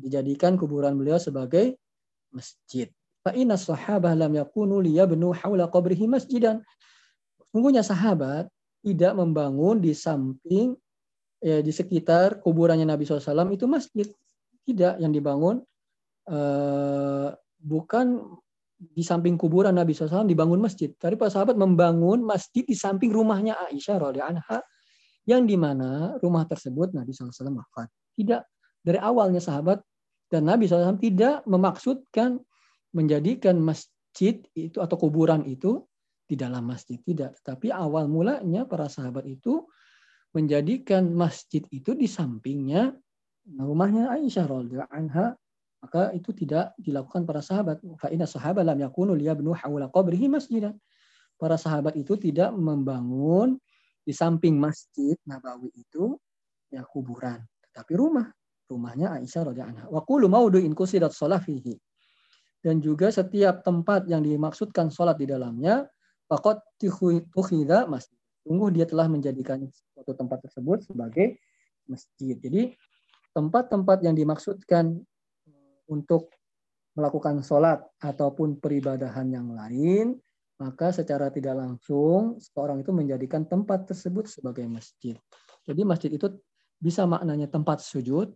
dijadikan 0.01 0.57
kuburan 0.57 0.97
beliau 0.97 1.21
sebagai 1.21 1.77
masjid. 2.33 2.89
Fa 3.21 3.37
inna 3.37 3.61
sahabah 3.61 4.17
lam 4.17 4.33
yakunu 4.33 4.81
liyabnu 4.81 5.37
haula 5.37 5.69
qabrihi 5.69 6.09
masjidan. 6.09 6.65
Sungguhnya 7.53 7.85
sahabat 7.85 8.49
tidak 8.81 9.13
membangun 9.13 9.83
di 9.85 9.93
samping 9.93 10.73
ya, 11.45 11.61
di 11.61 11.69
sekitar 11.69 12.41
kuburannya 12.41 12.89
Nabi 12.89 13.05
SAW 13.05 13.53
itu 13.53 13.69
masjid. 13.69 14.09
Tidak, 14.65 15.03
yang 15.03 15.13
dibangun 15.13 15.61
uh, 16.31 17.29
bukan 17.61 18.23
di 18.81 19.05
samping 19.05 19.37
kuburan 19.37 19.77
Nabi 19.77 19.93
SAW 19.93 20.25
dibangun 20.25 20.63
masjid. 20.63 20.89
Tapi 20.97 21.21
para 21.21 21.29
sahabat 21.29 21.61
membangun 21.61 22.25
masjid 22.25 22.65
di 22.65 22.73
samping 22.73 23.13
rumahnya 23.13 23.53
Aisyah 23.69 24.01
radhiyallahu 24.01 24.33
anha 24.41 24.59
yang 25.29 25.45
di 25.45 25.61
mana 25.61 26.17
rumah 26.25 26.49
tersebut 26.49 26.97
Nabi 26.97 27.13
SAW 27.13 27.61
wafat. 27.61 27.93
Tidak 28.17 28.41
dari 28.81 28.97
awalnya 28.97 29.45
sahabat 29.45 29.85
dan 30.31 30.47
Nabi 30.47 30.71
SAW 30.71 30.97
tidak 31.03 31.43
memaksudkan 31.45 32.39
menjadikan 32.95 33.59
masjid 33.59 34.41
itu 34.55 34.79
atau 34.79 34.97
kuburan 34.97 35.43
itu 35.47 35.85
di 36.31 36.39
dalam 36.39 36.71
masjid 36.71 37.03
tidak, 37.03 37.35
tetapi 37.43 37.75
awal 37.75 38.07
mulanya 38.07 38.63
para 38.63 38.87
sahabat 38.87 39.27
itu 39.27 39.67
menjadikan 40.31 41.11
masjid 41.11 41.67
itu 41.75 41.91
di 41.99 42.07
sampingnya 42.07 42.95
rumahnya 43.59 44.15
Aisyah 44.15 44.47
radhiyallahu 44.47 44.95
anha 44.95 45.35
maka 45.81 46.13
itu 46.13 46.31
tidak 46.37 46.77
dilakukan 46.77 47.25
para 47.25 47.41
sahabat. 47.41 47.81
Fa 47.97 48.13
inna 48.13 48.29
sahabat 48.29 48.69
lam 48.69 48.79
yakunu 48.85 49.17
liyabnu 49.17 49.57
hawla 49.57 49.89
qabrihi 49.89 50.29
masjidan. 50.29 50.77
Para 51.41 51.57
sahabat 51.57 51.97
itu 51.97 52.21
tidak 52.21 52.53
membangun 52.53 53.57
di 54.05 54.13
samping 54.13 54.61
masjid 54.61 55.17
Nabawi 55.25 55.73
itu 55.73 56.21
ya 56.69 56.85
kuburan, 56.85 57.41
tetapi 57.65 57.97
rumah. 57.97 58.29
Rumahnya 58.71 59.19
Aisyah 59.19 59.51
radhiyallahu 59.51 59.75
anha. 59.75 59.87
Wa 59.91 60.07
qulu 60.07 60.31
maudu'in 60.31 60.71
shalah 61.11 61.43
fihi. 61.43 61.75
Dan 62.63 62.79
juga 62.79 63.11
setiap 63.11 63.67
tempat 63.67 64.07
yang 64.07 64.23
dimaksudkan 64.23 64.93
sholat 64.93 65.19
di 65.19 65.27
dalamnya, 65.27 65.89
faqad 66.31 66.63
tukhidha 66.79 67.91
masjid. 67.91 68.15
Sungguh 68.47 68.71
dia 68.73 68.87
telah 68.87 69.11
menjadikan 69.11 69.67
suatu 69.93 70.13
tempat 70.15 70.45
tersebut 70.47 70.87
sebagai 70.87 71.41
masjid. 71.91 72.37
Jadi 72.39 72.73
tempat-tempat 73.35 74.07
yang 74.07 74.15
dimaksudkan 74.15 74.97
eh, 75.49 75.79
untuk 75.91 76.31
melakukan 76.95 77.41
sholat 77.41 77.81
ataupun 77.99 78.61
peribadahan 78.61 79.29
yang 79.33 79.51
lain, 79.57 80.19
maka 80.61 80.93
secara 80.93 81.33
tidak 81.33 81.57
langsung 81.57 82.37
seorang 82.37 82.85
itu 82.85 82.93
menjadikan 82.93 83.49
tempat 83.49 83.89
tersebut 83.89 84.29
sebagai 84.29 84.69
masjid. 84.69 85.17
Jadi 85.65 85.81
masjid 85.89 86.11
itu 86.13 86.29
bisa 86.77 87.09
maknanya 87.09 87.49
tempat 87.49 87.81
sujud, 87.81 88.33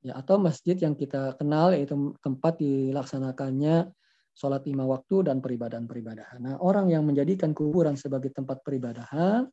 ya 0.00 0.16
atau 0.16 0.40
masjid 0.40 0.76
yang 0.76 0.96
kita 0.96 1.36
kenal 1.36 1.76
yaitu 1.76 2.16
tempat 2.24 2.56
dilaksanakannya 2.60 3.92
sholat 4.32 4.64
lima 4.64 4.88
waktu 4.88 5.28
dan 5.28 5.44
peribadahan-peribadahan. 5.44 6.40
Nah, 6.40 6.54
orang 6.64 6.88
yang 6.88 7.04
menjadikan 7.04 7.52
kuburan 7.52 7.98
sebagai 8.00 8.32
tempat 8.32 8.64
peribadahan, 8.64 9.44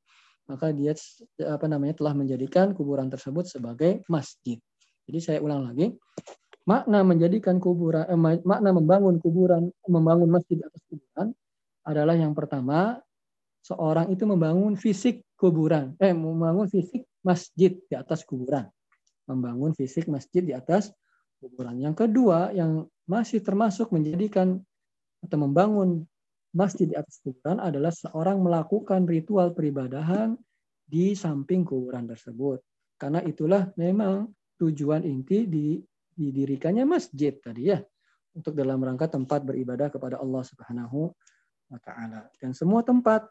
maka 0.47 0.71
dia 0.71 0.95
apa 1.43 1.65
namanya 1.67 1.99
telah 1.99 2.15
menjadikan 2.15 2.71
kuburan 2.71 3.11
tersebut 3.11 3.51
sebagai 3.51 4.07
masjid. 4.07 4.55
Jadi 5.03 5.19
saya 5.19 5.39
ulang 5.43 5.67
lagi, 5.67 5.91
makna 6.63 7.03
menjadikan 7.03 7.59
kuburan, 7.59 8.07
eh, 8.07 8.19
makna 8.47 8.71
membangun 8.71 9.19
kuburan, 9.19 9.67
membangun 9.87 10.31
masjid 10.31 10.59
atas 10.63 10.83
kuburan 10.87 11.27
adalah 11.83 12.15
yang 12.15 12.31
pertama 12.31 12.99
seorang 13.63 14.07
itu 14.11 14.23
membangun 14.23 14.79
fisik 14.79 15.23
kuburan, 15.35 15.99
eh 15.99 16.15
membangun 16.15 16.71
fisik 16.71 17.03
masjid 17.23 17.75
di 17.75 17.95
atas 17.95 18.23
kuburan, 18.23 18.71
membangun 19.27 19.75
fisik 19.75 20.07
masjid 20.07 20.41
di 20.41 20.55
atas 20.55 20.89
kuburan. 21.37 21.77
Yang 21.77 22.07
kedua 22.07 22.49
yang 22.55 22.87
masih 23.05 23.43
termasuk 23.43 23.93
menjadikan 23.93 24.57
atau 25.21 25.37
membangun 25.37 26.07
masjid 26.55 26.89
di 26.89 26.95
atas 26.97 27.21
kuburan 27.21 27.61
adalah 27.61 27.93
seorang 27.93 28.41
melakukan 28.41 29.05
ritual 29.05 29.53
peribadahan 29.53 30.33
di 30.87 31.13
samping 31.13 31.67
kuburan 31.67 32.07
tersebut. 32.07 32.63
Karena 32.97 33.21
itulah 33.21 33.69
memang 33.77 34.31
tujuan 34.57 35.05
inti 35.05 35.45
di, 35.45 35.77
didirikannya 36.17 36.87
masjid 36.87 37.35
tadi 37.37 37.69
ya 37.69 37.77
untuk 38.33 38.57
dalam 38.57 38.81
rangka 38.81 39.11
tempat 39.11 39.45
beribadah 39.45 39.93
kepada 39.93 40.17
Allah 40.17 40.41
Subhanahu 40.41 41.13
wa 41.69 41.79
taala. 41.83 42.25
Dan 42.41 42.57
semua 42.57 42.81
tempat 42.81 43.29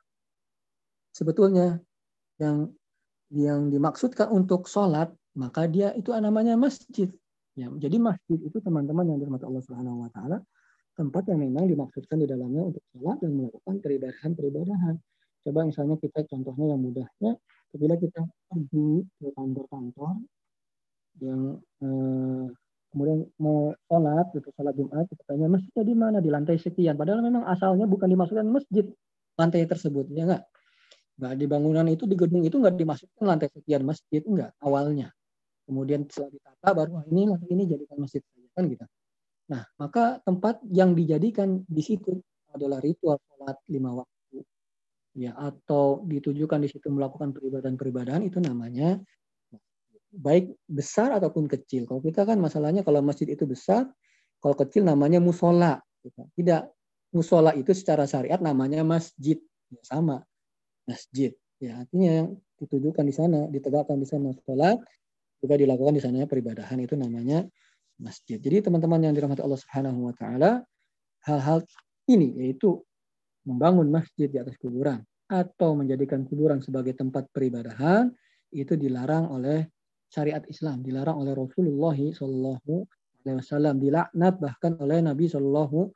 sebetulnya 1.10 1.82
yang 2.38 2.70
yang 3.32 3.72
dimaksudkan 3.72 4.30
untuk 4.30 4.70
sholat 4.70 5.10
maka 5.36 5.68
dia 5.68 5.92
itu 5.94 6.10
namanya 6.16 6.56
masjid. 6.56 7.12
Ya, 7.56 7.72
jadi 7.72 7.96
masjid 7.96 8.36
itu 8.40 8.58
teman-teman 8.60 9.08
yang 9.08 9.18
dirahmati 9.20 9.44
Allah 9.48 9.64
Subhanahu 9.64 10.04
wa 10.04 10.10
taala 10.12 10.44
tempat 10.96 11.28
yang 11.28 11.44
memang 11.44 11.68
dimaksudkan 11.68 12.16
di 12.16 12.26
dalamnya 12.26 12.72
untuk 12.72 12.82
sholat 12.90 13.20
dan 13.20 13.30
melakukan 13.36 13.74
peribadahan-peribadahan. 13.84 14.96
Coba 15.44 15.60
misalnya 15.68 15.96
kita 16.00 16.24
contohnya 16.26 16.72
yang 16.72 16.80
mudahnya, 16.80 17.30
apabila 17.70 17.94
kita 18.00 18.20
pergi 18.48 19.04
ke 19.20 19.26
kantor-kantor 19.36 20.14
yang 21.20 21.40
eh, 21.84 22.44
kemudian 22.90 23.28
mau 23.36 23.76
sholat, 23.86 24.26
gitu, 24.32 24.48
sholat 24.56 24.74
Jumat, 24.74 25.04
kita 25.12 25.22
tanya 25.28 25.46
masjidnya 25.52 25.84
di 25.84 25.94
mana? 25.94 26.18
Di 26.24 26.30
lantai 26.32 26.56
sekian. 26.56 26.96
Padahal 26.96 27.20
memang 27.20 27.44
asalnya 27.44 27.84
bukan 27.84 28.08
dimaksudkan 28.08 28.48
masjid 28.48 28.88
lantai 29.36 29.68
tersebut, 29.68 30.08
ya 30.16 30.24
enggak? 30.24 30.42
Enggak 31.20 31.32
di 31.36 31.44
bangunan 31.48 31.86
itu 31.92 32.04
di 32.08 32.16
gedung 32.16 32.44
itu 32.44 32.56
enggak 32.56 32.76
dimasukkan 32.80 33.24
lantai 33.24 33.48
sekian 33.52 33.84
masjid, 33.84 34.24
enggak 34.24 34.56
awalnya. 34.64 35.12
Kemudian 35.66 36.06
setelah 36.06 36.30
ditata 36.30 36.68
baru 36.72 37.02
ini 37.10 37.22
lantai 37.26 37.50
ini 37.50 37.64
jadikan 37.66 37.98
masjid 37.98 38.22
kan 38.54 38.64
gitu. 38.70 38.86
Nah, 39.50 39.62
maka 39.78 40.22
tempat 40.22 40.62
yang 40.70 40.94
dijadikan 40.94 41.62
di 41.66 41.82
situ 41.82 42.22
adalah 42.54 42.80
ritual 42.80 43.18
sholat 43.28 43.58
lima 43.68 44.00
waktu, 44.02 44.42
ya 45.18 45.34
atau 45.36 46.02
ditujukan 46.06 46.62
di 46.62 46.68
situ 46.70 46.86
melakukan 46.88 47.34
peribadahan-peribadahan 47.36 48.22
itu 48.26 48.38
namanya 48.40 48.98
baik 50.16 50.56
besar 50.64 51.12
ataupun 51.14 51.46
kecil. 51.46 51.84
Kalau 51.84 52.00
kita 52.00 52.24
kan 52.24 52.40
masalahnya 52.40 52.80
kalau 52.80 53.04
masjid 53.04 53.28
itu 53.28 53.44
besar, 53.44 53.86
kalau 54.40 54.56
kecil 54.56 54.86
namanya 54.86 55.20
musola. 55.20 55.78
Gitu. 56.00 56.22
Tidak, 56.42 56.62
musola 57.12 57.52
itu 57.52 57.76
secara 57.76 58.08
syariat 58.08 58.40
namanya 58.40 58.80
masjid, 58.82 59.36
ya, 59.68 59.80
sama 59.84 60.24
masjid. 60.88 61.36
Ya 61.60 61.84
artinya 61.84 62.10
yang 62.24 62.28
ditujukan 62.56 63.04
di 63.04 63.14
sana, 63.14 63.40
ditegakkan 63.52 64.00
di 64.00 64.08
sana 64.08 64.32
sholat, 64.44 64.80
juga 65.40 65.54
dilakukan 65.60 65.94
di 65.96 66.02
sana 66.02 66.24
peribadahan 66.24 66.78
itu 66.80 66.96
namanya 66.96 67.44
masjid. 68.00 68.36
Jadi 68.40 68.68
teman-teman 68.68 69.04
yang 69.08 69.14
dirahmati 69.16 69.40
Allah 69.40 69.60
Subhanahu 69.60 70.10
wa 70.10 70.14
taala, 70.16 70.64
hal-hal 71.24 71.64
ini 72.08 72.36
yaitu 72.44 72.80
membangun 73.46 73.88
masjid 73.88 74.26
di 74.28 74.38
atas 74.42 74.58
kuburan 74.58 75.00
atau 75.26 75.74
menjadikan 75.74 76.22
kuburan 76.22 76.62
sebagai 76.62 76.94
tempat 76.94 77.26
peribadahan 77.34 78.14
itu 78.54 78.78
dilarang 78.78 79.26
oleh 79.30 79.66
syariat 80.06 80.42
Islam, 80.46 80.86
dilarang 80.86 81.18
oleh 81.18 81.34
Rasulullah 81.34 81.98
Shallallahu 81.98 82.86
Alaihi 83.26 83.42
Wasallam, 83.42 83.82
dilaknat 83.82 84.38
bahkan 84.38 84.78
oleh 84.78 85.02
Nabi 85.02 85.26
Shallallahu 85.26 85.90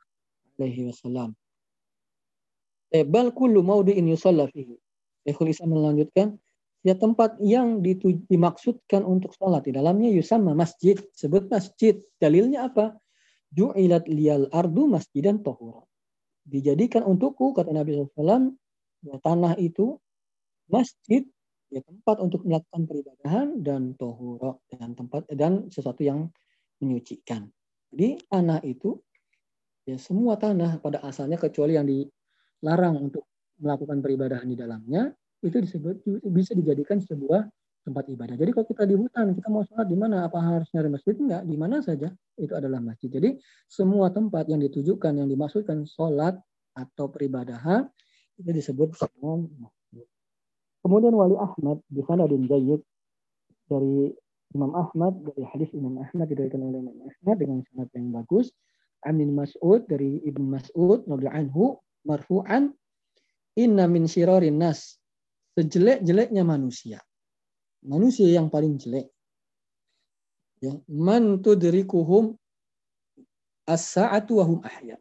Alaihi 0.59 0.91
Wasallam. 0.91 1.31
Bal 2.91 3.31
kullu 3.31 3.63
maudi'in 3.63 4.03
yusalla 4.03 4.51
fihi. 4.51 4.75
Islam 5.23 5.69
melanjutkan, 5.71 6.35
ya 6.81 6.97
tempat 6.97 7.37
yang 7.41 7.81
dimaksudkan 8.29 9.05
untuk 9.05 9.33
sholat 9.37 9.65
di 9.65 9.73
dalamnya 9.73 10.09
yusamma 10.09 10.57
masjid. 10.57 10.97
Sebut 11.13 11.49
masjid 11.49 11.97
dalilnya 12.17 12.69
apa? 12.69 12.97
Ju'ilat 13.51 14.07
liyal 14.07 14.47
ardu 14.49 14.87
masjidan 14.87 15.43
tohura 15.43 15.85
dijadikan 16.45 17.05
untukku 17.05 17.53
kata 17.53 17.69
Nabi 17.73 18.01
SAW 18.01 18.53
ya, 19.05 19.15
tanah 19.21 19.53
itu 19.61 19.97
masjid 20.71 21.25
ya 21.71 21.79
tempat 21.85 22.19
untuk 22.19 22.43
melakukan 22.43 22.83
peribadahan 22.89 23.47
dan 23.61 23.95
tohura 23.95 24.57
dan 24.73 24.97
tempat 24.97 25.27
dan 25.31 25.71
sesuatu 25.71 26.01
yang 26.03 26.27
menyucikan. 26.81 27.47
Jadi 27.93 28.19
tanah 28.27 28.59
itu 28.65 28.97
ya 29.85 29.95
semua 29.95 30.35
tanah 30.35 30.79
pada 30.83 31.03
asalnya 31.05 31.37
kecuali 31.37 31.77
yang 31.77 31.87
dilarang 31.87 33.11
untuk 33.11 33.27
melakukan 33.61 34.01
peribadahan 34.01 34.47
di 34.49 34.57
dalamnya 34.57 35.13
itu 35.41 35.57
disebut 35.57 36.05
bisa 36.29 36.53
dijadikan 36.53 37.01
sebuah 37.01 37.49
tempat 37.81 38.05
ibadah. 38.13 38.37
Jadi 38.37 38.51
kalau 38.53 38.67
kita 38.69 38.83
di 38.85 38.93
hutan, 38.93 39.33
kita 39.33 39.47
mau 39.49 39.65
sholat 39.65 39.89
di 39.89 39.97
mana? 39.97 40.29
Apa 40.29 40.37
harus 40.37 40.69
nyari 40.69 40.89
masjid? 40.93 41.17
Enggak, 41.17 41.41
di 41.49 41.57
mana 41.57 41.81
saja 41.81 42.13
itu 42.37 42.53
adalah 42.53 42.77
masjid. 42.77 43.09
Jadi 43.09 43.41
semua 43.65 44.13
tempat 44.13 44.45
yang 44.45 44.61
ditujukan, 44.61 45.17
yang 45.17 45.25
dimaksudkan 45.25 45.81
sholat 45.89 46.37
atau 46.77 47.09
peribadahan 47.09 47.89
itu 48.37 48.49
disebut 48.53 48.93
semua 48.93 49.41
masjid. 49.57 50.05
Kemudian 50.85 51.13
Wali 51.13 51.37
Ahmad 51.37 51.81
di 51.89 52.01
sana 52.05 52.29
dan 52.29 52.41
Zaid 52.45 52.81
dari 53.65 54.13
Imam 54.51 54.71
Ahmad 54.77 55.13
dari 55.25 55.43
hadis 55.47 55.69
Imam 55.73 55.97
Ahmad 55.97 56.27
diriwayatkan 56.29 56.61
oleh 56.61 56.79
Imam 56.85 56.97
Ahmad 57.07 57.35
dengan 57.39 57.57
sanad 57.71 57.89
yang 57.97 58.13
bagus. 58.13 58.53
Amin 59.01 59.33
Mas'ud 59.33 59.89
dari 59.89 60.21
Ibnu 60.21 60.45
Mas'ud 60.45 61.01
radhiyallahu 61.09 61.33
anhu 61.33 61.63
marfu'an 62.05 62.69
inna 63.57 63.89
min 63.89 64.05
syirarin 64.05 64.61
nas 64.61 65.00
sejelek-jeleknya 65.57 66.43
manusia 66.43 67.01
manusia 67.85 68.29
yang 68.29 68.47
paling 68.49 68.77
jelek. 68.77 69.09
Ya, 70.61 70.77
man 70.85 71.41
tudrikuhum 71.41 72.37
as-sa'atu 73.65 74.31
wa 74.37 74.45
hum 74.45 74.59
ahya. 74.61 74.97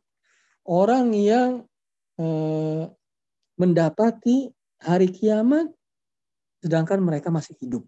Orang 0.64 1.12
yang 1.12 1.68
eh, 2.16 2.84
mendapati 3.60 4.48
hari 4.80 5.12
kiamat 5.12 5.68
sedangkan 6.64 7.04
mereka 7.04 7.28
masih 7.28 7.52
hidup. 7.60 7.84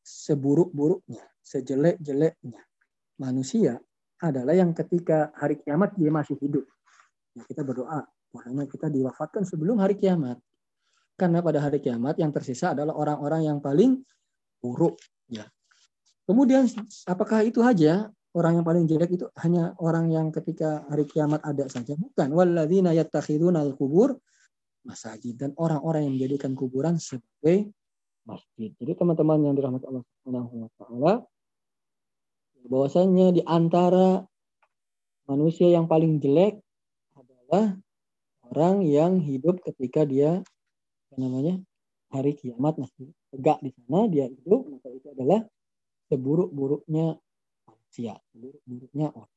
Seburuk-buruknya, 0.00 1.20
sejelek-jeleknya 1.44 2.60
manusia 3.20 3.76
adalah 4.20 4.56
yang 4.56 4.72
ketika 4.72 5.32
hari 5.36 5.60
kiamat 5.60 5.92
dia 6.00 6.08
masih 6.08 6.36
hidup. 6.40 6.64
Ya, 7.36 7.44
kita 7.44 7.60
berdoa, 7.60 8.08
makanya 8.32 8.64
kita 8.64 8.88
diwafatkan 8.88 9.44
sebelum 9.44 9.76
hari 9.84 10.00
kiamat. 10.00 10.40
Karena 11.20 11.44
pada 11.44 11.60
hari 11.60 11.84
kiamat 11.84 12.16
yang 12.16 12.32
tersisa 12.32 12.72
adalah 12.72 12.96
orang-orang 12.96 13.44
yang 13.44 13.58
paling 13.60 14.00
buruk. 14.64 14.96
Ya. 15.28 15.44
Kemudian 16.24 16.64
apakah 17.04 17.44
itu 17.44 17.60
saja 17.60 18.08
orang 18.32 18.56
yang 18.56 18.64
paling 18.64 18.84
jelek 18.88 19.20
itu 19.20 19.28
hanya 19.44 19.76
orang 19.76 20.08
yang 20.08 20.32
ketika 20.32 20.88
hari 20.88 21.04
kiamat 21.04 21.44
ada 21.44 21.68
saja? 21.68 21.92
Bukan. 21.92 22.32
Walladzina 22.32 22.96
yattakhiduna 22.96 23.60
al-kubur 23.60 24.16
masajid 24.80 25.36
dan 25.36 25.52
orang-orang 25.60 26.08
yang 26.08 26.16
menjadikan 26.16 26.56
kuburan 26.56 26.96
sebagai 26.96 27.68
masjid. 28.24 28.72
Jadi 28.80 28.92
teman-teman 28.96 29.44
yang 29.44 29.54
dirahmati 29.56 29.84
Allah 29.84 30.04
Subhanahu 30.04 30.54
wa 30.64 30.70
taala 30.80 31.12
bahwasanya 32.64 33.26
di 33.36 33.42
antara 33.44 34.24
manusia 35.28 35.68
yang 35.68 35.88
paling 35.88 36.20
jelek 36.20 36.60
adalah 37.16 37.76
orang 38.48 38.84
yang 38.84 39.20
hidup 39.20 39.60
ketika 39.64 40.04
dia 40.04 40.44
namanya 41.20 41.60
hari 42.08 42.32
kiamat. 42.34 42.80
Masih 42.80 43.12
tegak 43.30 43.60
di 43.60 43.70
sana 43.76 44.08
dia 44.08 44.26
hidup 44.26 44.66
maka 44.72 44.88
itu 44.88 45.06
adalah 45.12 45.44
seburuk-buruknya 46.10 47.20
manusia 47.68 48.14
seburuk-buruknya 48.32 49.06
orang. 49.12 49.34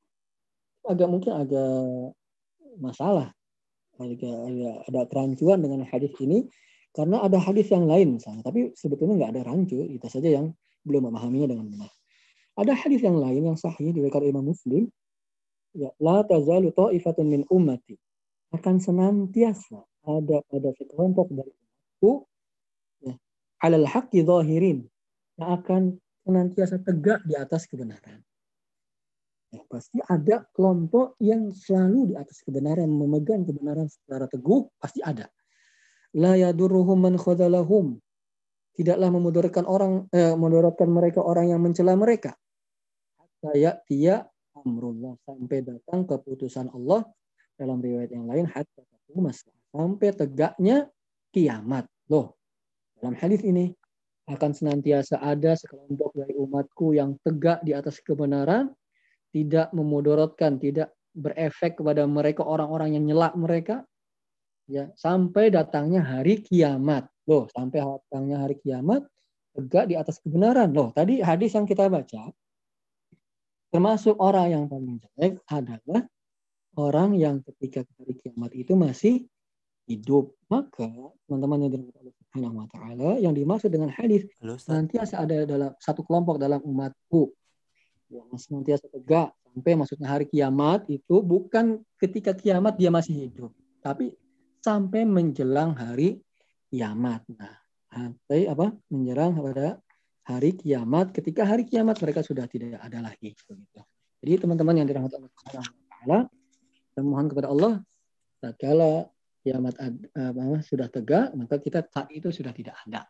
Agak 0.84 1.08
mungkin 1.10 1.32
agak 1.36 1.74
masalah 2.78 3.30
agak 4.02 4.90
ada 4.90 5.02
kerancuan 5.06 5.62
dengan 5.62 5.86
hadis 5.86 6.12
ini 6.18 6.50
karena 6.94 7.22
ada 7.22 7.38
hadis 7.38 7.70
yang 7.70 7.86
lain 7.86 8.18
misalnya 8.18 8.42
tapi 8.42 8.74
sebetulnya 8.74 9.22
nggak 9.22 9.32
ada 9.38 9.42
rancu 9.46 9.86
kita 9.86 10.10
saja 10.10 10.30
yang 10.42 10.54
belum 10.86 11.10
memahaminya 11.10 11.54
dengan 11.54 11.70
benar. 11.70 11.92
Ada 12.54 12.74
hadis 12.78 13.02
yang 13.02 13.18
lain 13.18 13.54
yang 13.54 13.58
sahih 13.58 13.90
diriwayatkan 13.94 14.30
Imam 14.30 14.46
Muslim 14.46 14.90
ya 15.74 15.90
la 15.98 16.22
tazalu 16.22 16.70
ta'ifatun 16.74 17.26
min 17.26 17.42
ummati. 17.50 17.98
Akan 18.54 18.78
senantiasa 18.78 19.82
ada 20.06 20.46
pada 20.46 20.70
sekelompok 20.78 21.34
dari 21.34 21.50
itu 22.04 22.20
ya, 23.00 23.16
alal 23.64 23.88
haqqi 23.88 24.28
zahirin 24.28 24.84
yang 25.40 25.50
akan 25.64 25.82
senantiasa 26.28 26.84
tegak 26.84 27.24
di 27.24 27.40
atas 27.40 27.64
kebenaran. 27.64 28.20
Ya, 29.56 29.64
pasti 29.72 30.04
ada 30.04 30.44
kelompok 30.52 31.16
yang 31.24 31.56
selalu 31.56 32.12
di 32.12 32.16
atas 32.20 32.44
kebenaran, 32.44 32.92
memegang 32.92 33.48
kebenaran 33.48 33.88
secara 33.88 34.28
teguh, 34.28 34.68
pasti 34.82 35.00
ada. 35.00 35.32
La 36.20 36.36
yadurruhum 36.36 37.00
man 37.00 37.16
khadalahum. 37.16 38.02
Tidaklah 38.74 39.10
memudaratkan 39.14 39.70
orang 39.70 40.10
eh, 40.10 40.34
memudaratkan 40.34 40.90
mereka 40.90 41.22
orang 41.22 41.54
yang 41.54 41.62
mencela 41.62 41.94
mereka. 41.94 42.34
Hatta 43.22 43.54
dia 43.86 44.26
amrullah 44.58 45.14
sampai 45.30 45.62
datang 45.62 46.10
keputusan 46.10 46.74
Allah 46.74 47.06
dalam 47.54 47.78
riwayat 47.78 48.10
yang 48.10 48.26
lain 48.26 48.50
hatta 48.50 48.82
sampai 49.70 50.10
tegaknya 50.18 50.90
kiamat. 51.30 51.86
Loh, 52.12 52.36
dalam 53.00 53.16
hadis 53.16 53.44
ini 53.44 53.72
akan 54.28 54.52
senantiasa 54.56 55.20
ada 55.20 55.56
sekelompok 55.56 56.16
dari 56.16 56.36
umatku 56.40 56.96
yang 56.96 57.20
tegak 57.24 57.60
di 57.64 57.76
atas 57.76 58.00
kebenaran, 58.00 58.72
tidak 59.36 59.72
memudorotkan, 59.76 60.60
tidak 60.60 60.96
berefek 61.14 61.80
kepada 61.80 62.08
mereka 62.08 62.48
orang-orang 62.48 62.96
yang 62.96 63.06
nyelak 63.06 63.34
mereka, 63.36 63.84
ya 64.68 64.90
sampai 64.96 65.52
datangnya 65.52 66.04
hari 66.04 66.40
kiamat. 66.40 67.08
Loh, 67.28 67.48
sampai 67.52 67.80
datangnya 67.84 68.44
hari 68.44 68.60
kiamat 68.60 69.08
tegak 69.56 69.86
di 69.92 69.96
atas 69.96 70.20
kebenaran. 70.20 70.72
Loh, 70.72 70.92
tadi 70.92 71.20
hadis 71.24 71.56
yang 71.56 71.68
kita 71.68 71.88
baca 71.88 72.32
termasuk 73.74 74.14
orang 74.22 74.54
yang 74.54 74.64
paling 74.70 75.02
jelek 75.02 75.42
adalah 75.50 76.06
orang 76.78 77.18
yang 77.18 77.42
ketika 77.42 77.82
hari 77.98 78.14
kiamat 78.22 78.54
itu 78.54 78.78
masih 78.78 79.26
hidup. 79.88 80.34
Maka 80.48 80.88
teman-teman 81.28 81.68
yang 81.68 81.72
dirahmati 81.74 81.98
Allah 82.00 82.16
Subhanahu 82.16 82.58
wa 82.58 82.68
taala 82.70 83.10
yang 83.22 83.34
dimaksud 83.34 83.70
dengan 83.70 83.90
hadis 83.94 84.26
senantiasa 84.42 85.22
ada 85.22 85.46
dalam 85.46 85.72
satu 85.78 86.02
kelompok 86.06 86.42
dalam 86.42 86.62
umatku 86.62 87.34
yang 88.10 88.30
senantiasa 88.38 88.90
tegak 88.90 89.34
sampai 89.54 89.74
maksudnya 89.78 90.10
hari 90.10 90.26
kiamat 90.26 90.86
itu 90.90 91.22
bukan 91.22 91.82
ketika 92.02 92.34
kiamat 92.34 92.74
dia 92.78 92.90
masih 92.90 93.30
hidup, 93.30 93.54
tapi 93.86 94.14
sampai 94.64 95.06
menjelang 95.06 95.78
hari 95.78 96.24
kiamat. 96.74 97.22
Nah, 97.38 97.54
sampai 97.94 98.50
apa? 98.50 98.74
Menjelang 98.90 99.38
pada 99.38 99.78
hari 100.26 100.58
kiamat. 100.58 101.14
Ketika 101.14 101.46
hari 101.46 101.70
kiamat 101.70 102.02
mereka 102.02 102.26
sudah 102.26 102.50
tidak 102.50 102.82
ada 102.82 103.04
lagi. 103.04 103.38
Begitu. 103.38 103.82
Jadi 104.24 104.34
teman-teman 104.40 104.82
yang 104.82 104.88
dirahmati 104.88 105.20
Allah 105.20 105.32
Subhanahu 105.36 105.62
wa 105.62 105.88
taala, 105.92 106.20
mohon 107.04 107.28
kepada 107.28 107.48
Allah 107.52 107.74
tatkala 108.40 109.13
kiamat 109.44 109.76
uh, 109.78 110.60
sudah 110.64 110.88
tegak, 110.88 111.36
maka 111.36 111.60
kita 111.60 111.84
saat 111.92 112.10
itu 112.16 112.32
sudah 112.32 112.56
tidak 112.56 112.80
ada. 112.88 113.04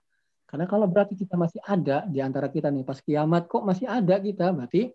Karena 0.50 0.66
kalau 0.70 0.86
berarti 0.90 1.18
kita 1.18 1.38
masih 1.38 1.62
ada 1.66 2.06
di 2.10 2.22
antara 2.22 2.50
kita 2.50 2.70
nih 2.70 2.86
pas 2.86 2.98
kiamat 3.02 3.46
kok 3.50 3.64
masih 3.66 3.86
ada 3.86 4.18
kita, 4.18 4.54
berarti 4.54 4.90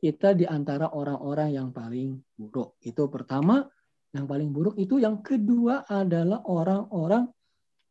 kita 0.00 0.32
di 0.32 0.48
antara 0.48 0.90
orang-orang 0.90 1.54
yang 1.54 1.68
paling 1.70 2.16
buruk. 2.34 2.80
Itu 2.80 3.06
pertama, 3.12 3.66
yang 4.10 4.26
paling 4.26 4.50
buruk 4.50 4.74
itu 4.80 4.98
yang 4.98 5.22
kedua 5.22 5.86
adalah 5.86 6.42
orang-orang 6.48 7.30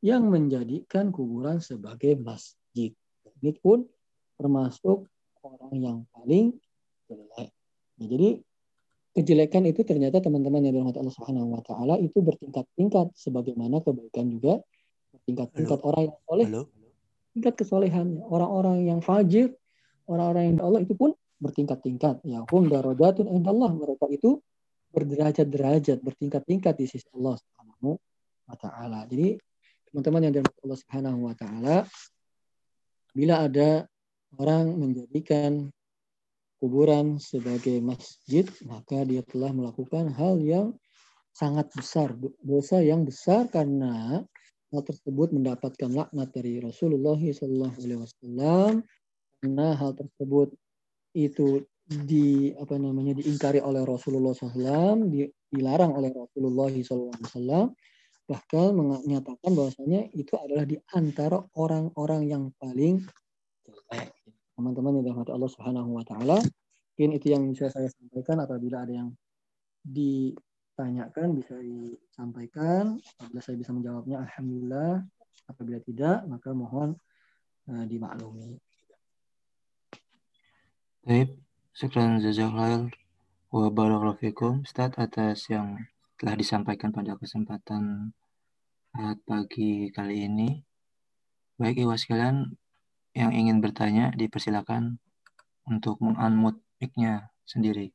yang 0.03 0.27
menjadikan 0.27 1.11
kuburan 1.11 1.63
sebagai 1.63 2.19
masjid. 2.19 2.91
Ini 3.39 3.51
pun 3.59 3.87
termasuk 4.35 5.07
orang 5.43 5.75
yang 5.75 5.97
paling 6.11 6.55
jelek. 7.07 7.51
Nah, 7.99 8.07
jadi 8.07 8.29
kejelekan 9.19 9.67
itu 9.67 9.83
ternyata 9.83 10.23
teman-teman 10.23 10.63
yang 10.63 10.79
dirahmati 10.79 11.03
Allah 11.03 11.11
Subhanahu 11.11 11.51
wa 11.51 11.59
taala 11.59 11.99
itu 11.99 12.23
bertingkat-tingkat 12.23 13.11
sebagaimana 13.19 13.83
kebaikan 13.83 14.31
juga 14.31 14.63
bertingkat-tingkat 15.11 15.79
orang 15.83 16.03
yang 16.07 16.17
soleh. 16.23 16.47
Tingkat 17.35 17.53
kesolehannya. 17.59 18.23
Orang-orang 18.23 18.87
yang 18.87 18.99
fajir 19.03 19.51
orang-orang 20.07 20.55
yang 20.55 20.57
Allah 20.63 20.81
itu 20.87 20.95
pun 20.95 21.11
bertingkat-tingkat. 21.43 22.23
Ya 22.23 22.47
hum 22.47 22.71
darajatun 22.71 23.27
indallah. 23.27 23.75
Mereka 23.75 24.07
itu 24.07 24.39
berderajat-derajat 24.95 25.99
bertingkat-tingkat 25.99 26.79
di 26.79 26.85
sisi 26.87 27.05
Allah 27.11 27.35
Subhanahu 27.35 27.99
wa 28.47 28.55
taala. 28.55 29.03
Jadi 29.05 29.35
teman-teman 29.91 30.31
yang 30.31 30.33
dirahmati 30.39 30.59
Allah 30.63 30.79
Subhanahu 30.79 31.19
wa 31.27 31.35
taala 31.35 31.75
bila 33.11 33.35
ada 33.43 33.83
orang 34.39 34.79
menjadikan 34.79 35.67
kuburan 36.59 37.17
sebagai 37.17 37.79
masjid, 37.79 38.45
maka 38.67 39.07
dia 39.07 39.23
telah 39.23 39.55
melakukan 39.55 40.11
hal 40.11 40.37
yang 40.43 40.75
sangat 41.31 41.71
besar, 41.71 42.11
dosa 42.43 42.83
yang 42.83 43.07
besar 43.07 43.47
karena 43.47 44.21
hal 44.69 44.81
tersebut 44.83 45.31
mendapatkan 45.31 45.89
laknat 45.89 46.29
dari 46.35 46.59
Rasulullah 46.59 47.17
SAW 47.17 48.83
karena 49.39 49.67
hal 49.79 49.91
tersebut 49.95 50.51
itu 51.15 51.63
di 51.89 52.53
apa 52.53 52.77
namanya 52.77 53.17
diingkari 53.17 53.63
oleh 53.63 53.81
Rasulullah 53.81 54.35
SAW, 54.35 55.09
dilarang 55.49 55.97
oleh 55.97 56.13
Rasulullah 56.13 56.69
SAW, 56.69 57.73
bahkan 58.29 58.77
menyatakan 58.77 59.51
bahwasanya 59.57 60.05
itu 60.13 60.37
adalah 60.37 60.69
di 60.69 60.77
antara 60.93 61.41
orang-orang 61.57 62.29
yang 62.29 62.43
paling 62.61 63.01
jelek 63.65 64.18
teman-teman 64.59 64.99
yang 64.99 65.03
dirahmati 65.07 65.31
Allah 65.31 65.47
Subhanahu 65.47 65.95
wa 65.95 66.03
taala, 66.03 66.43
Mungkin 66.99 67.15
itu 67.15 67.31
yang 67.31 67.47
bisa 67.47 67.71
saya 67.71 67.87
sampaikan 67.87 68.43
apabila 68.43 68.83
ada 68.83 68.91
yang 68.91 69.15
ditanyakan 69.87 71.31
bisa 71.31 71.55
disampaikan. 71.55 72.99
Apabila 73.15 73.39
saya 73.39 73.55
bisa 73.55 73.71
menjawabnya, 73.71 74.19
Alhamdulillah. 74.19 75.07
Apabila 75.47 75.79
tidak, 75.79 76.27
maka 76.27 76.51
mohon 76.51 76.99
uh, 77.71 77.87
dimaklumi. 77.87 78.59
Baik, 81.07 81.39
syukran 81.71 82.19
jazakallah 82.19 82.91
wa 83.47 83.71
barakallahu 83.71 84.67
Ustaz 84.67 84.91
atas 84.99 85.47
yang 85.47 85.79
telah 86.19 86.35
disampaikan 86.35 86.91
pada 86.91 87.15
kesempatan 87.15 88.11
pagi 89.23 89.87
kali 89.95 90.27
ini. 90.27 90.59
Baik 91.55 91.79
Iwa 91.87 91.95
sekalian 91.95 92.59
yang 93.19 93.35
ingin 93.35 93.59
bertanya 93.59 94.15
dipersilakan 94.15 94.95
untuk 95.67 95.99
mengunmute 95.99 96.63
mic-nya 96.79 97.27
sendiri. 97.43 97.91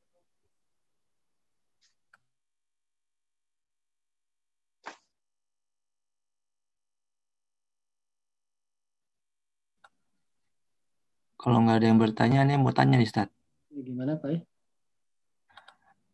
Kalau 11.41 11.61
nggak 11.61 11.77
ada 11.81 11.87
yang 11.93 12.01
bertanya, 12.01 12.41
nih 12.45 12.57
mau 12.57 12.73
tanya 12.73 12.97
nih, 12.97 13.09
Stad. 13.09 13.29
Gimana, 13.69 14.17
Pak? 14.17 14.45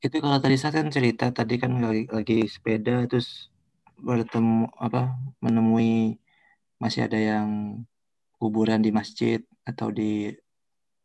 Itu 0.02 0.16
kalau 0.18 0.38
tadi 0.42 0.56
saya 0.58 0.80
kan 0.80 0.90
cerita, 0.90 1.30
tadi 1.30 1.54
kan 1.60 1.76
lagi, 1.78 2.10
lagi 2.10 2.50
sepeda, 2.50 3.06
terus 3.06 3.52
bertemu, 4.00 4.66
apa, 4.74 5.14
menemui 5.38 6.18
masih 6.82 7.06
ada 7.06 7.20
yang 7.20 7.78
kuburan 8.40 8.80
di 8.80 8.88
masjid 8.88 9.44
atau 9.68 9.92
di 9.92 10.32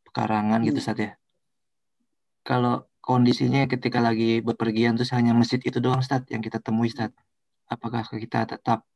pekarangan 0.07 0.63
gitu, 0.63 0.71
hmm. 0.71 0.71
gitu, 0.71 0.79
Stad 0.79 0.99
ya. 1.03 1.11
Kalau 2.47 2.87
kondisinya 3.03 3.67
ketika 3.67 3.99
lagi 3.99 4.39
berpergian, 4.39 4.95
terus 4.95 5.11
hanya 5.11 5.35
masjid 5.35 5.59
itu 5.59 5.83
doang, 5.83 5.99
Stad, 5.99 6.23
yang 6.31 6.39
kita 6.39 6.63
temui, 6.63 6.87
Stad. 6.87 7.11
Apakah 7.67 8.07
kita 8.07 8.47
tetap 8.47 8.87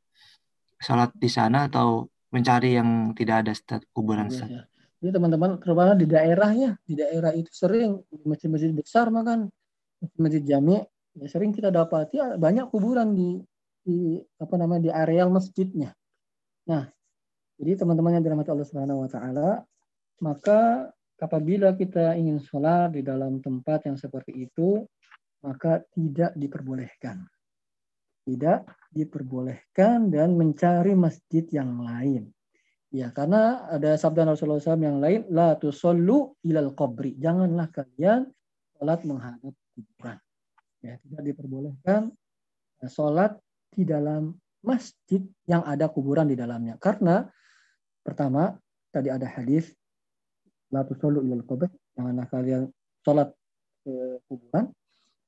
sholat 0.80 1.12
di 1.12 1.28
sana 1.28 1.68
atau 1.68 2.08
mencari 2.32 2.80
yang 2.80 3.12
tidak 3.12 3.44
ada 3.44 3.52
Stad, 3.52 3.84
kuburan, 3.92 4.32
iya? 4.32 4.40
Ya, 4.40 4.48
ya 4.48 4.62
jadi 5.00 5.16
teman-teman 5.16 5.56
terutama 5.56 5.96
di 5.96 6.04
daerahnya, 6.04 6.76
di 6.84 6.92
daerah 6.92 7.32
itu 7.32 7.48
sering 7.56 8.04
masjid-masjid 8.20 8.68
besar 8.76 9.08
makan 9.08 9.48
masjid 10.20 10.44
jami 10.44 10.80
ya 11.16 11.26
sering 11.28 11.56
kita 11.56 11.72
dapati 11.72 12.20
banyak 12.36 12.68
kuburan 12.68 13.16
di 13.16 13.40
di 13.80 14.20
apa 14.36 14.54
namanya 14.60 14.80
di 14.84 14.90
areal 14.92 15.32
masjidnya. 15.32 15.96
Nah, 16.68 16.92
jadi 17.60 17.76
teman-teman 17.76 18.16
yang 18.16 18.24
dirahmati 18.24 18.48
Allah 18.48 18.68
Subhanahu 18.72 19.04
wa 19.04 19.08
taala, 19.12 19.50
maka 20.24 20.88
apabila 21.20 21.76
kita 21.76 22.16
ingin 22.16 22.40
sholat 22.40 22.96
di 22.96 23.04
dalam 23.04 23.44
tempat 23.44 23.84
yang 23.84 24.00
seperti 24.00 24.48
itu, 24.48 24.88
maka 25.44 25.84
tidak 25.92 26.32
diperbolehkan. 26.40 27.20
Tidak 28.24 28.64
diperbolehkan 28.96 30.08
dan 30.08 30.40
mencari 30.40 30.96
masjid 30.96 31.44
yang 31.52 31.84
lain. 31.84 32.32
Ya, 32.90 33.12
karena 33.12 33.68
ada 33.68 33.94
sabda 33.94 34.24
Rasulullah 34.24 34.58
SAW 34.58 34.80
yang 34.80 34.98
lain, 34.98 35.28
la 35.28 35.52
tusallu 35.60 36.32
ilal 36.40 36.72
qabri. 36.72 37.20
Janganlah 37.20 37.68
kalian 37.76 38.24
sholat 38.80 39.04
menghadap 39.04 39.52
kuburan. 39.76 40.16
Ya, 40.80 40.96
tidak 41.04 41.22
diperbolehkan 41.28 42.08
sholat 42.88 43.36
di 43.68 43.84
dalam 43.84 44.32
masjid 44.64 45.20
yang 45.44 45.60
ada 45.68 45.92
kuburan 45.92 46.28
di 46.28 46.36
dalamnya. 46.36 46.80
Karena 46.80 47.28
pertama, 48.02 48.56
tadi 48.90 49.08
ada 49.12 49.26
hadis, 49.28 49.70
la 50.72 50.84
tusallu 50.84 51.24
ilal 51.24 51.44
qabri. 51.44 51.70
Janganlah 51.96 52.26
kalian 52.30 52.62
sholat 53.04 53.28
ke 53.84 53.94
kuburan. 54.28 54.64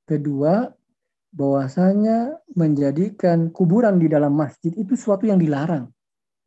Kedua, 0.03 0.67
bahwasanya 1.33 2.37
menjadikan 2.53 3.49
kuburan 3.49 3.97
di 3.97 4.05
dalam 4.05 4.35
masjid 4.37 4.69
itu 4.77 4.93
suatu 4.93 5.25
yang 5.25 5.41
dilarang 5.41 5.89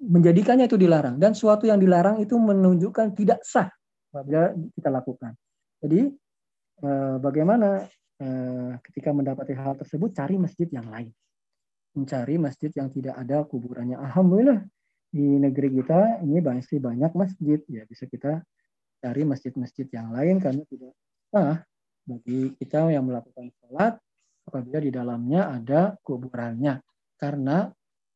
menjadikannya 0.01 0.68
itu 0.68 0.77
dilarang 0.77 1.16
dan 1.16 1.33
suatu 1.33 1.64
yang 1.64 1.81
dilarang 1.81 2.20
itu 2.20 2.37
menunjukkan 2.37 3.16
tidak 3.16 3.41
sah 3.43 3.72
apabila 4.12 4.53
kita 4.77 4.89
lakukan. 4.93 5.33
Jadi 5.81 6.01
eh, 6.85 7.16
bagaimana 7.20 7.85
eh, 8.20 8.72
ketika 8.85 9.12
mendapati 9.12 9.57
hal 9.57 9.77
tersebut 9.81 10.12
cari 10.12 10.37
masjid 10.37 10.68
yang 10.68 10.89
lain. 10.89 11.12
Mencari 11.97 12.37
masjid 12.37 12.68
yang 12.77 12.93
tidak 12.93 13.16
ada 13.16 13.41
kuburannya. 13.49 13.97
Alhamdulillah 13.97 14.61
di 15.11 15.40
negeri 15.40 15.68
kita 15.80 16.22
ini 16.22 16.42
masih 16.42 16.78
banyak 16.78 17.12
masjid. 17.16 17.61
Ya 17.70 17.82
bisa 17.88 18.04
kita 18.07 18.42
cari 19.00 19.22
masjid-masjid 19.22 19.86
yang 19.92 20.12
lain 20.12 20.42
karena 20.42 20.62
tidak 20.66 20.92
sah. 21.30 21.62
Bagi 22.07 22.54
kita 22.54 22.86
yang 22.86 23.11
melakukan 23.11 23.50
sholat 23.59 23.98
apabila 24.46 24.78
di 24.78 24.90
dalamnya 24.94 25.50
ada 25.50 25.98
kuburannya. 26.07 26.78
Karena 27.18 27.66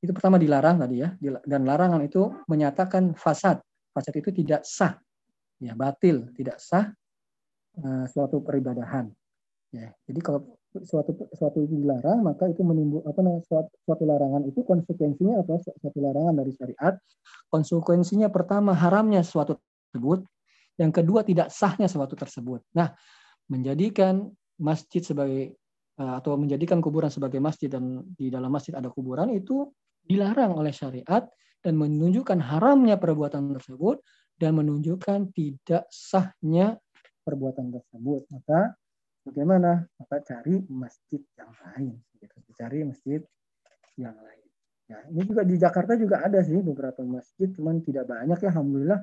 itu 0.01 0.15
pertama 0.17 0.41
dilarang 0.41 0.81
tadi 0.81 1.03
ya, 1.03 1.13
dan 1.45 1.67
larangan 1.67 2.01
itu 2.01 2.31
menyatakan 2.49 3.13
fasad. 3.19 3.61
Fasad 3.91 4.15
itu 4.17 4.31
tidak 4.33 4.63
sah, 4.65 4.97
ya 5.61 5.77
batil, 5.77 6.31
tidak 6.33 6.57
sah 6.57 6.89
uh, 7.83 8.07
suatu 8.09 8.41
peribadahan. 8.41 9.11
Ya, 9.75 9.93
jadi 10.09 10.21
kalau 10.23 10.60
suatu 10.71 11.13
suatu 11.35 11.67
dilarang, 11.67 12.23
maka 12.23 12.47
itu 12.47 12.63
menimbul 12.63 13.03
apa 13.03 13.19
namanya 13.21 13.43
suatu, 13.43 13.71
suatu 13.83 14.05
larangan 14.07 14.47
itu 14.47 14.63
konsekuensinya 14.63 15.43
apa? 15.43 15.59
Suatu 15.59 15.99
larangan 15.99 16.35
dari 16.39 16.53
syariat. 16.55 16.95
Konsekuensinya 17.51 18.31
pertama 18.31 18.71
haramnya 18.73 19.27
suatu 19.27 19.59
tersebut, 19.59 20.23
yang 20.79 20.95
kedua 20.95 21.27
tidak 21.27 21.51
sahnya 21.51 21.91
suatu 21.91 22.15
tersebut. 22.15 22.63
Nah, 22.79 22.95
menjadikan 23.51 24.31
masjid 24.63 25.03
sebagai 25.03 25.59
eh, 25.99 26.13
atau 26.23 26.39
menjadikan 26.39 26.79
kuburan 26.79 27.11
sebagai 27.11 27.43
masjid 27.43 27.67
dan 27.67 28.07
di 28.15 28.31
dalam 28.31 28.49
masjid 28.55 28.79
ada 28.79 28.89
kuburan 28.89 29.35
itu 29.35 29.67
dilarang 30.07 30.55
oleh 30.55 30.71
syariat 30.71 31.27
dan 31.61 31.75
menunjukkan 31.77 32.41
haramnya 32.41 32.97
perbuatan 32.97 33.53
tersebut 33.59 34.01
dan 34.41 34.57
menunjukkan 34.57 35.35
tidak 35.37 35.85
sahnya 35.93 36.81
perbuatan 37.27 37.69
tersebut. 37.69 38.25
Maka 38.33 38.80
bagaimana? 39.25 39.85
Maka 40.01 40.17
cari 40.25 40.61
masjid 40.69 41.23
yang 41.37 41.53
lain. 41.53 41.95
Gitu. 42.21 42.37
Cari 42.57 42.79
masjid 42.85 43.21
yang 43.97 44.17
lain. 44.17 44.47
Ya, 44.91 44.99
ini 45.07 45.23
juga 45.23 45.47
di 45.47 45.55
Jakarta 45.55 45.95
juga 45.95 46.19
ada 46.27 46.43
sih 46.43 46.59
beberapa 46.59 47.07
masjid, 47.07 47.47
cuman 47.55 47.79
tidak 47.87 48.11
banyak 48.11 48.39
ya, 48.43 48.49
alhamdulillah. 48.51 49.01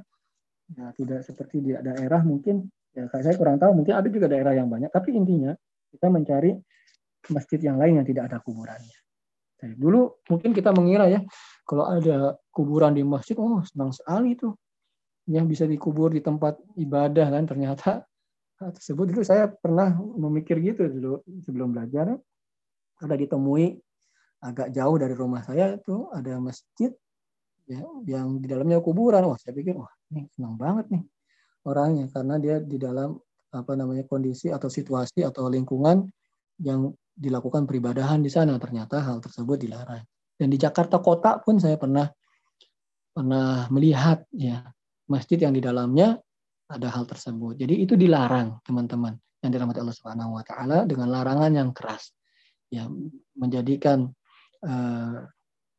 Ya, 0.75 0.85
tidak 0.99 1.23
seperti 1.23 1.63
di 1.63 1.71
daerah 1.79 2.19
mungkin. 2.27 2.67
Ya, 2.91 3.07
saya 3.07 3.39
kurang 3.39 3.55
tahu, 3.55 3.71
mungkin 3.71 3.95
ada 3.95 4.09
juga 4.11 4.27
daerah 4.27 4.51
yang 4.51 4.67
banyak. 4.67 4.91
Tapi 4.91 5.15
intinya 5.15 5.55
kita 5.95 6.11
mencari 6.11 6.51
masjid 7.31 7.59
yang 7.63 7.79
lain 7.79 8.03
yang 8.03 8.07
tidak 8.07 8.27
ada 8.27 8.43
kuburannya. 8.43 8.99
Dulu 9.57 10.27
mungkin 10.29 10.51
kita 10.53 10.69
mengira 10.75 11.09
ya, 11.09 11.23
kalau 11.65 11.87
ada 11.87 12.35
kuburan 12.51 12.93
di 12.93 13.01
masjid, 13.01 13.33
oh 13.39 13.63
senang 13.63 13.95
sekali 13.95 14.35
itu. 14.35 14.51
Yang 15.27 15.45
bisa 15.55 15.63
dikubur 15.67 16.11
di 16.11 16.19
tempat 16.19 16.59
ibadah 16.75 17.27
kan, 17.31 17.43
ternyata 17.47 18.03
tersebut 18.57 19.05
dulu 19.13 19.21
saya 19.21 19.47
pernah 19.49 19.93
memikir 19.95 20.57
gitu 20.61 20.89
dulu 20.89 21.13
sebelum 21.45 21.73
belajar. 21.73 22.17
Ada 22.97 23.13
ditemui 23.13 23.77
agak 24.41 24.73
jauh 24.73 24.97
dari 24.97 25.13
rumah 25.13 25.45
saya 25.45 25.77
itu 25.77 26.09
ada 26.13 26.41
masjid 26.41 26.89
ya 27.69 27.81
yang 28.09 28.41
di 28.41 28.47
dalamnya 28.49 28.81
kuburan. 28.81 29.25
Wah, 29.29 29.37
saya 29.37 29.53
pikir 29.53 29.77
wah 29.77 29.89
ini 30.13 30.25
senang 30.33 30.57
banget 30.57 30.89
nih 30.93 31.03
orangnya 31.67 32.07
karena 32.09 32.35
dia 32.39 32.55
di 32.63 32.79
dalam 32.79 33.19
apa 33.51 33.73
namanya 33.75 34.07
kondisi 34.07 34.47
atau 34.51 34.71
situasi 34.71 35.23
atau 35.23 35.51
lingkungan 35.51 36.07
yang 36.63 36.91
dilakukan 37.11 37.67
peribadahan 37.67 38.23
di 38.23 38.31
sana 38.31 38.55
ternyata 38.61 39.03
hal 39.03 39.19
tersebut 39.19 39.67
dilarang 39.67 40.03
dan 40.37 40.47
di 40.47 40.57
Jakarta 40.57 41.01
kota 41.01 41.41
pun 41.41 41.59
saya 41.59 41.75
pernah 41.75 42.07
pernah 43.11 43.65
melihat 43.73 44.23
ya 44.35 44.61
masjid 45.09 45.41
yang 45.41 45.55
di 45.55 45.61
dalamnya 45.63 46.21
ada 46.67 46.87
hal 46.91 47.07
tersebut. 47.07 47.55
Jadi 47.55 47.79
itu 47.83 47.95
dilarang 47.95 48.59
teman-teman 48.63 49.15
yang 49.43 49.51
dirahmati 49.55 49.79
Allah 49.79 49.95
Subhanahu 49.95 50.35
Wa 50.35 50.43
Taala 50.43 50.79
dengan 50.83 51.07
larangan 51.11 51.51
yang 51.55 51.69
keras 51.71 52.11
ya 52.67 52.87
menjadikan 53.39 54.11
uh, 54.67 55.23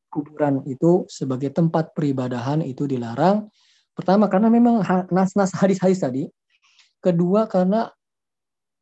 kuburan 0.08 0.64
itu 0.64 1.04
sebagai 1.12 1.52
tempat 1.52 1.92
peribadahan 1.92 2.64
itu 2.64 2.88
dilarang. 2.88 3.52
Pertama 3.92 4.30
karena 4.32 4.48
memang 4.48 4.80
nas-nas 5.12 5.52
hadis-hadis 5.52 6.00
tadi. 6.00 6.24
Kedua 6.98 7.46
karena 7.46 7.92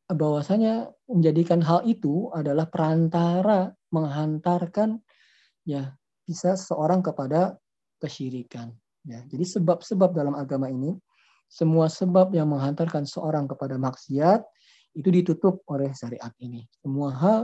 bahwasanya 0.06 0.88
menjadikan 1.10 1.58
hal 1.60 1.82
itu 1.82 2.30
adalah 2.30 2.70
perantara 2.70 3.74
menghantarkan 3.90 5.02
ya 5.66 5.92
bisa 6.22 6.54
seorang 6.54 7.02
kepada 7.02 7.58
kesyirikan 7.98 8.70
ya. 9.02 9.18
Jadi 9.26 9.44
sebab-sebab 9.58 10.14
dalam 10.14 10.38
agama 10.38 10.70
ini 10.70 10.94
semua 11.46 11.86
sebab 11.86 12.34
yang 12.34 12.50
menghantarkan 12.50 13.06
seorang 13.06 13.46
kepada 13.46 13.78
maksiat 13.78 14.42
itu 14.96 15.08
ditutup 15.12 15.62
oleh 15.70 15.92
syariat 15.92 16.32
ini. 16.40 16.64
Semua 16.82 17.12
hal 17.14 17.40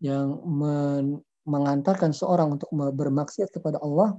yang 0.00 0.40
men 0.46 1.20
mengantarkan 1.44 2.16
seorang 2.16 2.56
untuk 2.56 2.72
bermaksiat 2.72 3.52
kepada 3.52 3.76
Allah 3.84 4.16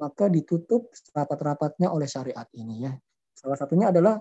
maka 0.00 0.32
ditutup 0.32 0.88
rapat-rapatnya 1.12 1.92
oleh 1.92 2.08
syariat 2.08 2.48
ini 2.56 2.88
ya. 2.88 2.92
Salah 3.36 3.58
satunya 3.60 3.92
adalah 3.92 4.16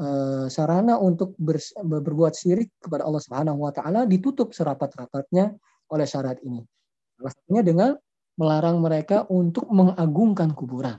eh, 0.00 0.46
sarana 0.50 0.98
untuk 0.98 1.38
ber, 1.38 1.62
berbuat 1.78 2.34
syirik 2.34 2.74
kepada 2.82 3.06
Allah 3.06 3.22
Subhanahu 3.22 3.62
wa 3.62 3.70
taala 3.70 4.10
ditutup 4.10 4.50
serapat-rapatnya 4.50 5.54
oleh 5.94 6.06
syarat 6.08 6.42
ini. 6.42 6.66
Salah 7.14 7.30
satunya 7.30 7.62
dengan 7.62 7.90
melarang 8.34 8.82
mereka 8.82 9.22
untuk 9.30 9.70
mengagungkan 9.70 10.50
kuburan. 10.50 10.98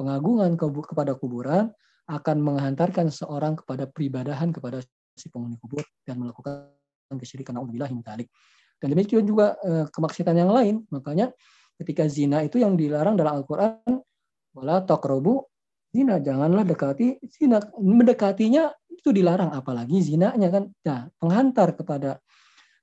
Pengagungan 0.00 0.56
kepada 0.56 1.12
kuburan 1.12 1.68
akan 2.10 2.42
menghantarkan 2.42 3.06
seorang 3.06 3.54
kepada 3.62 3.86
peribadahan 3.86 4.50
kepada 4.50 4.82
si 5.14 5.30
penghuni 5.30 5.54
kubur 5.62 5.86
dan 6.02 6.18
melakukan 6.18 6.74
kesyirikan 7.14 7.54
naudzubillah 7.54 7.90
min 7.94 8.02
Dan 8.80 8.88
demikian 8.96 9.22
juga 9.22 9.54
eh, 9.62 9.86
kemaksiatan 9.86 10.34
yang 10.34 10.50
lain. 10.50 10.82
Makanya 10.90 11.30
ketika 11.78 12.10
zina 12.10 12.42
itu 12.42 12.58
yang 12.58 12.74
dilarang 12.74 13.14
dalam 13.14 13.38
Al-Qur'an 13.38 13.98
wala 14.56 14.82
taqrabu 14.82 15.46
zina, 15.94 16.18
janganlah 16.18 16.66
dekati 16.66 17.22
zina. 17.30 17.62
Mendekatinya 17.78 18.74
itu 18.90 19.14
dilarang 19.14 19.54
apalagi 19.54 20.02
zinanya 20.02 20.48
kan. 20.50 20.64
Nah, 20.86 21.06
penghantar 21.20 21.78
kepada 21.78 22.18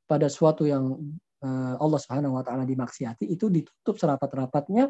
pada 0.08 0.28
suatu 0.32 0.64
yang 0.64 0.96
eh, 1.44 1.76
Allah 1.76 2.00
Subhanahu 2.00 2.40
wa 2.40 2.44
taala 2.46 2.64
dimaksiati 2.64 3.28
itu 3.28 3.52
ditutup 3.52 4.00
serapat-rapatnya 4.00 4.88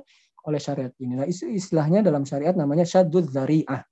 oleh 0.48 0.60
syariat 0.62 0.94
ini. 1.02 1.14
Nah, 1.20 1.28
istilahnya 1.28 2.00
dalam 2.06 2.24
syariat 2.24 2.56
namanya 2.56 2.88
syadud 2.88 3.28
zari'ah. 3.28 3.84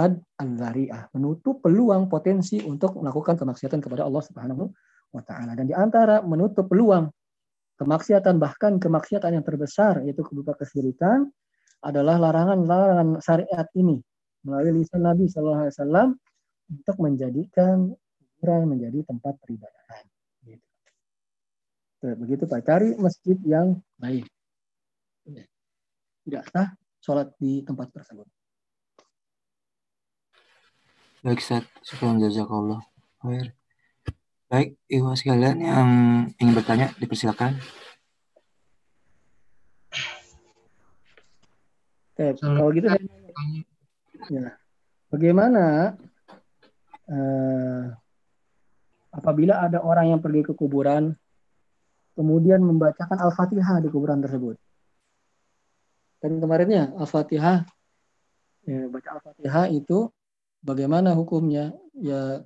Sad 0.00 0.16
al-zari'ah, 0.40 1.12
menutup 1.12 1.60
peluang 1.60 2.08
potensi 2.08 2.56
untuk 2.64 3.04
melakukan 3.04 3.36
kemaksiatan 3.36 3.84
kepada 3.84 4.08
Allah 4.08 4.24
Subhanahu 4.24 4.64
wa 5.12 5.20
taala. 5.20 5.52
Dan 5.52 5.68
di 5.68 5.76
antara 5.76 6.24
menutup 6.24 6.72
peluang 6.72 7.04
kemaksiatan 7.76 8.40
bahkan 8.40 8.80
kemaksiatan 8.80 9.36
yang 9.36 9.44
terbesar 9.44 10.00
yaitu 10.00 10.24
berupa 10.24 10.56
kesyirikan 10.56 11.28
adalah 11.84 12.16
larangan-larangan 12.16 13.20
syariat 13.20 13.68
ini 13.76 14.00
melalui 14.40 14.80
lisan 14.80 15.04
Nabi 15.04 15.28
Shallallahu 15.28 15.68
Alaihi 15.68 15.76
Wasallam 15.76 16.08
untuk 16.72 16.96
menjadikan 16.96 17.92
kuburan 17.92 18.72
menjadi 18.72 19.04
tempat 19.04 19.36
peribadahan. 19.36 20.04
Gitu. 20.48 20.64
Begitu 22.16 22.48
Pak, 22.48 22.64
cari 22.64 22.96
masjid 22.96 23.36
yang 23.44 23.76
baik. 24.00 24.24
Tidak 26.24 26.44
sah 26.56 26.72
sholat 27.04 27.36
di 27.36 27.60
tempat 27.68 27.92
tersebut. 27.92 28.39
Baik, 31.20 31.44
Ustaz. 31.44 31.68
Syukran 31.84 32.16
jazakallah. 32.16 32.80
Baik. 33.20 33.52
Baik, 34.48 34.80
Ibu 34.88 35.12
sekalian 35.12 35.60
yang 35.60 35.88
ingin 36.40 36.56
bertanya, 36.56 36.88
dipersilakan. 36.96 37.60
Eh, 42.16 42.32
kalau 42.40 42.72
gitu 42.72 42.88
saya 42.88 43.04
ya, 44.28 44.52
bagaimana 45.12 45.96
eh, 47.08 47.82
apabila 49.12 49.60
ada 49.60 49.80
orang 49.84 50.16
yang 50.16 50.20
pergi 50.24 50.44
ke 50.44 50.52
kuburan 50.56 51.16
kemudian 52.16 52.64
membacakan 52.64 53.16
Al-Fatihah 53.16 53.80
di 53.84 53.88
kuburan 53.92 54.24
tersebut. 54.24 54.56
Dan 56.20 56.40
kemarinnya 56.40 56.96
Al-Fatihah 56.96 57.64
ya, 58.64 58.80
baca 58.88 59.08
Al-Fatihah 59.20 59.68
itu 59.72 60.08
bagaimana 60.64 61.12
hukumnya? 61.16 61.72
Ya 62.00 62.40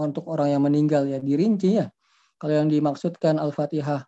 untuk 0.00 0.24
orang 0.32 0.56
yang 0.56 0.62
meninggal 0.64 1.04
ya 1.08 1.20
dirinci 1.20 1.80
ya. 1.80 1.92
Kalau 2.40 2.54
yang 2.56 2.68
dimaksudkan 2.72 3.36
al-fatihah 3.36 4.04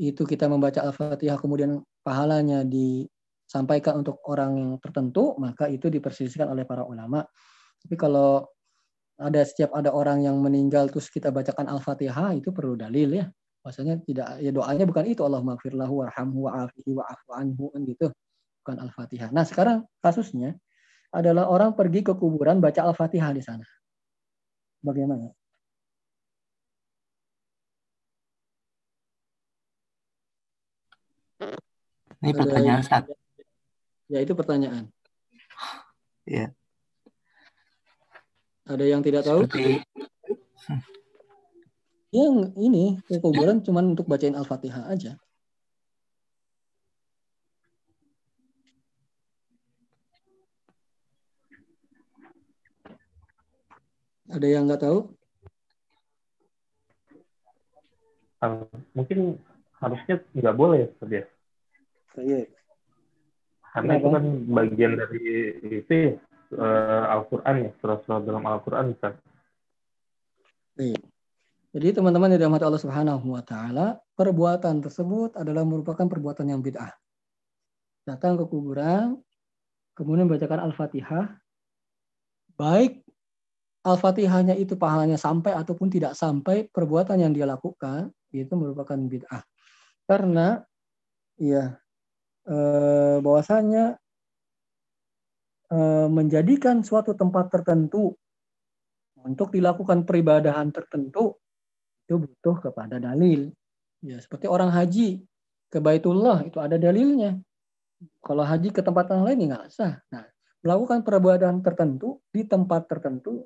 itu 0.00 0.24
kita 0.24 0.48
membaca 0.48 0.80
al-fatihah 0.80 1.36
kemudian 1.36 1.84
pahalanya 2.00 2.64
disampaikan 2.64 4.00
untuk 4.00 4.20
orang 4.24 4.80
tertentu 4.80 5.36
maka 5.36 5.68
itu 5.68 5.92
diperselisihkan 5.92 6.48
oleh 6.48 6.64
para 6.64 6.88
ulama. 6.88 7.20
Tapi 7.84 7.94
kalau 8.00 8.48
ada 9.20 9.44
setiap 9.44 9.76
ada 9.76 9.92
orang 9.92 10.24
yang 10.24 10.40
meninggal 10.40 10.88
terus 10.88 11.12
kita 11.12 11.28
bacakan 11.28 11.68
al-fatihah 11.68 12.32
itu 12.32 12.48
perlu 12.48 12.80
dalil 12.80 13.12
ya. 13.20 13.28
Maksudnya 13.60 14.00
tidak 14.08 14.40
ya 14.40 14.48
doanya 14.56 14.88
bukan 14.88 15.04
itu 15.04 15.20
Allah 15.20 15.44
maghfirlahu 15.44 16.00
warhamhu 16.00 16.48
wa'afihi 16.48 16.96
wa'afu 16.96 17.30
anhu 17.36 17.68
kan 17.76 17.80
gitu. 17.84 18.08
Bukan 18.64 18.76
al-fatihah. 18.88 19.28
Nah 19.36 19.44
sekarang 19.44 19.84
kasusnya 20.00 20.56
adalah 21.10 21.50
orang 21.50 21.74
pergi 21.74 22.06
ke 22.06 22.14
kuburan 22.14 22.62
baca 22.62 22.86
Al-Fatihah 22.86 23.34
di 23.34 23.42
sana. 23.42 23.66
Bagaimana? 24.80 25.34
Ini 32.20 32.32
pertanyaan 32.36 32.80
Ustaz. 32.84 33.08
Ya, 34.06 34.18
itu 34.20 34.32
pertanyaan. 34.36 34.92
Ya. 36.28 36.52
Ada 38.68 38.84
yang 38.86 39.02
tidak 39.02 39.26
tahu? 39.26 39.48
Seperti... 39.48 39.82
Yang 42.10 42.34
ini 42.58 42.98
ke 43.06 43.22
kuburan 43.22 43.62
cuma 43.62 43.86
untuk 43.86 44.10
bacain 44.10 44.34
Al-Fatihah 44.34 44.90
aja. 44.90 45.14
Ada 54.30 54.46
yang 54.46 54.64
nggak 54.70 54.82
tahu? 54.86 55.00
mungkin 58.96 59.36
harusnya 59.84 60.16
nggak 60.32 60.56
boleh 60.56 60.88
ya, 60.88 61.24
Iya. 62.16 62.48
Karena 63.70 63.92
Kenapa? 63.96 64.00
itu 64.00 64.08
kan 64.16 64.24
bagian 64.50 64.92
dari 64.96 65.24
itu 65.84 65.92
ya, 65.92 66.12
uh, 66.56 67.04
Al-Quran 67.20 67.54
ya, 67.68 67.70
surah-surah 67.78 68.20
dalam 68.24 68.42
Al-Quran 68.48 68.96
kan. 68.96 69.14
Iya. 70.80 70.98
Jadi 71.70 71.88
teman-teman 71.94 72.34
yang 72.34 72.40
dirahmati 72.42 72.66
Allah 72.66 72.82
Subhanahu 72.82 73.26
wa 73.30 73.44
taala, 73.46 74.02
perbuatan 74.18 74.82
tersebut 74.82 75.38
adalah 75.38 75.62
merupakan 75.62 76.02
perbuatan 76.02 76.50
yang 76.50 76.64
bid'ah. 76.64 76.90
Datang 78.08 78.34
ke 78.40 78.44
kuburan, 78.50 79.22
kemudian 79.94 80.26
bacakan 80.26 80.66
Al-Fatihah, 80.66 81.38
baik 82.58 83.06
Al-Fatihahnya 83.80 84.60
itu 84.60 84.76
pahalanya 84.76 85.16
sampai 85.16 85.56
ataupun 85.56 85.88
tidak 85.88 86.12
sampai 86.12 86.68
perbuatan 86.68 87.16
yang 87.16 87.32
dia 87.32 87.48
lakukan 87.48 88.12
itu 88.28 88.52
merupakan 88.52 88.96
bid'ah. 88.96 89.40
Karena 90.04 90.60
ya 91.40 91.80
eh, 92.44 93.16
bahwasanya 93.24 93.96
eh, 95.72 96.08
menjadikan 96.12 96.84
suatu 96.84 97.16
tempat 97.16 97.48
tertentu 97.48 98.12
untuk 99.24 99.52
dilakukan 99.52 100.04
peribadahan 100.04 100.68
tertentu 100.72 101.40
itu 102.04 102.20
butuh 102.20 102.56
kepada 102.60 103.00
dalil. 103.00 103.48
Ya, 104.00 104.16
seperti 104.20 104.48
orang 104.48 104.72
haji 104.72 105.24
ke 105.72 105.78
Baitullah 105.80 106.44
itu 106.44 106.60
ada 106.60 106.76
dalilnya. 106.76 107.36
Kalau 108.20 108.44
haji 108.44 108.72
ke 108.72 108.80
tempat 108.80 109.12
yang 109.12 109.24
lain 109.24 109.44
ya 109.44 109.46
nggak 109.56 109.66
sah. 109.72 109.94
Nah, 110.12 110.24
melakukan 110.64 111.04
peribadahan 111.04 111.60
tertentu 111.64 112.20
di 112.32 112.44
tempat 112.48 112.88
tertentu 112.88 113.44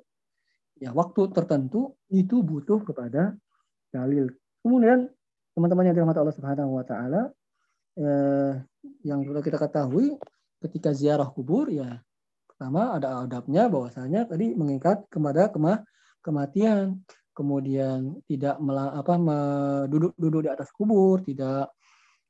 ya 0.79 0.91
waktu 0.91 1.31
tertentu 1.31 1.95
itu 2.11 2.43
butuh 2.43 2.83
kepada 2.83 3.35
dalil. 3.91 4.31
Kemudian 4.59 5.07
teman-teman 5.55 5.87
yang 5.87 5.95
dirahmati 5.95 6.19
Allah 6.19 6.35
Subhanahu 6.35 6.71
wa 6.75 6.83
taala 6.83 7.21
eh, 7.95 8.53
yang 9.07 9.23
perlu 9.23 9.39
kita 9.39 9.55
ketahui 9.55 10.19
ketika 10.59 10.91
ziarah 10.91 11.31
kubur 11.31 11.71
ya 11.71 12.01
pertama 12.49 12.95
ada 12.95 13.23
adabnya 13.23 13.71
bahwasanya 13.71 14.27
tadi 14.27 14.55
mengikat 14.55 15.07
kepada 15.07 15.51
kemah 15.51 15.83
kematian 16.19 17.03
kemudian 17.35 18.19
tidak 18.25 18.55
melang, 18.63 18.95
apa 18.95 19.13
duduk-duduk 19.91 20.47
di 20.47 20.49
atas 20.49 20.71
kubur 20.71 21.19
tidak 21.23 21.71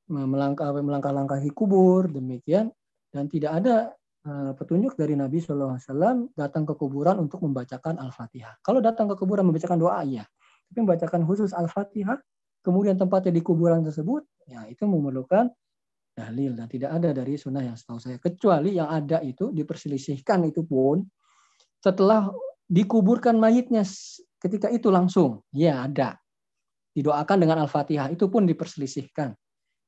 melangkah 0.09 0.69
melangkah-langkahi 0.73 1.49
kubur 1.53 2.09
demikian 2.09 2.69
dan 3.09 3.25
tidak 3.29 3.51
ada 3.61 3.77
petunjuk 4.57 4.97
dari 4.97 5.13
Nabi 5.13 5.37
Wasallam 5.37 6.33
datang 6.33 6.65
ke 6.65 6.73
kuburan 6.73 7.21
untuk 7.21 7.45
membacakan 7.45 8.01
Al-Fatihah. 8.01 8.57
Kalau 8.65 8.81
datang 8.81 9.05
ke 9.05 9.15
kuburan 9.21 9.45
membacakan 9.45 9.77
doa 9.77 10.01
ya, 10.01 10.25
tapi 10.65 10.81
membacakan 10.81 11.21
khusus 11.29 11.53
Al-Fatihah, 11.53 12.17
kemudian 12.65 12.97
tempatnya 12.97 13.29
di 13.29 13.45
kuburan 13.45 13.85
tersebut, 13.85 14.25
ya 14.49 14.65
itu 14.65 14.89
memerlukan 14.89 15.53
dalil 16.17 16.57
dan 16.57 16.65
tidak 16.65 16.95
ada 16.97 17.13
dari 17.13 17.37
sunnah 17.37 17.61
yang 17.61 17.77
setahu 17.77 18.01
saya. 18.01 18.17
Kecuali 18.17 18.73
yang 18.73 18.89
ada 18.89 19.21
itu 19.21 19.53
diperselisihkan 19.53 20.49
itu 20.49 20.65
pun 20.65 21.05
setelah 21.77 22.33
dikuburkan 22.65 23.37
mayitnya 23.37 23.85
ketika 24.41 24.73
itu 24.73 24.89
langsung, 24.89 25.45
ya 25.53 25.85
ada. 25.85 26.17
Didoakan 26.97 27.37
dengan 27.45 27.61
Al-Fatihah 27.67 28.09
itu 28.09 28.25
pun 28.25 28.49
diperselisihkan. 28.49 29.37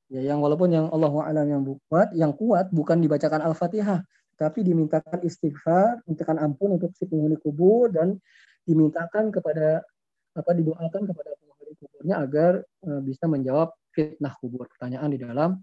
Ya, 0.08 0.22
yang 0.24 0.40
walaupun 0.40 0.72
yang 0.72 0.88
Allah 0.94 1.12
alam 1.26 1.48
yang 1.50 1.64
kuat, 1.90 2.14
yang 2.14 2.32
kuat 2.38 2.70
bukan 2.70 3.02
dibacakan 3.02 3.44
Al-Fatihah, 3.44 4.04
tapi 4.38 4.62
dimintakan 4.62 5.26
istighfar, 5.26 6.06
mintakan 6.06 6.38
ampun 6.38 6.78
untuk 6.78 6.94
si 6.94 7.10
penghuni 7.10 7.36
kubur 7.42 7.90
dan 7.90 8.16
dimintakan 8.64 9.34
kepada 9.34 9.82
apa 10.38 10.52
didoakan 10.54 11.02
kepada 11.10 11.32
penghuni 11.42 11.74
kuburnya 11.82 12.16
agar 12.22 12.52
uh, 12.86 13.02
bisa 13.02 13.26
menjawab 13.26 13.74
fitnah 13.90 14.38
kubur 14.38 14.70
pertanyaan 14.70 15.10
di 15.10 15.18
dalam 15.18 15.58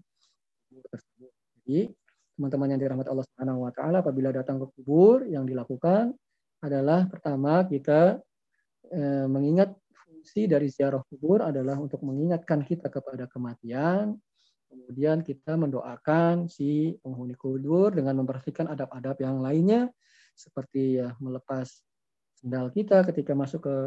kubur 0.67 0.85
tersebut. 0.91 1.31
Jadi 1.63 1.79
teman-teman 2.35 2.75
yang 2.75 2.79
dirahmati 2.83 3.09
Allah 3.09 3.27
Subhanahu 3.31 3.59
wa 3.63 3.71
taala 3.71 4.03
apabila 4.03 4.29
datang 4.35 4.59
ke 4.59 4.67
kubur 4.75 5.23
yang 5.23 5.47
dilakukan 5.47 6.11
adalah 6.59 7.07
pertama 7.07 7.63
kita 7.63 8.19
eh, 8.91 9.27
mengingat 9.31 9.71
fungsi 10.03 10.51
dari 10.51 10.67
ziarah 10.67 10.99
kubur 11.07 11.45
adalah 11.45 11.79
untuk 11.79 12.03
mengingatkan 12.03 12.65
kita 12.65 12.91
kepada 12.91 13.29
kematian. 13.31 14.17
Kemudian 14.75 15.23
kita 15.23 15.55
mendoakan 15.55 16.51
si 16.51 16.99
penghuni 16.99 17.39
kubur 17.39 17.95
dengan 17.95 18.19
memperhatikan 18.19 18.67
adab-adab 18.67 19.15
yang 19.23 19.39
lainnya 19.39 19.87
seperti 20.35 20.99
ya 20.99 21.15
melepas 21.23 21.79
sendal 22.35 22.67
kita 22.75 23.07
ketika 23.07 23.31
masuk 23.31 23.63
ke 23.63 23.77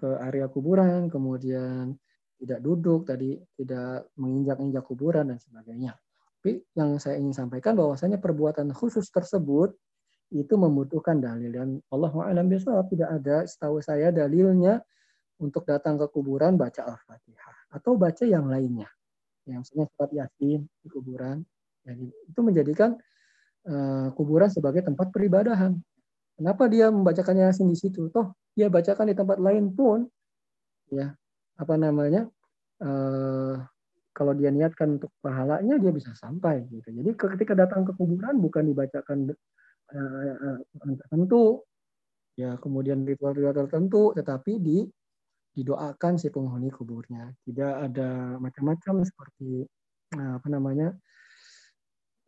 ke 0.00 0.08
area 0.24 0.48
kuburan, 0.48 1.12
kemudian 1.12 1.92
tidak 2.40 2.64
duduk 2.64 3.04
tadi, 3.04 3.36
tidak 3.52 4.08
menginjak-injak 4.16 4.80
kuburan 4.80 5.28
dan 5.28 5.36
sebagainya. 5.36 5.92
Tapi 6.40 6.56
yang 6.72 6.96
saya 6.96 7.20
ingin 7.20 7.36
sampaikan 7.36 7.76
bahwasanya 7.76 8.16
perbuatan 8.16 8.72
khusus 8.72 9.12
tersebut 9.12 9.76
itu 10.32 10.54
membutuhkan 10.56 11.20
dalil 11.20 11.52
dan 11.52 11.68
Allah 11.92 12.12
alam 12.24 12.48
biasa 12.48 12.80
tidak 12.88 13.12
ada 13.20 13.44
setahu 13.44 13.84
saya 13.84 14.08
dalilnya 14.08 14.80
untuk 15.36 15.68
datang 15.68 16.00
ke 16.00 16.08
kuburan 16.08 16.56
baca 16.56 16.80
Al-Fatihah 16.80 17.76
atau 17.76 18.00
baca 18.00 18.24
yang 18.24 18.48
lainnya. 18.48 18.88
Yang 19.50 19.60
misalnya 19.66 19.86
surat 19.94 20.10
Yasin 20.14 20.60
di 20.64 20.88
kuburan. 20.88 21.36
Jadi 21.82 22.06
itu 22.06 22.40
menjadikan 22.40 22.90
uh, 23.66 24.08
kuburan 24.14 24.48
sebagai 24.52 24.86
tempat 24.86 25.10
peribadahan. 25.10 25.74
Kenapa 26.38 26.70
dia 26.70 26.88
membacakan 26.88 27.36
Yasin 27.36 27.68
di 27.68 27.76
situ? 27.76 28.08
Toh 28.14 28.32
dia 28.54 28.70
bacakan 28.70 29.10
di 29.10 29.16
tempat 29.16 29.38
lain 29.38 29.70
pun 29.74 30.06
ya 30.90 31.14
apa 31.60 31.74
namanya 31.76 32.26
uh, 32.82 33.54
kalau 34.10 34.32
dia 34.34 34.50
niatkan 34.50 34.98
untuk 34.98 35.14
pahalanya 35.22 35.78
dia 35.78 35.92
bisa 35.94 36.12
sampai 36.16 36.66
gitu. 36.68 36.88
Jadi 36.90 37.10
ketika 37.14 37.54
datang 37.54 37.86
ke 37.86 37.92
kuburan 37.94 38.40
bukan 38.42 38.66
dibacakan 38.66 39.30
uh, 39.94 40.58
tertentu 40.98 41.62
ya 42.38 42.56
kemudian 42.56 43.04
ritual-ritual 43.04 43.52
tertentu 43.66 44.16
tetapi 44.16 44.52
di 44.56 44.78
didoakan 45.54 46.16
si 46.16 46.30
penghuni 46.30 46.70
kuburnya. 46.70 47.30
Tidak 47.46 47.74
ada 47.90 48.38
macam-macam 48.38 49.02
seperti 49.02 49.66
uh, 50.16 50.32
apa 50.38 50.48
namanya 50.48 50.94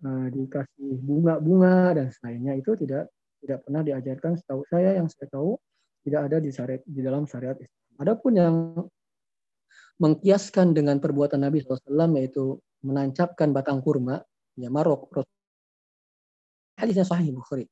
uh, 0.07 0.27
dikasih 0.31 1.03
bunga-bunga 1.03 1.97
dan 1.99 2.07
selainnya 2.11 2.59
itu 2.59 2.75
tidak 2.79 3.11
tidak 3.43 3.59
pernah 3.67 3.83
diajarkan 3.83 4.39
setahu 4.39 4.63
saya 4.71 4.99
yang 4.99 5.11
saya 5.11 5.27
tahu 5.31 5.59
tidak 6.03 6.21
ada 6.31 6.37
di 6.43 6.51
syariat 6.51 6.83
di 6.83 7.01
dalam 7.03 7.27
syariat 7.27 7.59
Islam. 7.59 7.95
Adapun 8.03 8.33
yang 8.35 8.55
mengkiaskan 10.03 10.75
dengan 10.75 10.99
perbuatan 10.99 11.47
Nabi 11.47 11.63
SAW 11.63 12.19
yaitu 12.19 12.59
menancapkan 12.83 13.55
batang 13.55 13.79
kurma, 13.79 14.19
ya 14.59 14.67
marok. 14.67 15.23
Hadisnya 16.75 17.07
sahih 17.07 17.31
Bukhari. 17.31 17.71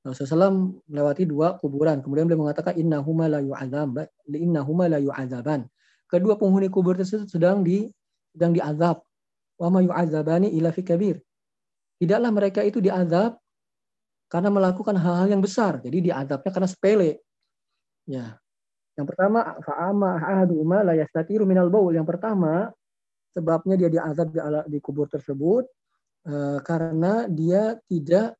Rasulullah 0.00 0.48
SAW 0.48 0.80
melewati 0.88 1.28
dua 1.28 1.60
kuburan. 1.60 2.00
Kemudian 2.00 2.24
beliau 2.24 2.48
mengatakan 2.48 2.72
inna 2.80 3.04
huma 3.04 3.28
la 3.28 3.44
inna 4.32 4.64
huma 4.64 4.88
la 4.88 4.96
yu'adzaban. 4.96 5.68
Kedua 6.08 6.40
penghuni 6.40 6.72
kubur 6.72 6.96
tersebut 6.96 7.28
sedang 7.28 7.60
di 7.60 7.84
sedang 8.32 8.56
diazab. 8.56 9.04
Wa 9.60 9.68
ma 9.68 9.84
yu'adzabani 9.84 10.56
ila 10.56 10.72
fi 10.72 10.80
kabir. 10.80 11.20
Tidaklah 12.00 12.30
mereka 12.32 12.64
itu 12.64 12.80
diazab 12.80 13.36
karena 14.32 14.48
melakukan 14.48 14.96
hal-hal 14.96 15.28
yang 15.28 15.44
besar. 15.44 15.84
Jadi 15.84 16.08
diazabnya 16.08 16.48
karena 16.48 16.68
sepele. 16.70 17.20
Ya, 18.08 18.40
yang 18.96 19.04
pertama, 19.04 19.56
fa'ama 19.60 20.16
ahaduma 20.16 20.80
la 20.80 20.96
yastatiru 20.96 21.44
minal 21.44 21.68
baul. 21.68 21.92
Yang 21.92 22.16
pertama, 22.16 22.72
sebabnya 23.36 23.76
dia 23.76 23.88
diazab 23.92 24.32
di, 24.32 24.40
di 24.76 24.78
kubur 24.82 25.06
tersebut 25.06 25.68
uh, 26.26 26.58
karena 26.64 27.28
dia 27.30 27.78
tidak 27.86 28.39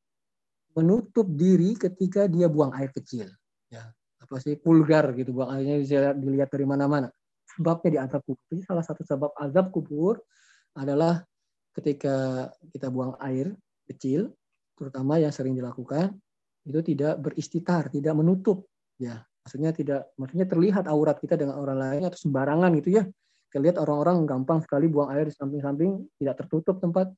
menutup 0.76 1.26
diri 1.26 1.74
ketika 1.74 2.30
dia 2.30 2.46
buang 2.46 2.74
air 2.76 2.90
kecil. 2.94 3.30
Ya, 3.70 3.90
apa 4.20 4.36
sih 4.42 4.58
vulgar 4.58 5.10
gitu 5.14 5.34
buang 5.34 5.50
airnya 5.54 5.76
bisa 5.80 6.14
dilihat 6.14 6.50
dari 6.50 6.66
mana-mana. 6.66 7.08
Sebabnya 7.50 8.02
diazab 8.02 8.22
kubur. 8.22 8.44
Jadi 8.50 8.62
salah 8.66 8.84
satu 8.86 9.02
sebab 9.02 9.30
azab 9.38 9.74
kubur 9.74 10.22
adalah 10.78 11.22
ketika 11.74 12.46
kita 12.70 12.90
buang 12.90 13.18
air 13.22 13.54
kecil, 13.90 14.30
terutama 14.78 15.18
yang 15.18 15.34
sering 15.34 15.58
dilakukan, 15.58 16.14
itu 16.62 16.78
tidak 16.82 17.18
beristitar, 17.18 17.90
tidak 17.90 18.14
menutup. 18.14 18.70
Ya, 19.00 19.26
maksudnya 19.44 19.70
tidak 19.72 20.12
maksudnya 20.20 20.46
terlihat 20.46 20.84
aurat 20.86 21.16
kita 21.18 21.34
dengan 21.34 21.56
orang 21.56 21.78
lain 21.80 22.02
atau 22.06 22.18
sembarangan 22.20 22.70
gitu 22.78 23.00
ya 23.00 23.04
kita 23.50 23.58
lihat 23.58 23.76
orang-orang 23.82 24.28
gampang 24.28 24.62
sekali 24.62 24.86
buang 24.86 25.10
air 25.10 25.26
di 25.26 25.34
samping-samping 25.34 26.06
tidak 26.20 26.44
tertutup 26.44 26.78
tempat 26.78 27.10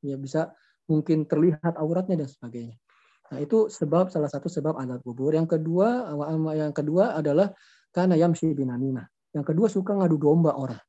ya 0.00 0.16
bisa 0.16 0.54
mungkin 0.86 1.26
terlihat 1.26 1.76
auratnya 1.76 2.24
dan 2.24 2.28
sebagainya 2.30 2.78
nah 3.26 3.38
itu 3.42 3.66
sebab 3.66 4.08
salah 4.12 4.30
satu 4.30 4.46
sebab 4.46 4.78
adat 4.78 5.02
kubur 5.02 5.34
yang 5.34 5.50
kedua 5.50 6.14
yang 6.54 6.70
kedua 6.70 7.18
adalah 7.18 7.50
karena 7.96 8.12
yamsi 8.20 8.52
binamimah. 8.52 9.08
Yang 9.32 9.44
kedua 9.56 9.66
suka 9.72 9.96
ngadu 9.96 10.20
domba 10.20 10.52
orang. 10.52 10.80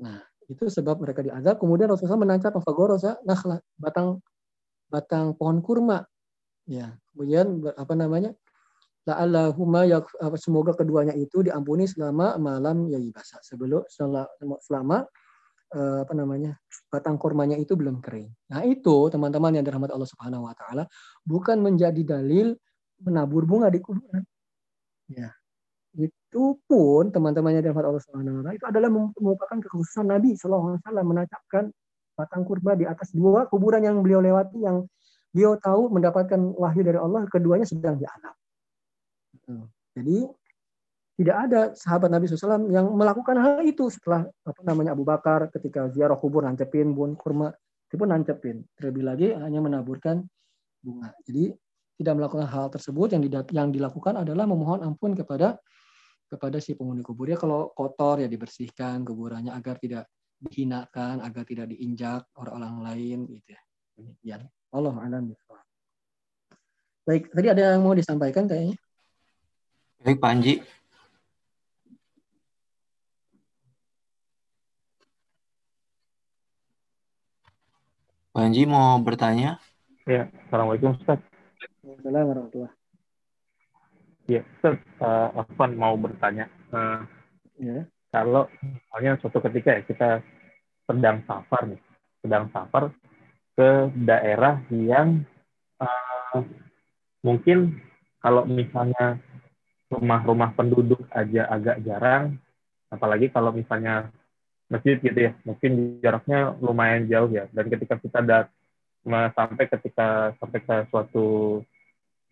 Nah 0.00 0.16
itu 0.48 0.64
sebab 0.72 1.04
mereka 1.04 1.20
diazab. 1.20 1.60
Kemudian 1.60 1.92
Rasulullah 1.92 2.24
menancap 2.24 2.56
fagorosa 2.64 3.20
nah 3.28 3.36
batang 3.76 4.24
batang 4.88 5.36
pohon 5.36 5.60
kurma. 5.60 6.08
Ya 6.64 6.96
kemudian 7.12 7.60
apa 7.76 7.92
namanya? 7.92 8.32
La'allahuma 9.02 9.82
semoga 10.38 10.78
keduanya 10.78 11.12
itu 11.18 11.42
diampuni 11.42 11.90
selama 11.90 12.38
malam 12.38 12.86
ya 12.86 13.02
basah 13.10 13.42
sebelum 13.42 13.82
selama 14.62 15.04
eh, 15.72 15.98
apa 16.04 16.12
namanya 16.12 16.56
batang 16.92 17.16
kormanya 17.16 17.56
itu 17.56 17.72
belum 17.74 18.04
kering. 18.04 18.28
Nah 18.52 18.62
itu 18.68 19.08
teman-teman 19.08 19.56
yang 19.56 19.64
dirahmati 19.64 19.92
Allah 19.96 20.10
Subhanahu 20.10 20.48
Wa 20.48 20.54
Taala 20.56 20.84
bukan 21.24 21.58
menjadi 21.60 22.02
dalil 22.04 22.56
menabur 23.02 23.48
bunga 23.48 23.72
di 23.72 23.80
kuburan. 23.80 24.22
Ya 25.08 25.32
itu 25.92 26.56
pun 26.64 27.12
teman-teman 27.12 27.56
yang 27.56 27.64
dirahmati 27.64 27.88
Allah 27.88 28.04
Subhanahu 28.04 28.34
Wa 28.40 28.42
Taala 28.44 28.56
itu 28.56 28.66
adalah 28.68 28.88
merupakan 29.16 29.58
kekhususan 29.60 30.06
Nabi 30.08 30.36
Shallallahu 30.36 30.76
Alaihi 30.76 30.82
Wasallam 30.84 31.06
menancapkan 31.08 31.64
batang 32.12 32.42
kurma 32.44 32.76
di 32.76 32.84
atas 32.84 33.08
dua 33.16 33.48
kuburan 33.48 33.80
yang 33.80 34.04
beliau 34.04 34.20
lewati 34.20 34.60
yang 34.60 34.84
beliau 35.32 35.56
tahu 35.56 35.88
mendapatkan 35.88 36.40
wahyu 36.60 36.84
dari 36.84 37.00
Allah 37.00 37.24
keduanya 37.32 37.64
sedang 37.64 37.96
dianap. 37.96 38.36
Jadi 39.96 40.28
tidak 41.22 41.36
ada 41.38 41.60
sahabat 41.78 42.10
Nabi 42.10 42.26
SAW 42.26 42.66
yang 42.66 42.90
melakukan 42.98 43.38
hal 43.38 43.62
itu 43.62 43.86
setelah 43.86 44.26
apa 44.42 44.60
namanya 44.66 44.90
Abu 44.98 45.06
Bakar 45.06 45.46
ketika 45.54 45.86
ziarah 45.94 46.18
kubur 46.18 46.42
nancepin 46.42 46.90
bun 46.90 47.14
kurma 47.14 47.54
itu 47.86 47.94
pun 47.94 48.10
nancepin. 48.10 48.66
Terlebih 48.74 49.06
lagi 49.06 49.26
hanya 49.30 49.62
menaburkan 49.62 50.26
bunga. 50.82 51.14
Jadi 51.22 51.54
tidak 52.02 52.14
melakukan 52.18 52.50
hal 52.50 52.66
tersebut 52.74 53.14
yang 53.14 53.22
yang 53.54 53.68
dilakukan 53.70 54.18
adalah 54.18 54.50
memohon 54.50 54.82
ampun 54.82 55.14
kepada 55.14 55.62
kepada 56.26 56.58
si 56.58 56.74
penghuni 56.74 57.06
kubur. 57.06 57.30
Ya 57.30 57.38
kalau 57.38 57.70
kotor 57.70 58.18
ya 58.18 58.26
dibersihkan 58.26 59.06
kuburannya 59.06 59.54
agar 59.54 59.78
tidak 59.78 60.10
dihinakan 60.42 61.22
agar 61.22 61.46
tidak 61.46 61.70
diinjak 61.70 62.26
orang-orang 62.34 62.82
lain 62.82 63.18
gitu 63.30 63.54
ya. 63.54 63.62
Demikian. 63.94 64.42
Allah 64.74 64.96
alam 64.98 65.30
baik 67.02 67.34
tadi 67.34 67.46
ada 67.50 67.74
yang 67.74 67.82
mau 67.82 67.94
disampaikan 67.94 68.46
kayaknya? 68.46 68.78
Baik, 70.02 70.18
Pak 70.18 70.30
Anji. 78.32 78.40
Pak 78.40 78.42
Anji 78.48 78.62
mau 78.64 78.96
bertanya? 79.04 79.50
Ya, 80.08 80.32
Assalamualaikum 80.48 80.96
Ustaz. 80.96 81.20
Assalamualaikum 81.84 82.28
warahmatullahi 82.32 82.74
Ya, 84.24 84.40
Ustaz, 84.56 84.80
uh, 85.04 85.28
Afan 85.36 85.76
mau 85.76 85.94
bertanya. 86.00 86.48
Uh, 86.72 87.04
ya. 87.60 87.84
Kalau 88.12 88.48
misalnya 88.64 89.20
suatu 89.20 89.40
ketika 89.40 89.76
ya 89.76 89.82
kita 89.84 90.10
sedang 90.88 91.20
safar 91.28 91.68
nih, 91.68 91.80
sedang 92.24 92.48
safar 92.52 92.92
ke 93.56 93.92
daerah 94.04 94.64
yang 94.72 95.24
uh, 95.80 96.40
mungkin 97.20 97.80
kalau 98.20 98.48
misalnya 98.48 99.20
rumah-rumah 99.92 100.56
penduduk 100.56 101.04
aja 101.12 101.48
agak 101.52 101.84
jarang, 101.84 102.40
apalagi 102.88 103.28
kalau 103.28 103.52
misalnya 103.52 104.08
masjid 104.72 104.96
gitu 104.96 105.18
ya, 105.28 105.36
mungkin 105.44 106.00
jaraknya 106.00 106.56
lumayan 106.64 107.04
jauh 107.04 107.28
ya. 107.28 107.44
Dan 107.52 107.68
ketika 107.68 108.00
kita 108.00 108.24
dat 108.24 108.46
sampai 109.36 109.68
ketika 109.68 110.32
sampai 110.40 110.60
ke 110.64 110.76
suatu 110.88 111.26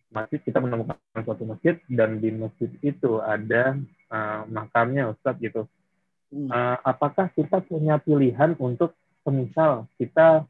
masjid, 0.09 0.41
kita 0.41 0.59
menemukan 0.65 0.97
suatu 1.21 1.45
masjid 1.45 1.77
dan 1.93 2.17
di 2.17 2.33
masjid 2.33 2.71
itu 2.81 3.21
ada 3.21 3.77
uh, 4.09 4.49
makamnya 4.49 5.13
Ustadz 5.13 5.45
gitu. 5.45 5.69
Uh, 6.31 6.79
apakah 6.87 7.29
kita 7.35 7.59
punya 7.61 7.99
pilihan 7.99 8.55
untuk 8.63 8.95
semisal 9.27 9.91
kita 9.99 10.47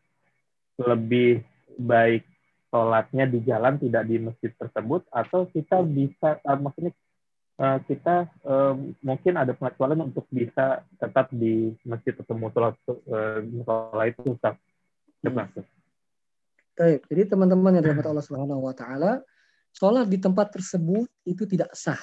lebih 0.77 1.41
baik 1.81 2.25
sholatnya 2.69 3.25
di 3.27 3.41
jalan 3.43 3.81
tidak 3.81 4.05
di 4.05 4.17
masjid 4.21 4.53
tersebut 4.55 5.03
atau 5.09 5.49
kita 5.49 5.81
bisa 5.83 6.39
uh, 6.45 6.59
maksudnya 6.61 6.93
uh, 7.61 7.79
kita 7.85 8.27
uh, 8.49 8.75
mungkin 9.05 9.37
ada 9.37 9.53
pengecualian 9.53 10.09
untuk 10.09 10.25
bisa 10.33 10.81
tetap 10.97 11.29
di 11.31 11.77
masjid 11.85 12.17
atau 12.17 12.35
musola 12.35 12.73
uh, 12.73 14.05
itu 14.09 14.21
Ustaz. 14.33 14.57
Hmm. 15.21 15.37
Baik, 16.81 17.05
jadi 17.13 17.23
teman-teman 17.29 17.77
yang 17.77 17.85
dirahmati 17.85 18.09
Allah 18.09 18.25
Subhanahu 18.25 18.65
wa 18.65 18.73
taala, 18.73 19.21
sholat 19.77 20.09
di 20.09 20.17
tempat 20.17 20.49
tersebut 20.49 21.05
itu 21.29 21.45
tidak 21.45 21.77
sah. 21.77 22.01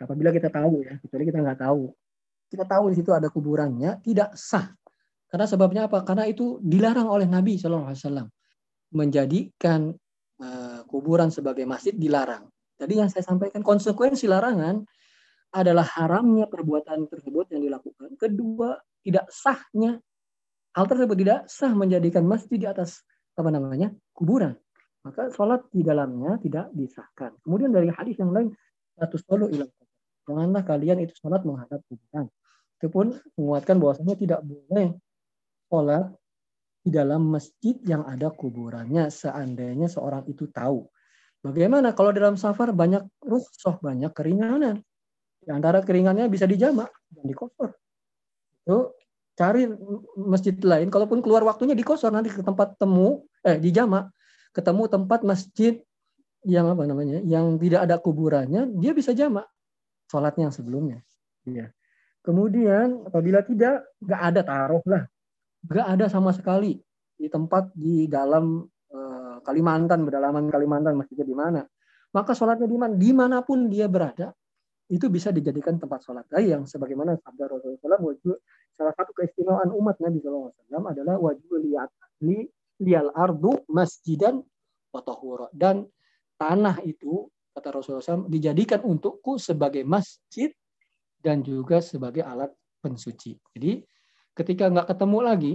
Apabila 0.00 0.32
kita 0.32 0.48
tahu 0.48 0.88
ya, 0.88 0.96
kecuali 0.96 1.28
kita 1.28 1.44
nggak 1.44 1.60
tahu. 1.60 1.92
Kita 2.48 2.64
tahu 2.64 2.84
di 2.88 2.96
situ 2.96 3.12
ada 3.12 3.28
kuburannya, 3.28 4.00
tidak 4.00 4.32
sah. 4.40 4.72
Karena 5.28 5.44
sebabnya 5.44 5.84
apa? 5.84 6.00
Karena 6.00 6.24
itu 6.24 6.56
dilarang 6.64 7.12
oleh 7.12 7.28
Nabi 7.28 7.60
Shallallahu 7.60 7.92
Alaihi 7.92 8.00
Wasallam 8.00 8.28
menjadikan 8.88 9.92
uh, 10.40 10.80
kuburan 10.88 11.28
sebagai 11.28 11.68
masjid 11.68 11.92
dilarang. 11.92 12.48
Jadi 12.78 12.94
yang 13.02 13.10
saya 13.10 13.26
sampaikan 13.26 13.60
konsekuensi 13.60 14.30
larangan 14.30 14.86
adalah 15.50 15.84
haramnya 15.84 16.46
perbuatan 16.46 17.10
tersebut 17.10 17.50
yang 17.50 17.66
dilakukan. 17.66 18.14
Kedua, 18.14 18.78
tidak 19.02 19.26
sahnya 19.32 19.98
hal 20.78 20.86
tersebut 20.86 21.16
tidak 21.18 21.40
sah 21.50 21.74
menjadikan 21.74 22.22
masjid 22.22 22.54
di 22.54 22.68
atas 22.70 23.02
apa 23.34 23.50
namanya 23.50 23.90
kuburan. 24.14 24.54
Maka 25.02 25.30
sholat 25.34 25.66
di 25.74 25.82
dalamnya 25.82 26.38
tidak 26.42 26.70
disahkan. 26.74 27.34
Kemudian 27.42 27.74
dari 27.74 27.90
hadis 27.90 28.18
yang 28.18 28.34
lain, 28.34 28.54
satu 28.98 29.16
solo 29.18 29.46
ilang. 29.50 29.70
Janganlah 30.28 30.62
kalian 30.62 31.02
itu 31.02 31.14
sholat 31.16 31.42
menghadap 31.42 31.80
kuburan. 31.88 32.30
Itu 32.78 32.86
pun 32.92 33.16
menguatkan 33.38 33.80
bahwasanya 33.82 34.14
tidak 34.14 34.40
boleh 34.44 34.94
sholat 35.66 36.12
di 36.82 36.90
dalam 36.94 37.26
masjid 37.26 37.74
yang 37.86 38.04
ada 38.06 38.30
kuburannya 38.30 39.08
seandainya 39.08 39.88
seorang 39.90 40.28
itu 40.30 40.46
tahu. 40.50 40.86
Bagaimana 41.42 41.94
kalau 41.94 42.10
dalam 42.10 42.34
safar 42.34 42.74
banyak 42.74 43.06
rukhsah, 43.22 43.78
banyak 43.78 44.10
keringanan. 44.10 44.82
Di 45.38 45.54
antara 45.54 45.80
keringannya 45.80 46.26
bisa 46.26 46.44
dijamak 46.44 46.90
dan 47.14 47.24
dikosor. 47.24 47.70
Itu 48.66 48.92
cari 49.38 49.70
masjid 50.18 50.58
lain, 50.58 50.90
kalaupun 50.90 51.22
keluar 51.22 51.46
waktunya 51.46 51.78
dikosor 51.78 52.10
nanti 52.10 52.28
ke 52.34 52.42
tempat 52.42 52.74
temu, 52.74 53.22
eh 53.46 53.54
di 53.54 53.70
jamak, 53.70 54.10
ketemu 54.50 54.90
tempat 54.90 55.22
masjid 55.22 55.78
yang 56.42 56.66
apa 56.74 56.82
namanya, 56.90 57.22
yang 57.22 57.54
tidak 57.62 57.86
ada 57.86 58.02
kuburannya, 58.02 58.66
dia 58.82 58.90
bisa 58.90 59.14
jamak 59.14 59.46
sholatnya 60.10 60.50
yang 60.50 60.54
sebelumnya. 60.54 60.98
Iya. 61.46 61.70
Kemudian 62.26 63.06
apabila 63.06 63.46
tidak, 63.46 63.86
nggak 64.02 64.22
ada 64.34 64.40
taruh 64.42 64.82
lah 64.84 65.06
Gak 65.66 65.86
ada 65.98 66.06
sama 66.06 66.30
sekali 66.30 66.78
di 67.18 67.26
tempat 67.26 67.74
di 67.74 68.06
dalam 68.06 68.62
Kalimantan, 69.48 70.04
berdalaman 70.04 70.52
Kalimantan, 70.52 71.00
masjidnya 71.00 71.24
di 71.24 71.32
mana. 71.32 71.64
Maka 72.12 72.36
sholatnya 72.36 72.68
di 72.68 72.76
mana? 72.76 72.92
Di 72.92 73.10
mana 73.16 73.40
pun 73.40 73.72
dia 73.72 73.88
berada, 73.88 74.28
itu 74.88 75.08
bisa 75.08 75.32
dijadikan 75.32 75.80
tempat 75.80 76.04
sholat. 76.04 76.28
Nah, 76.28 76.40
yang 76.44 76.68
sebagaimana 76.68 77.16
sabda 77.20 77.44
Rasulullah 77.48 78.00
SAW, 78.00 78.36
salah 78.76 78.92
satu 78.96 79.12
keistimewaan 79.16 79.72
umat 79.72 79.96
Nabi 80.00 80.20
SAW 80.20 80.52
adalah 80.88 81.16
wajib 81.16 81.48
liat 81.60 81.88
li 82.24 82.44
lial 82.84 83.12
ardu 83.12 83.68
masjidan 83.72 84.40
watahura. 84.92 85.48
Dan 85.52 85.84
tanah 86.40 86.80
itu, 86.84 87.28
kata 87.52 87.68
Rasulullah 87.72 88.04
SAW, 88.04 88.28
dijadikan 88.28 88.84
untukku 88.84 89.36
sebagai 89.36 89.84
masjid 89.84 90.52
dan 91.20 91.44
juga 91.44 91.84
sebagai 91.84 92.24
alat 92.24 92.48
pensuci. 92.80 93.36
Jadi 93.52 93.84
ketika 94.32 94.70
nggak 94.70 94.88
ketemu 94.94 95.18
lagi, 95.20 95.52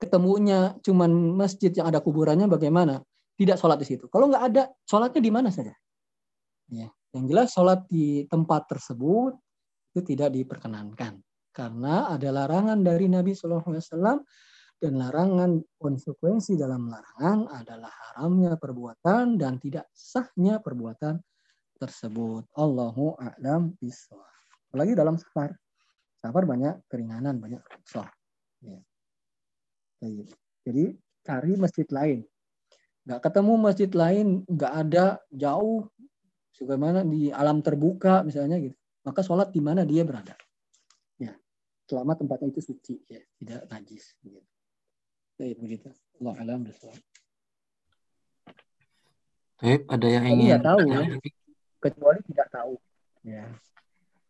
ketemunya 0.00 0.80
cuman 0.80 1.36
masjid 1.36 1.68
yang 1.70 1.92
ada 1.92 2.00
kuburannya 2.00 2.48
bagaimana? 2.48 3.04
Tidak 3.36 3.56
sholat 3.60 3.80
di 3.80 3.86
situ. 3.86 4.08
Kalau 4.08 4.28
nggak 4.32 4.44
ada, 4.52 4.62
sholatnya 4.88 5.20
di 5.20 5.32
mana 5.32 5.48
saja? 5.52 5.72
Ya, 6.72 6.88
yang 7.12 7.24
jelas 7.28 7.52
sholat 7.52 7.84
di 7.86 8.24
tempat 8.26 8.66
tersebut 8.70 9.36
itu 9.92 10.00
tidak 10.14 10.32
diperkenankan 10.32 11.20
karena 11.50 12.08
ada 12.14 12.30
larangan 12.30 12.78
dari 12.80 13.10
Nabi 13.10 13.34
Shallallahu 13.34 13.74
Alaihi 13.74 13.84
Wasallam 13.84 14.18
dan 14.80 14.92
larangan 14.96 15.50
konsekuensi 15.76 16.56
dalam 16.56 16.88
larangan 16.88 17.52
adalah 17.52 17.92
haramnya 17.92 18.56
perbuatan 18.56 19.36
dan 19.36 19.60
tidak 19.60 19.92
sahnya 19.92 20.62
perbuatan 20.62 21.20
tersebut. 21.76 22.48
Allahu 22.56 23.20
a'lam 23.20 23.76
bishawab. 23.76 24.32
Apalagi 24.72 24.96
dalam 24.96 25.20
safar. 25.20 25.52
Safar 26.20 26.44
banyak 26.48 26.84
keringanan, 26.88 27.40
banyak 27.40 27.60
rukhsah. 27.60 28.08
Ya. 28.64 28.80
Jadi 30.64 30.84
cari 31.24 31.52
masjid 31.60 31.88
lain. 31.92 32.24
Nggak 33.04 33.20
ketemu 33.28 33.52
masjid 33.56 33.90
lain, 33.92 34.26
nggak 34.48 34.72
ada 34.86 35.20
jauh, 35.32 35.88
sebagaimana 36.56 37.04
di 37.04 37.32
alam 37.32 37.64
terbuka 37.64 38.20
misalnya 38.24 38.60
gitu. 38.60 38.76
Maka 39.00 39.24
sholat 39.24 39.48
di 39.48 39.64
mana 39.64 39.88
dia 39.88 40.04
berada. 40.04 40.36
Ya, 41.16 41.32
selama 41.88 42.16
tempatnya 42.16 42.52
itu 42.52 42.60
suci, 42.60 43.00
ya, 43.08 43.20
tidak 43.40 43.64
najis. 43.72 44.12
Gitu. 44.20 44.40
Baik, 45.40 45.56
begitu. 45.56 45.88
Allah 46.20 46.36
alam 46.44 46.60
Baik, 49.60 49.80
ada 49.88 50.06
yang 50.08 50.24
ingin 50.28 50.60
tahu 50.60 50.80
ya. 50.88 51.00
Kecuali 51.80 52.20
tidak 52.28 52.48
tahu. 52.52 52.72
Ya. 53.24 53.44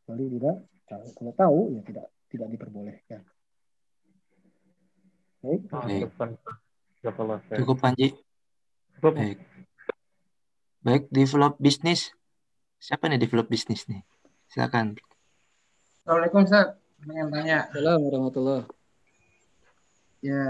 Kecuali 0.02 0.24
tidak 0.38 0.56
tahu. 0.86 1.06
Kalau 1.18 1.32
tahu 1.34 1.58
ya 1.74 1.82
tidak 1.82 2.06
tidak 2.30 2.48
diperbolehkan. 2.54 3.20
Baik. 5.40 5.60
Baik. 5.72 6.12
Cukup 7.56 7.76
Panji. 7.80 8.12
Cukup. 8.96 9.12
Baik. 9.16 9.38
Baik, 10.84 11.04
develop 11.08 11.56
bisnis. 11.56 12.12
Siapa 12.80 13.08
nih 13.08 13.20
develop 13.20 13.48
bisnis 13.48 13.88
nih? 13.88 14.04
Silakan. 14.52 14.96
Assalamualaikum 16.04 16.44
Ustaz. 16.44 16.76
Pengen 17.00 17.28
tanya. 17.32 17.68
Assalamualaikum 17.72 18.08
warahmatullahi 18.08 18.62
Ya, 20.20 20.44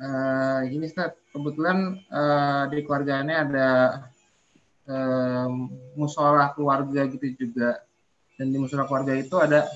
uh, 0.00 0.60
ini 0.68 0.88
Ustaz. 0.88 1.16
Kebetulan 1.28 2.00
uh, 2.08 2.64
di 2.72 2.80
keluarganya 2.84 3.44
ada 3.44 3.68
uh, 4.88 5.48
musola 5.96 6.52
keluarga 6.56 7.04
gitu 7.12 7.28
juga 7.36 7.84
dan 8.40 8.48
di 8.48 8.56
musola 8.56 8.88
keluarga 8.88 9.12
itu 9.16 9.36
ada 9.36 9.68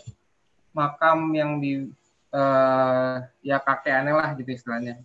makam 0.72 1.32
yang 1.36 1.61
di 1.61 1.88
uh, 2.33 3.24
ya 3.41 3.57
kakek 3.62 3.95
aneh 4.05 4.14
lah 4.14 4.33
gitu 4.37 4.51
istilahnya 4.53 5.01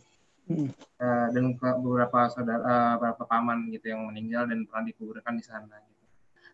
hmm. 0.49 0.69
uh, 0.99 1.28
dan 1.32 1.43
beberapa 1.57 2.28
saudara 2.32 2.63
uh, 2.63 2.93
beberapa 2.99 3.24
paman 3.28 3.71
gitu 3.71 3.93
yang 3.93 4.07
meninggal 4.07 4.47
dan 4.49 4.67
pernah 4.67 4.86
dikuburkan 4.89 5.34
di 5.39 5.43
sana 5.45 5.76
gitu. 5.80 6.03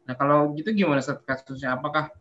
nah 0.05 0.13
kalau 0.17 0.53
gitu 0.53 0.74
gimana 0.74 1.01
saat 1.01 1.22
kasusnya 1.26 1.78
apakah 1.78 2.13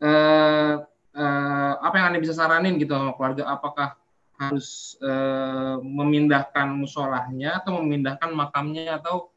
uh, 0.00 0.84
uh, 1.14 1.72
apa 1.80 1.94
yang 1.96 2.06
anda 2.12 2.20
bisa 2.20 2.36
saranin 2.36 2.76
gitu 2.76 2.92
sama 2.92 3.16
keluarga 3.16 3.48
apakah 3.48 3.96
harus 4.34 4.98
uh, 4.98 5.78
memindahkan 5.78 6.74
musolahnya 6.74 7.62
atau 7.62 7.78
memindahkan 7.78 8.34
makamnya 8.34 8.98
atau 8.98 9.30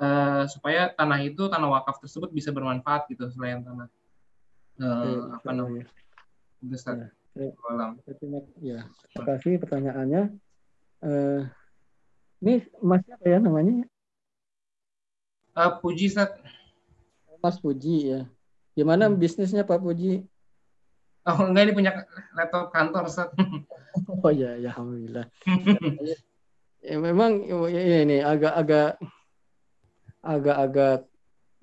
uh, 0.00 0.48
supaya 0.48 0.88
tanah 0.96 1.20
itu 1.20 1.44
tanah 1.52 1.68
wakaf 1.68 2.00
tersebut 2.00 2.32
bisa 2.32 2.48
bermanfaat 2.48 3.04
gitu 3.12 3.28
selain 3.28 3.60
tanah 3.60 3.88
uh, 4.80 5.36
apa 5.36 5.50
namanya 5.52 5.84
ya. 6.64 7.12
Ya 8.60 8.80
terima 9.06 9.24
kasih 9.24 9.52
pertanyaannya. 9.62 10.22
Uh, 11.00 11.46
ini 12.42 12.66
mas 12.82 13.04
apa 13.06 13.26
ya 13.26 13.38
namanya? 13.38 13.86
Uh, 15.54 15.70
Puji 15.78 16.10
Sat. 16.10 16.34
Mas 17.40 17.56
Puji 17.62 18.12
ya. 18.12 18.20
Gimana 18.74 19.08
hmm. 19.08 19.16
bisnisnya 19.18 19.62
Pak 19.62 19.80
Puji? 19.80 20.26
Oh 21.28 21.38
enggak 21.46 21.68
ini 21.68 21.72
punya 21.76 21.92
laptop 22.34 22.72
kantor 22.74 23.06
Sat. 23.08 23.30
Oh 24.22 24.32
ya 24.32 24.56
ya 24.58 24.70
alhamdulillah. 24.74 25.26
Ya, 25.46 26.16
ya, 26.84 26.96
memang 26.98 27.44
ya, 27.70 27.98
ini 28.04 28.22
agak-agak 28.22 29.00
agak-agak 30.20 31.08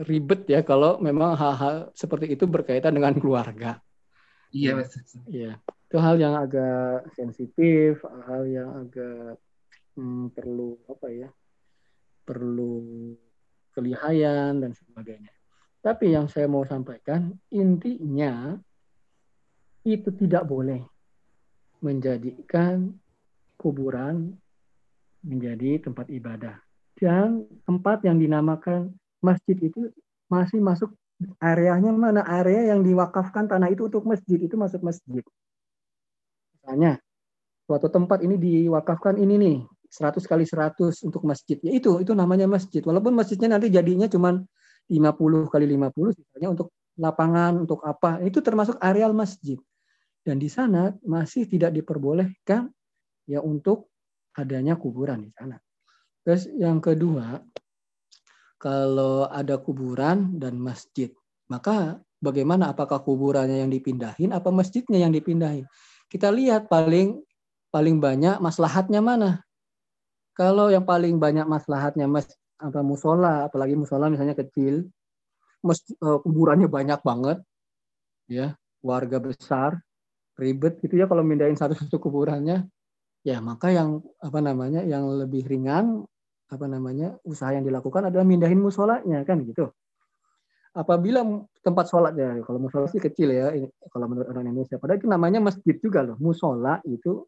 ribet 0.06 0.42
ya 0.50 0.62
kalau 0.62 1.02
memang 1.02 1.34
hal-hal 1.38 1.90
seperti 1.98 2.38
itu 2.38 2.46
berkaitan 2.46 2.94
dengan 2.94 3.18
keluarga. 3.18 3.82
Iya, 4.56 4.80
Iya, 5.28 5.52
itu 5.60 5.98
hal 6.00 6.16
yang 6.20 6.36
agak 6.40 7.12
sensitif, 7.16 8.00
hal 8.04 8.48
yang 8.48 8.70
agak 8.88 9.36
hmm, 10.00 10.32
perlu 10.32 10.80
apa 10.88 11.08
ya, 11.12 11.30
perlu 12.24 13.14
kelihayan 13.76 14.64
dan 14.64 14.72
sebagainya. 14.74 15.32
Tapi 15.84 16.16
yang 16.16 16.28
saya 16.28 16.50
mau 16.50 16.66
sampaikan 16.66 17.36
intinya 17.54 18.58
itu 19.88 20.10
tidak 20.20 20.44
boleh 20.44 20.84
menjadikan 21.80 22.92
kuburan 23.56 24.36
menjadi 25.24 25.84
tempat 25.84 26.08
ibadah. 26.12 26.56
Dan 26.98 27.46
tempat 27.64 28.02
yang 28.04 28.18
dinamakan 28.18 28.92
masjid 29.22 29.56
itu 29.62 29.94
masih 30.28 30.60
masuk 30.60 30.92
areanya 31.42 31.92
mana? 31.94 32.22
Area 32.26 32.74
yang 32.74 32.86
diwakafkan 32.86 33.50
tanah 33.50 33.70
itu 33.74 33.90
untuk 33.90 34.06
masjid. 34.06 34.38
Itu 34.38 34.56
masuk 34.56 34.86
masjid. 34.86 35.24
Misalnya 36.58 37.02
suatu 37.68 37.88
tempat 37.92 38.24
ini 38.24 38.36
diwakafkan 38.40 39.20
ini 39.20 39.36
nih 39.40 39.58
100 39.90 40.24
kali 40.24 40.46
100 40.46 41.04
untuk 41.08 41.24
masjid. 41.26 41.58
Ya 41.64 41.74
itu 41.74 41.98
itu 42.04 42.12
namanya 42.14 42.46
masjid. 42.46 42.84
Walaupun 42.84 43.16
masjidnya 43.16 43.58
nanti 43.58 43.72
jadinya 43.74 44.06
cuma 44.06 44.44
50 44.88 45.52
kali 45.52 45.66
50 45.68 46.16
misalnya 46.16 46.50
untuk 46.54 46.68
lapangan 47.00 47.54
untuk 47.66 47.82
apa. 47.84 48.22
Itu 48.24 48.44
termasuk 48.46 48.78
areal 48.80 49.14
masjid. 49.14 49.58
Dan 50.22 50.44
di 50.44 50.52
sana 50.52 50.92
masih 51.08 51.48
tidak 51.48 51.72
diperbolehkan 51.72 52.68
ya 53.28 53.40
untuk 53.40 53.92
adanya 54.36 54.76
kuburan 54.76 55.24
di 55.24 55.32
sana. 55.32 55.56
Terus 56.28 56.52
yang 56.60 56.84
kedua 56.84 57.40
kalau 58.68 59.32
ada 59.32 59.56
kuburan 59.56 60.36
dan 60.36 60.60
masjid, 60.60 61.08
maka 61.48 62.04
bagaimana 62.20 62.76
apakah 62.76 63.00
kuburannya 63.00 63.64
yang 63.64 63.72
dipindahin 63.72 64.36
apa 64.36 64.52
masjidnya 64.52 65.08
yang 65.08 65.16
dipindahin? 65.16 65.64
Kita 66.12 66.28
lihat 66.36 66.68
paling 66.68 67.16
paling 67.72 68.04
banyak 68.04 68.44
maslahatnya 68.44 69.00
mana? 69.00 69.40
Kalau 70.36 70.68
yang 70.68 70.84
paling 70.84 71.16
banyak 71.16 71.48
maslahatnya 71.48 72.12
mas 72.12 72.28
apa 72.60 72.84
musola, 72.84 73.48
apalagi 73.48 73.80
musola 73.80 74.12
misalnya 74.12 74.36
kecil, 74.36 74.84
masjid, 75.64 75.96
uh, 76.04 76.20
kuburannya 76.20 76.68
banyak 76.68 77.00
banget, 77.08 77.40
ya 78.28 78.52
warga 78.84 79.24
besar, 79.24 79.80
ribet 80.36 80.76
gitu 80.84 81.00
ya 81.00 81.08
kalau 81.08 81.24
mindahin 81.24 81.56
satu-satu 81.56 82.04
kuburannya, 82.04 82.68
ya 83.24 83.38
maka 83.40 83.72
yang 83.72 84.04
apa 84.20 84.44
namanya 84.44 84.84
yang 84.84 85.08
lebih 85.08 85.48
ringan 85.48 86.04
apa 86.48 86.66
namanya 86.66 87.20
usaha 87.28 87.52
yang 87.52 87.68
dilakukan 87.68 88.08
adalah 88.08 88.24
mindahin 88.24 88.60
musolanya 88.64 89.24
kan 89.28 89.44
gitu. 89.44 89.68
Apabila 90.78 91.26
tempat 91.66 91.90
sholat 91.90 92.14
ya 92.14 92.38
kalau 92.46 92.62
musola 92.62 92.86
sih 92.86 93.02
kecil 93.02 93.34
ya 93.34 93.50
kalau 93.90 94.06
menurut 94.08 94.30
orang 94.30 94.46
Indonesia, 94.48 94.78
padahal 94.78 95.02
itu 95.02 95.10
namanya 95.10 95.40
masjid 95.42 95.76
juga 95.82 96.06
loh. 96.06 96.16
Musola 96.22 96.78
itu 96.86 97.26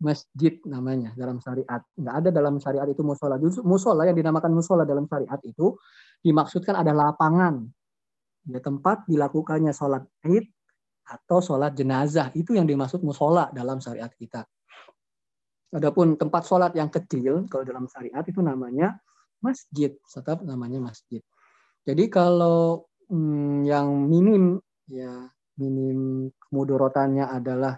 masjid 0.00 0.56
namanya 0.64 1.12
dalam 1.14 1.42
syariat. 1.42 1.84
Nggak 1.98 2.14
ada 2.24 2.28
dalam 2.32 2.54
syariat 2.62 2.88
itu 2.88 3.02
musola. 3.04 3.36
Justru 3.36 3.66
musola 3.66 4.08
yang 4.08 4.16
dinamakan 4.16 4.50
musola 4.56 4.88
dalam 4.88 5.04
syariat 5.04 5.38
itu 5.44 5.76
dimaksudkan 6.24 6.74
ada 6.80 6.96
lapangan, 6.96 7.66
ya 8.48 8.58
tempat 8.64 9.04
dilakukannya 9.04 9.70
sholat 9.76 10.02
id 10.24 10.48
atau 11.04 11.38
sholat 11.44 11.76
jenazah 11.76 12.32
itu 12.32 12.56
yang 12.56 12.64
dimaksud 12.64 13.04
musola 13.04 13.52
dalam 13.52 13.84
syariat 13.84 14.10
kita. 14.16 14.48
Adapun 15.68 16.16
tempat 16.16 16.48
sholat 16.48 16.72
yang 16.72 16.88
kecil, 16.88 17.44
kalau 17.52 17.64
dalam 17.64 17.84
syariat 17.92 18.24
itu 18.24 18.40
namanya 18.40 18.96
masjid, 19.44 19.92
tetap 20.08 20.40
namanya 20.40 20.80
masjid. 20.80 21.20
Jadi 21.84 22.08
kalau 22.08 22.88
hmm, 23.12 23.68
yang 23.68 24.08
minim, 24.08 24.56
ya 24.88 25.28
minim 25.60 26.32
kemudorotannya 26.48 27.28
adalah 27.28 27.76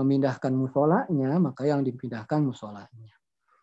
memindahkan 0.00 0.52
musolanya, 0.56 1.36
maka 1.36 1.68
yang 1.68 1.84
dipindahkan 1.84 2.40
musolanya. 2.40 3.14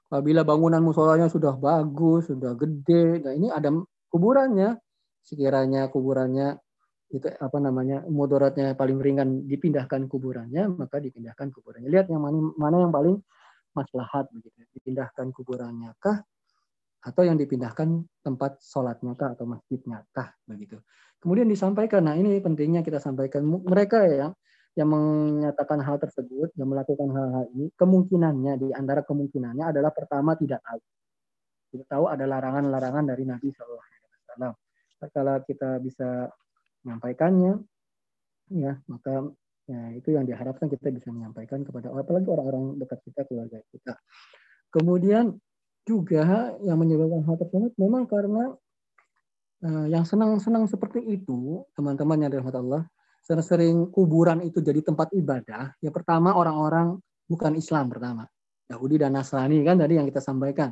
Apabila 0.08 0.46
bangunan 0.46 0.80
musolanya 0.86 1.26
sudah 1.26 1.58
bagus, 1.58 2.30
sudah 2.30 2.54
gede, 2.54 3.26
nah 3.26 3.34
ini 3.34 3.50
ada 3.50 3.74
kuburannya, 4.14 4.78
sekiranya 5.26 5.90
kuburannya 5.90 6.62
itu 7.08 7.28
apa 7.40 7.58
namanya 7.64 8.04
mudaratnya 8.08 8.76
paling 8.76 9.00
ringan 9.00 9.48
dipindahkan 9.48 10.12
kuburannya 10.12 10.68
maka 10.76 11.00
dipindahkan 11.00 11.56
kuburannya 11.56 11.88
lihat 11.88 12.12
yang 12.12 12.20
mana 12.60 12.84
yang 12.84 12.92
paling 12.92 13.16
maslahat 13.78 14.26
begitu 14.34 14.58
dipindahkan 14.74 15.30
kuburannya 15.38 15.94
kah? 16.02 16.26
Atau 17.06 17.24
yang 17.24 17.38
dipindahkan 17.38 18.04
tempat 18.26 18.58
sholatnya 18.60 19.14
kah 19.14 19.38
atau 19.38 19.46
masjidnya 19.46 20.02
kah? 20.10 20.34
Begitu. 20.50 20.82
Kemudian 21.22 21.46
disampaikan 21.46 22.10
nah 22.10 22.18
ini 22.18 22.42
pentingnya 22.42 22.82
kita 22.82 22.98
sampaikan. 22.98 23.46
Mereka 23.46 24.00
ya 24.10 24.28
yang 24.78 24.90
menyatakan 24.94 25.82
hal 25.82 25.98
tersebut 25.98 26.54
yang 26.54 26.70
melakukan 26.70 27.10
hal-hal 27.10 27.46
ini 27.58 27.74
kemungkinannya 27.74 28.54
di 28.62 28.68
antara 28.74 29.02
kemungkinannya 29.02 29.74
adalah 29.74 29.90
pertama 29.90 30.38
tidak 30.38 30.62
tahu. 30.62 30.82
Tidak 31.74 31.88
tahu 31.90 32.06
ada 32.10 32.26
larangan-larangan 32.30 33.06
dari 33.10 33.26
Nabi 33.26 33.50
Shallallahu 33.50 33.86
Alaihi 33.86 34.02
Wasallam. 34.06 34.54
Kalau 34.98 35.36
kita 35.46 35.70
bisa 35.82 36.10
menyampaikannya 36.86 37.54
ya 38.54 38.80
maka 38.88 39.28
Ya, 39.68 39.92
itu 39.92 40.16
yang 40.16 40.24
diharapkan 40.24 40.72
kita 40.72 40.96
bisa 40.96 41.12
menyampaikan 41.12 41.60
kepada 41.68 41.92
apalagi 41.92 42.28
orang-orang 42.32 42.80
dekat 42.80 43.04
kita, 43.04 43.28
keluarga 43.28 43.60
kita. 43.68 44.00
Kemudian 44.72 45.36
juga 45.84 46.56
yang 46.64 46.80
menyebabkan 46.80 47.28
hal 47.28 47.36
tersebut 47.36 47.76
memang 47.76 48.08
karena 48.08 48.56
uh, 49.68 49.86
yang 49.92 50.08
senang-senang 50.08 50.72
seperti 50.72 51.04
itu, 51.04 51.68
teman-teman 51.76 52.16
yang 52.16 52.32
dirahmati 52.32 52.60
Allah, 52.64 52.88
sering-sering 53.28 53.92
kuburan 53.92 54.40
itu 54.48 54.64
jadi 54.64 54.80
tempat 54.80 55.12
ibadah. 55.12 55.76
Yang 55.84 56.00
pertama 56.00 56.32
orang-orang 56.32 56.96
bukan 57.28 57.60
Islam 57.60 57.92
pertama, 57.92 58.24
Yahudi 58.72 59.04
dan 59.04 59.20
Nasrani 59.20 59.68
kan 59.68 59.76
tadi 59.84 60.00
yang 60.00 60.08
kita 60.08 60.24
sampaikan. 60.24 60.72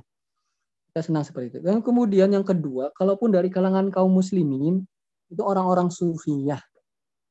Kita 0.87 1.03
senang 1.03 1.27
seperti 1.27 1.51
itu. 1.51 1.59
Dan 1.59 1.83
kemudian 1.83 2.31
yang 2.31 2.47
kedua, 2.47 2.95
kalaupun 2.95 3.35
dari 3.35 3.51
kalangan 3.51 3.91
kaum 3.91 4.15
muslimin 4.15 4.87
itu 5.27 5.43
orang-orang 5.43 5.91
sufiyah, 5.91 6.63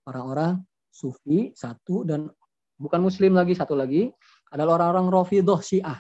orang-orang 0.04 0.60
Sufi 0.94 1.50
satu 1.58 2.06
dan 2.06 2.30
bukan 2.78 3.02
Muslim 3.02 3.34
lagi 3.34 3.58
satu 3.58 3.74
lagi 3.74 4.06
adalah 4.54 4.78
orang-orang 4.78 5.10
Rafidah 5.10 5.58
Syiah. 5.58 5.98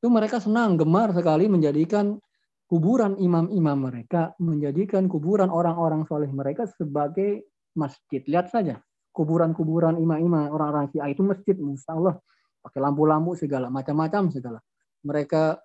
Itu 0.00 0.08
mereka 0.08 0.40
senang 0.40 0.80
gemar 0.80 1.12
sekali 1.12 1.44
menjadikan 1.44 2.16
kuburan 2.64 3.20
imam-imam 3.20 3.92
mereka, 3.92 4.32
menjadikan 4.40 5.04
kuburan 5.12 5.52
orang-orang 5.52 6.08
soleh 6.08 6.32
mereka 6.32 6.64
sebagai 6.64 7.52
masjid. 7.76 8.24
Lihat 8.24 8.48
saja 8.48 8.80
kuburan-kuburan 9.12 10.00
imam-imam 10.00 10.48
orang-orang 10.48 10.88
Syiah 10.88 11.12
itu 11.12 11.20
masjid, 11.20 11.52
Masya 11.60 11.92
Allah 11.92 12.16
pakai 12.64 12.80
lampu-lampu 12.80 13.36
segala 13.36 13.68
macam-macam 13.68 14.32
segala. 14.32 14.64
Mereka 15.04 15.60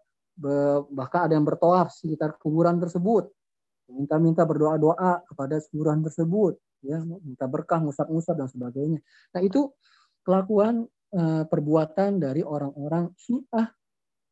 bahkan 0.91 1.31
ada 1.31 1.33
yang 1.39 1.47
bertoaf 1.47 1.95
sekitar 1.95 2.35
kuburan 2.39 2.79
tersebut, 2.79 3.31
minta-minta 3.89 4.45
berdoa-doa 4.45 5.25
kepada 5.25 5.59
kuburan 5.69 6.05
tersebut 6.05 6.57
ya 6.83 6.99
minta 7.03 7.45
berkah, 7.47 7.83
musab-musab 7.83 8.39
dan 8.39 8.47
sebagainya. 8.47 8.99
Nah 9.35 9.41
itu 9.43 9.71
kelakuan 10.23 10.87
uh, 11.15 11.43
perbuatan 11.47 12.19
dari 12.23 12.43
orang-orang 12.43 13.11
Syiah, 13.19 13.67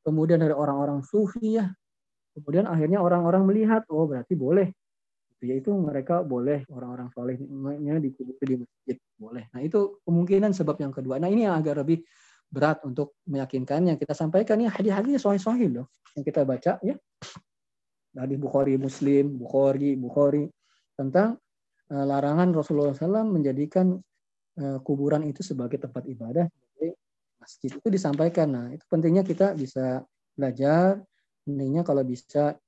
kemudian 0.03 0.39
dari 0.39 0.55
orang-orang 0.55 1.03
Sufi 1.03 1.59
ya, 1.59 1.67
kemudian 2.37 2.67
akhirnya 2.69 3.03
orang-orang 3.03 3.43
melihat 3.47 3.83
oh 3.91 4.07
berarti 4.07 4.33
boleh, 4.39 4.71
yaitu 5.43 5.75
mereka 5.75 6.23
boleh 6.23 6.63
orang-orang 6.71 7.11
solehnya 7.11 7.99
dikubur 7.99 8.39
di 8.43 8.63
masjid 8.63 8.97
boleh. 9.19 9.43
Nah 9.51 9.61
itu 9.63 9.99
kemungkinan 10.07 10.55
sebab 10.55 10.79
yang 10.79 10.93
kedua. 10.95 11.19
Nah 11.19 11.27
ini 11.27 11.47
yang 11.47 11.59
agak 11.59 11.83
lebih 11.83 12.03
berat 12.47 12.79
untuk 12.87 13.19
meyakinkan 13.27 13.91
yang 13.91 13.97
kita 13.99 14.15
sampaikan 14.15 14.55
ya 14.63 14.71
hadis-hadisnya 14.71 15.19
sahih-sahih 15.19 15.67
loh 15.67 15.91
yang 16.15 16.23
kita 16.23 16.47
baca 16.47 16.79
ya 16.79 16.95
dari 18.17 18.33
Bukhari 18.41 18.73
Muslim 18.81 19.37
Bukhari 19.37 19.93
Bukhari 19.93 20.49
tentang 20.97 21.37
Eh, 21.87 22.03
larangan 22.03 22.51
Rasulullah 22.51 22.91
SAW 22.91 23.31
menjadikan 23.31 23.95
eh, 24.59 24.77
kuburan 24.83 25.23
itu 25.23 25.39
sebagai 25.39 25.79
tempat 25.79 26.03
ibadah 26.03 26.43
masjid 27.39 27.71
itu 27.71 27.87
disampaikan. 27.87 28.47
Nah 28.51 28.65
itu 28.75 28.83
pentingnya 28.91 29.23
kita 29.23 29.55
bisa 29.55 30.03
belajar, 30.35 30.99
pentingnya 31.47 31.87
kalau 31.87 32.03
bisa 32.03 32.59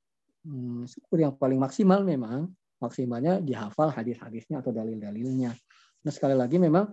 hmm, 0.47 0.87
syukur 0.87 1.19
yang 1.19 1.35
paling 1.35 1.59
maksimal 1.59 1.99
memang 2.07 2.47
maksimalnya 2.79 3.43
dihafal 3.43 3.91
hadis-hadisnya 3.91 4.63
atau 4.63 4.71
dalil-dalilnya. 4.71 5.51
Nah 5.99 6.11
sekali 6.15 6.39
lagi 6.39 6.55
memang 6.55 6.87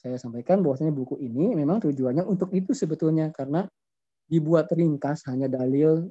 saya 0.00 0.16
sampaikan 0.16 0.64
bahwasanya 0.64 0.96
buku 0.96 1.20
ini 1.20 1.52
memang 1.52 1.84
tujuannya 1.84 2.24
untuk 2.24 2.56
itu 2.56 2.72
sebetulnya 2.72 3.28
karena 3.36 3.68
dibuat 4.24 4.72
ringkas 4.72 5.28
hanya 5.28 5.44
dalil 5.52 6.08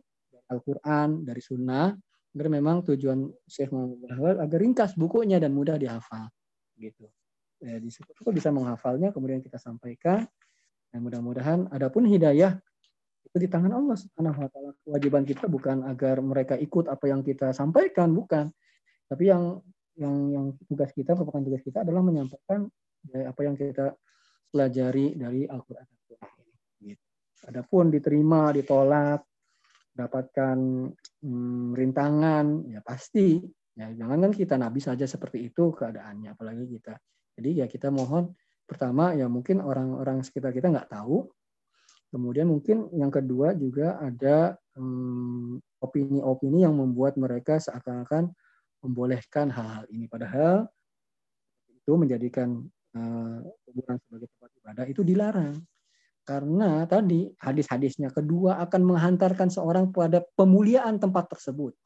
Al-Quran 0.51 1.25
dari 1.25 1.41
Sunnah 1.41 1.93
agar 2.35 2.47
memang 2.51 2.83
tujuan 2.83 3.31
Syekh 3.47 3.71
Muhammad 3.71 3.99
Bahwal 4.05 4.35
agar 4.43 4.59
ringkas 4.59 4.93
bukunya 4.99 5.39
dan 5.39 5.55
mudah 5.55 5.79
dihafal 5.79 6.27
gitu. 6.75 7.07
Ya, 7.63 7.79
di 7.79 7.87
bisa 8.35 8.49
menghafalnya 8.51 9.15
kemudian 9.15 9.39
kita 9.39 9.55
sampaikan 9.55 10.27
dan 10.91 10.99
mudah-mudahan 10.99 11.71
adapun 11.71 12.03
hidayah 12.03 12.59
itu 13.23 13.37
di 13.39 13.47
tangan 13.51 13.71
Allah 13.73 13.95
Subhanahu 13.95 14.37
wa 14.37 14.49
taala. 14.51 14.71
Kewajiban 14.83 15.23
kita 15.23 15.47
bukan 15.47 15.87
agar 15.87 16.19
mereka 16.19 16.55
ikut 16.59 16.91
apa 16.91 17.05
yang 17.09 17.19
kita 17.23 17.51
sampaikan, 17.51 18.11
bukan. 18.15 18.51
Tapi 19.07 19.23
yang 19.27 19.59
yang 19.95 20.15
yang 20.31 20.45
tugas 20.67 20.91
kita 20.91 21.15
merupakan 21.15 21.43
tugas 21.43 21.63
kita 21.63 21.83
adalah 21.87 22.03
menyampaikan 22.03 22.67
ya, 23.11 23.31
apa 23.31 23.41
yang 23.47 23.55
kita 23.55 23.95
pelajari 24.51 25.19
dari 25.19 25.43
Al-Qur'an. 25.47 25.87
Gitu. 26.79 27.03
Adapun 27.47 27.91
diterima, 27.91 28.55
ditolak, 28.55 29.23
dapatkan 29.95 30.57
hmm, 31.23 31.71
rintangan 31.73 32.67
ya 32.67 32.83
pasti. 32.83 33.39
Ya 33.75 33.91
jangan 33.91 34.27
kan 34.27 34.31
kita 34.31 34.55
nabi 34.55 34.79
saja 34.79 35.03
seperti 35.03 35.51
itu 35.51 35.71
keadaannya 35.75 36.35
apalagi 36.35 36.67
kita. 36.79 36.95
Jadi 37.35 37.63
ya 37.63 37.67
kita 37.67 37.91
mohon 37.91 38.31
pertama 38.63 39.11
ya 39.15 39.27
mungkin 39.27 39.59
orang-orang 39.59 40.23
sekitar 40.23 40.51
kita 40.51 40.71
nggak 40.71 40.91
tahu. 40.91 41.27
Kemudian 42.11 42.47
mungkin 42.47 42.87
yang 42.95 43.11
kedua 43.11 43.51
juga 43.59 43.99
ada 43.99 44.55
hmm, 44.79 45.59
opini-opini 45.83 46.63
hmm, 46.63 46.65
yang 46.71 46.75
membuat 46.75 47.19
mereka 47.19 47.59
seakan-akan 47.59 48.31
membolehkan 48.79 49.51
hal-hal 49.51 49.83
ini. 49.91 50.07
Padahal 50.07 50.63
itu 51.67 51.91
menjadikan 51.99 52.63
uh, 52.95 53.39
sebagai 54.07 54.31
tempat 54.31 54.51
ibadah 54.63 54.85
itu 54.87 55.01
dilarang 55.03 55.59
karena 56.25 56.89
tadi 56.89 57.29
hadis-hadisnya 57.37 58.09
kedua 58.09 58.57
akan 58.65 58.81
menghantarkan 58.81 59.53
seorang 59.53 59.93
pada 59.93 60.25
pemuliaan 60.33 60.97
tempat 60.97 61.29
tersebut. 61.29 61.77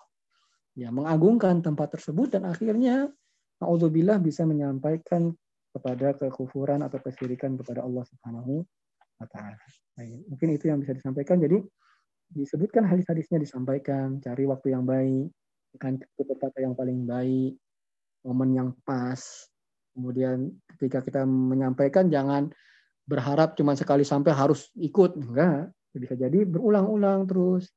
Ya, 0.80 0.96
mengagungkan 0.96 1.60
tempat 1.60 2.00
tersebut 2.00 2.40
dan 2.40 2.48
akhirnya 2.48 3.12
naudzubillah 3.60 4.16
bisa 4.24 4.48
menyampaikan 4.48 5.36
kepada 5.76 6.16
kekufuran 6.16 6.80
atau 6.82 7.04
kesyirikan 7.04 7.60
kepada 7.60 7.84
Allah 7.84 8.08
Subhanahu 8.08 8.64
wa 9.20 9.28
taala. 9.28 9.60
Mungkin 10.32 10.56
itu 10.56 10.72
yang 10.72 10.80
bisa 10.80 10.96
disampaikan. 10.96 11.44
Jadi 11.44 11.60
disebutkan 12.32 12.88
hadis-hadisnya 12.88 13.44
disampaikan, 13.44 14.24
cari 14.24 14.48
waktu 14.48 14.72
yang 14.72 14.88
baik, 14.88 15.28
kata-kata 15.76 16.64
yang 16.64 16.74
paling 16.80 17.04
baik, 17.04 17.60
momen 18.24 18.50
yang 18.56 18.70
pas. 18.88 19.20
Kemudian 19.92 20.48
ketika 20.76 21.04
kita 21.04 21.22
menyampaikan 21.28 22.08
jangan 22.08 22.48
berharap 23.10 23.58
cuma 23.58 23.74
sekali 23.74 24.06
sampai 24.06 24.30
harus 24.38 24.70
ikut, 24.78 25.18
enggak. 25.18 25.74
Bisa 25.90 26.14
jadi 26.14 26.46
berulang-ulang 26.46 27.26
terus 27.26 27.74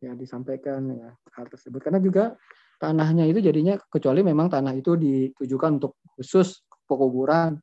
ya 0.00 0.12
disampaikan 0.12 0.92
ya, 0.92 1.16
hal 1.32 1.48
tersebut. 1.48 1.80
Karena 1.80 2.00
juga 2.00 2.36
tanahnya 2.76 3.24
itu 3.24 3.40
jadinya 3.40 3.80
kecuali 3.88 4.20
memang 4.20 4.52
tanah 4.52 4.76
itu 4.76 4.96
ditujukan 4.96 5.80
untuk 5.80 5.96
khusus 6.16 6.60
pekuburan 6.84 7.56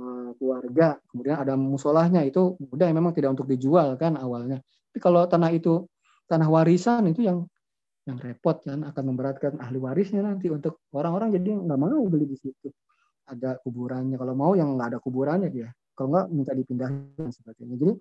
eh, 0.00 0.30
keluarga, 0.40 0.96
kemudian 1.12 1.36
ada 1.36 1.54
musolahnya 1.56 2.24
itu 2.24 2.56
udah 2.56 2.88
memang 2.88 3.12
tidak 3.12 3.36
untuk 3.36 3.48
dijual 3.48 4.00
kan 4.00 4.16
awalnya. 4.16 4.64
Tapi 4.88 4.98
kalau 5.00 5.28
tanah 5.28 5.52
itu 5.52 5.84
tanah 6.28 6.48
warisan 6.48 7.04
itu 7.12 7.28
yang 7.28 7.44
yang 8.02 8.18
repot 8.18 8.58
kan 8.66 8.82
akan 8.82 9.04
memberatkan 9.14 9.52
ahli 9.62 9.78
warisnya 9.78 10.26
nanti 10.26 10.50
untuk 10.50 10.82
orang-orang 10.90 11.38
jadi 11.38 11.54
nggak 11.54 11.78
mau 11.78 12.02
beli 12.10 12.26
di 12.26 12.34
situ 12.34 12.74
ada 13.30 13.62
kuburannya 13.62 14.18
kalau 14.18 14.34
mau 14.34 14.52
yang 14.58 14.74
nggak 14.74 14.96
ada 14.96 14.98
kuburannya 14.98 15.48
dia 15.54 15.70
kalau 15.92 16.08
nggak 16.12 16.26
minta 16.32 16.52
dipindahkan 16.52 17.30
sebagainya. 17.30 17.76
Jadi 17.76 17.94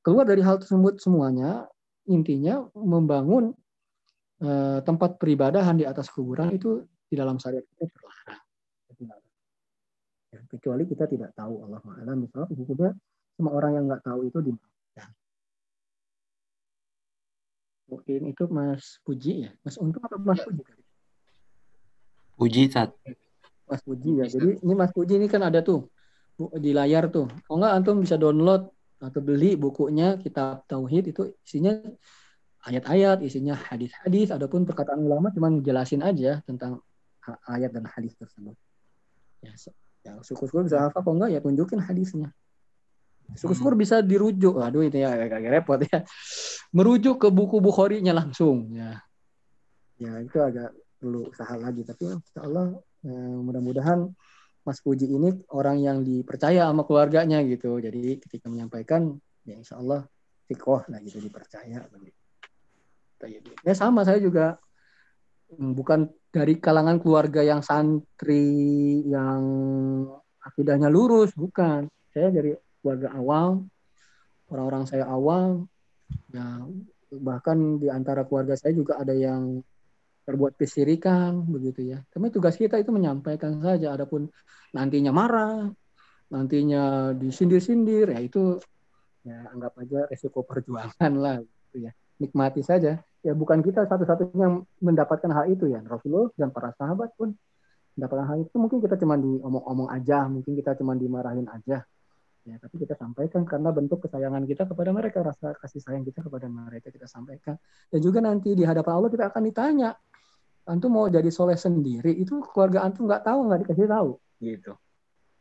keluar 0.00 0.24
dari 0.24 0.40
hal 0.40 0.56
tersebut 0.60 1.00
semuanya 1.00 1.68
intinya 2.08 2.64
membangun 2.74 3.52
eh, 4.40 4.80
tempat 4.82 5.20
peribadahan 5.20 5.76
di 5.76 5.84
atas 5.84 6.08
kuburan 6.08 6.50
itu 6.56 6.84
di 7.10 7.14
dalam 7.18 7.36
syariat 7.36 7.64
kita 7.64 7.86
terlarang. 7.90 8.40
Ya, 10.30 10.40
kecuali 10.46 10.86
kita 10.86 11.10
tidak 11.10 11.34
tahu 11.34 11.66
Allah 11.66 11.82
Maha 11.82 12.14
misalnya 12.14 12.46
hukumnya 12.54 12.94
semua 13.34 13.52
orang 13.58 13.72
yang 13.74 13.84
nggak 13.90 14.04
tahu 14.06 14.30
itu 14.30 14.38
di 14.38 14.52
mungkin 17.90 18.30
itu 18.30 18.44
Mas 18.46 19.02
Puji 19.02 19.32
ya? 19.42 19.50
Mas 19.66 19.74
Untung 19.82 20.06
atau 20.06 20.22
Mas. 20.22 20.38
Puji? 20.46 20.62
Puji 22.38 22.62
saat 22.70 22.94
Mas 23.66 23.82
Puji 23.82 24.22
ya. 24.22 24.30
Jadi 24.30 24.62
ini 24.62 24.74
Mas 24.78 24.94
Puji 24.94 25.18
ini 25.18 25.26
kan 25.26 25.42
ada 25.42 25.58
tuh 25.66 25.90
di 26.56 26.70
layar 26.72 27.12
tuh 27.12 27.28
kalau 27.44 27.60
nggak 27.60 27.74
antum 27.76 27.96
bisa 28.00 28.16
download 28.16 28.70
atau 29.00 29.20
beli 29.20 29.56
bukunya 29.56 30.16
kitab 30.20 30.64
tauhid 30.64 31.12
itu 31.12 31.36
isinya 31.44 31.76
ayat-ayat 32.64 33.24
isinya 33.24 33.56
hadis-hadis 33.56 34.32
adapun 34.32 34.64
perkataan 34.68 35.00
ulama 35.00 35.32
cuma 35.32 35.52
jelasin 35.60 36.04
aja 36.04 36.44
tentang 36.44 36.80
ayat 37.48 37.72
dan 37.72 37.88
hadis 37.88 38.16
tersebut 38.16 38.56
ya, 39.40 39.52
ya 40.04 40.12
syukur-syukur 40.24 40.68
bisa 40.68 40.88
apa 40.88 41.00
kok 41.00 41.12
enggak 41.12 41.30
ya 41.36 41.40
tunjukin 41.40 41.80
hadisnya 41.80 42.32
Syukur-syukur 43.38 43.78
bisa 43.78 44.02
dirujuk. 44.02 44.58
Aduh 44.58 44.82
itu 44.82 44.98
ya 44.98 45.14
agak 45.14 45.38
repot 45.46 45.78
ya. 45.86 46.02
Merujuk 46.74 47.22
ke 47.22 47.28
buku 47.30 47.62
Bukhari-nya 47.62 48.10
langsung 48.10 48.74
ya. 48.74 48.98
Ya 50.00 50.18
itu 50.18 50.38
agak 50.40 50.74
perlu 51.00 51.30
usaha 51.32 51.54
lagi 51.56 51.80
tapi 51.86 52.12
insya 52.12 52.44
Allah 52.44 52.76
eh, 53.04 53.36
mudah-mudahan 53.40 54.10
Mas 54.70 54.78
Puji 54.78 55.10
ini 55.10 55.34
orang 55.50 55.82
yang 55.82 56.06
dipercaya 56.06 56.70
sama 56.70 56.86
keluarganya 56.86 57.42
gitu. 57.42 57.82
Jadi 57.82 58.22
ketika 58.22 58.46
menyampaikan 58.46 59.18
ya 59.42 59.58
insya 59.58 59.82
Allah 59.82 60.06
tikoh 60.46 60.86
lah 60.86 61.02
gitu 61.02 61.18
dipercaya. 61.18 61.90
Ya 63.66 63.74
sama 63.74 64.06
saya 64.06 64.22
juga 64.22 64.62
hmm, 65.50 65.74
bukan 65.74 66.06
dari 66.30 66.62
kalangan 66.62 67.02
keluarga 67.02 67.42
yang 67.42 67.66
santri 67.66 69.02
yang 69.10 69.42
akidahnya 70.38 70.86
lurus 70.86 71.34
bukan. 71.34 71.90
Saya 72.14 72.30
dari 72.30 72.54
keluarga 72.78 73.10
awam, 73.18 73.66
orang-orang 74.54 74.86
saya 74.86 75.10
awam, 75.10 75.66
ya 76.30 76.62
bahkan 77.10 77.82
di 77.82 77.90
antara 77.90 78.22
keluarga 78.22 78.54
saya 78.54 78.70
juga 78.70 79.02
ada 79.02 79.14
yang 79.14 79.66
terbuat 80.30 80.54
kesirikan 80.54 81.42
begitu 81.50 81.90
ya. 81.90 81.98
Tapi 82.06 82.30
tugas 82.30 82.54
kita 82.54 82.78
itu 82.78 82.94
menyampaikan 82.94 83.58
saja. 83.58 83.98
Adapun 83.98 84.30
nantinya 84.70 85.10
marah, 85.10 85.66
nantinya 86.30 87.10
disindir-sindir, 87.18 88.14
ya 88.14 88.22
itu 88.22 88.62
ya 89.26 89.50
anggap 89.50 89.74
aja 89.82 90.06
resiko 90.06 90.46
perjuangan 90.46 91.12
lah 91.18 91.42
gitu 91.42 91.90
ya. 91.90 91.90
Nikmati 92.22 92.62
saja. 92.62 93.02
Ya 93.20 93.32
bukan 93.34 93.60
kita 93.66 93.90
satu-satunya 93.90 94.62
mendapatkan 94.78 95.28
hal 95.34 95.50
itu 95.50 95.66
ya. 95.66 95.82
Rasulullah 95.82 96.30
dan 96.38 96.54
para 96.54 96.70
sahabat 96.78 97.10
pun 97.18 97.34
mendapatkan 97.98 98.26
hal 98.30 98.38
itu. 98.46 98.54
Mungkin 98.54 98.78
kita 98.78 98.94
cuma 99.02 99.18
diomong-omong 99.18 99.90
aja, 99.90 100.30
mungkin 100.30 100.54
kita 100.54 100.78
cuma 100.78 100.94
dimarahin 100.94 101.50
aja 101.50 101.82
ya 102.48 102.56
tapi 102.56 102.80
kita 102.80 102.96
sampaikan 102.96 103.44
karena 103.44 103.68
bentuk 103.68 104.00
kesayangan 104.08 104.48
kita 104.48 104.64
kepada 104.64 104.90
mereka 104.96 105.20
rasa 105.20 105.52
kasih 105.60 105.80
sayang 105.84 106.04
kita 106.08 106.24
kepada 106.24 106.48
mereka 106.48 106.88
kita 106.88 107.04
sampaikan 107.04 107.60
dan 107.92 108.00
juga 108.00 108.24
nanti 108.24 108.56
di 108.56 108.64
hadapan 108.64 108.92
Allah 108.96 109.10
kita 109.12 109.24
akan 109.28 109.42
ditanya 109.44 109.90
antum 110.70 110.94
mau 110.94 111.10
jadi 111.10 111.26
soleh 111.28 111.58
sendiri 111.58 112.14
itu 112.14 112.38
keluarga 112.54 112.86
antum 112.86 113.10
nggak 113.10 113.26
tahu 113.26 113.38
nggak 113.50 113.60
dikasih 113.66 113.90
tahu. 113.90 114.10
Gitu. 114.38 114.72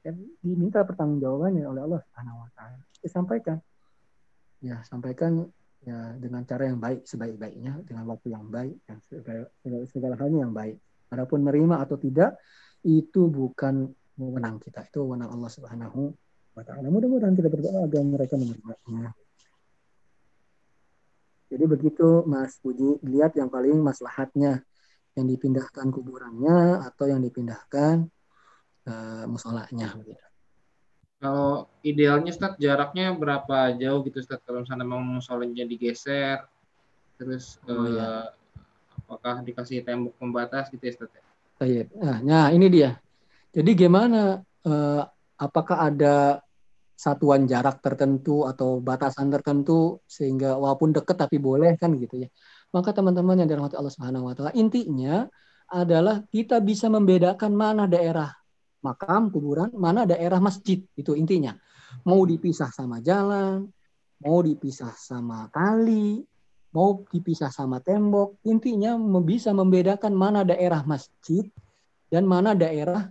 Dan 0.02 0.16
diminta 0.42 0.82
pertanggungjawabannya 0.82 1.64
oleh 1.70 1.82
Allah 1.86 2.00
Subhanahu 2.02 2.38
Wa 2.42 2.50
Taala. 2.58 2.82
Disampaikan 3.00 3.58
ya 4.60 4.84
sampaikan 4.84 5.48
ya 5.80 6.12
dengan 6.20 6.44
cara 6.44 6.68
yang 6.68 6.82
baik 6.82 7.08
sebaik-baiknya 7.08 7.88
dengan 7.88 8.04
waktu 8.12 8.36
yang 8.36 8.52
baik 8.52 8.76
dan 8.84 9.00
segala, 9.08 9.48
segala, 9.64 9.84
segala 9.88 10.16
halnya 10.20 10.40
yang 10.44 10.54
baik. 10.56 10.76
Adapun 11.10 11.42
menerima 11.46 11.76
atau 11.86 11.96
tidak 11.96 12.38
itu 12.84 13.30
bukan 13.32 13.90
wewenang 14.20 14.60
kita 14.60 14.84
itu 14.84 15.00
wewenang 15.04 15.32
Allah 15.32 15.52
Subhanahu 15.52 16.12
wa 16.54 16.64
ta'ala. 16.64 16.88
Mudah-mudahan 16.92 17.34
kita 17.34 17.48
berdoa 17.48 17.88
agar 17.88 18.04
mereka 18.04 18.36
menerimanya. 18.36 19.16
Jadi 21.50 21.66
begitu 21.66 22.22
Mas 22.30 22.62
Puji, 22.62 23.02
lihat 23.02 23.34
yang 23.34 23.50
paling 23.50 23.82
maslahatnya 23.82 24.62
yang 25.18 25.26
dipindahkan 25.26 25.88
kuburannya 25.90 26.84
atau 26.86 27.06
yang 27.10 27.22
dipindahkan 27.24 28.08
uh, 28.86 29.24
musolanya. 29.26 29.96
Kalau 31.20 31.68
idealnya 31.84 32.32
Ustaz 32.32 32.56
jaraknya 32.56 33.12
berapa 33.12 33.76
jauh 33.76 34.00
gitu 34.08 34.24
Ustaz 34.24 34.40
kalau 34.48 34.64
misalnya 34.64 34.88
mau 34.88 35.04
musolanya 35.04 35.68
digeser 35.68 36.48
terus 37.20 37.60
oh, 37.68 37.76
uh, 37.76 37.88
ya. 37.92 38.10
apakah 39.04 39.44
dikasih 39.44 39.84
tembok 39.84 40.16
pembatas 40.16 40.72
gitu 40.72 40.80
ya 40.88 40.92
Ustaz? 40.96 41.12
Nah, 42.00 42.18
nah 42.24 42.46
ini 42.56 42.72
dia. 42.72 42.96
Jadi 43.52 43.72
gimana 43.76 44.40
uh, 44.64 45.04
apakah 45.36 45.92
ada 45.92 46.40
satuan 47.00 47.48
jarak 47.48 47.80
tertentu 47.80 48.44
atau 48.44 48.84
batasan 48.84 49.32
tertentu 49.32 50.04
sehingga 50.04 50.60
walaupun 50.60 50.92
dekat 50.92 51.16
tapi 51.16 51.40
boleh 51.40 51.76
kan 51.76 51.96
gitu 51.96 52.28
ya. 52.28 52.30
Maka 52.70 52.94
teman-teman 52.94 53.40
yang 53.42 53.50
dirahmati 53.50 53.76
Allah 53.76 53.94
Subhanahu 53.94 54.30
wa 54.30 54.34
taala 54.38 54.54
intinya 54.54 55.26
adalah 55.70 56.22
kita 56.30 56.62
bisa 56.62 56.90
membedakan 56.90 57.54
mana 57.54 57.90
daerah 57.90 58.34
makam 58.82 59.30
kuburan, 59.34 59.70
mana 59.76 60.06
daerah 60.06 60.38
masjid 60.42 60.82
itu 60.98 61.14
intinya. 61.18 61.58
Mau 62.06 62.22
dipisah 62.26 62.70
sama 62.70 63.02
jalan, 63.02 63.66
mau 64.22 64.40
dipisah 64.46 64.94
sama 64.94 65.50
kali, 65.50 66.22
mau 66.74 67.02
dipisah 67.10 67.50
sama 67.50 67.82
tembok, 67.82 68.38
intinya 68.46 68.96
bisa 69.22 69.50
membedakan 69.52 70.14
mana 70.14 70.46
daerah 70.46 70.86
masjid 70.86 71.50
dan 72.10 72.26
mana 72.26 72.54
daerah 72.54 73.10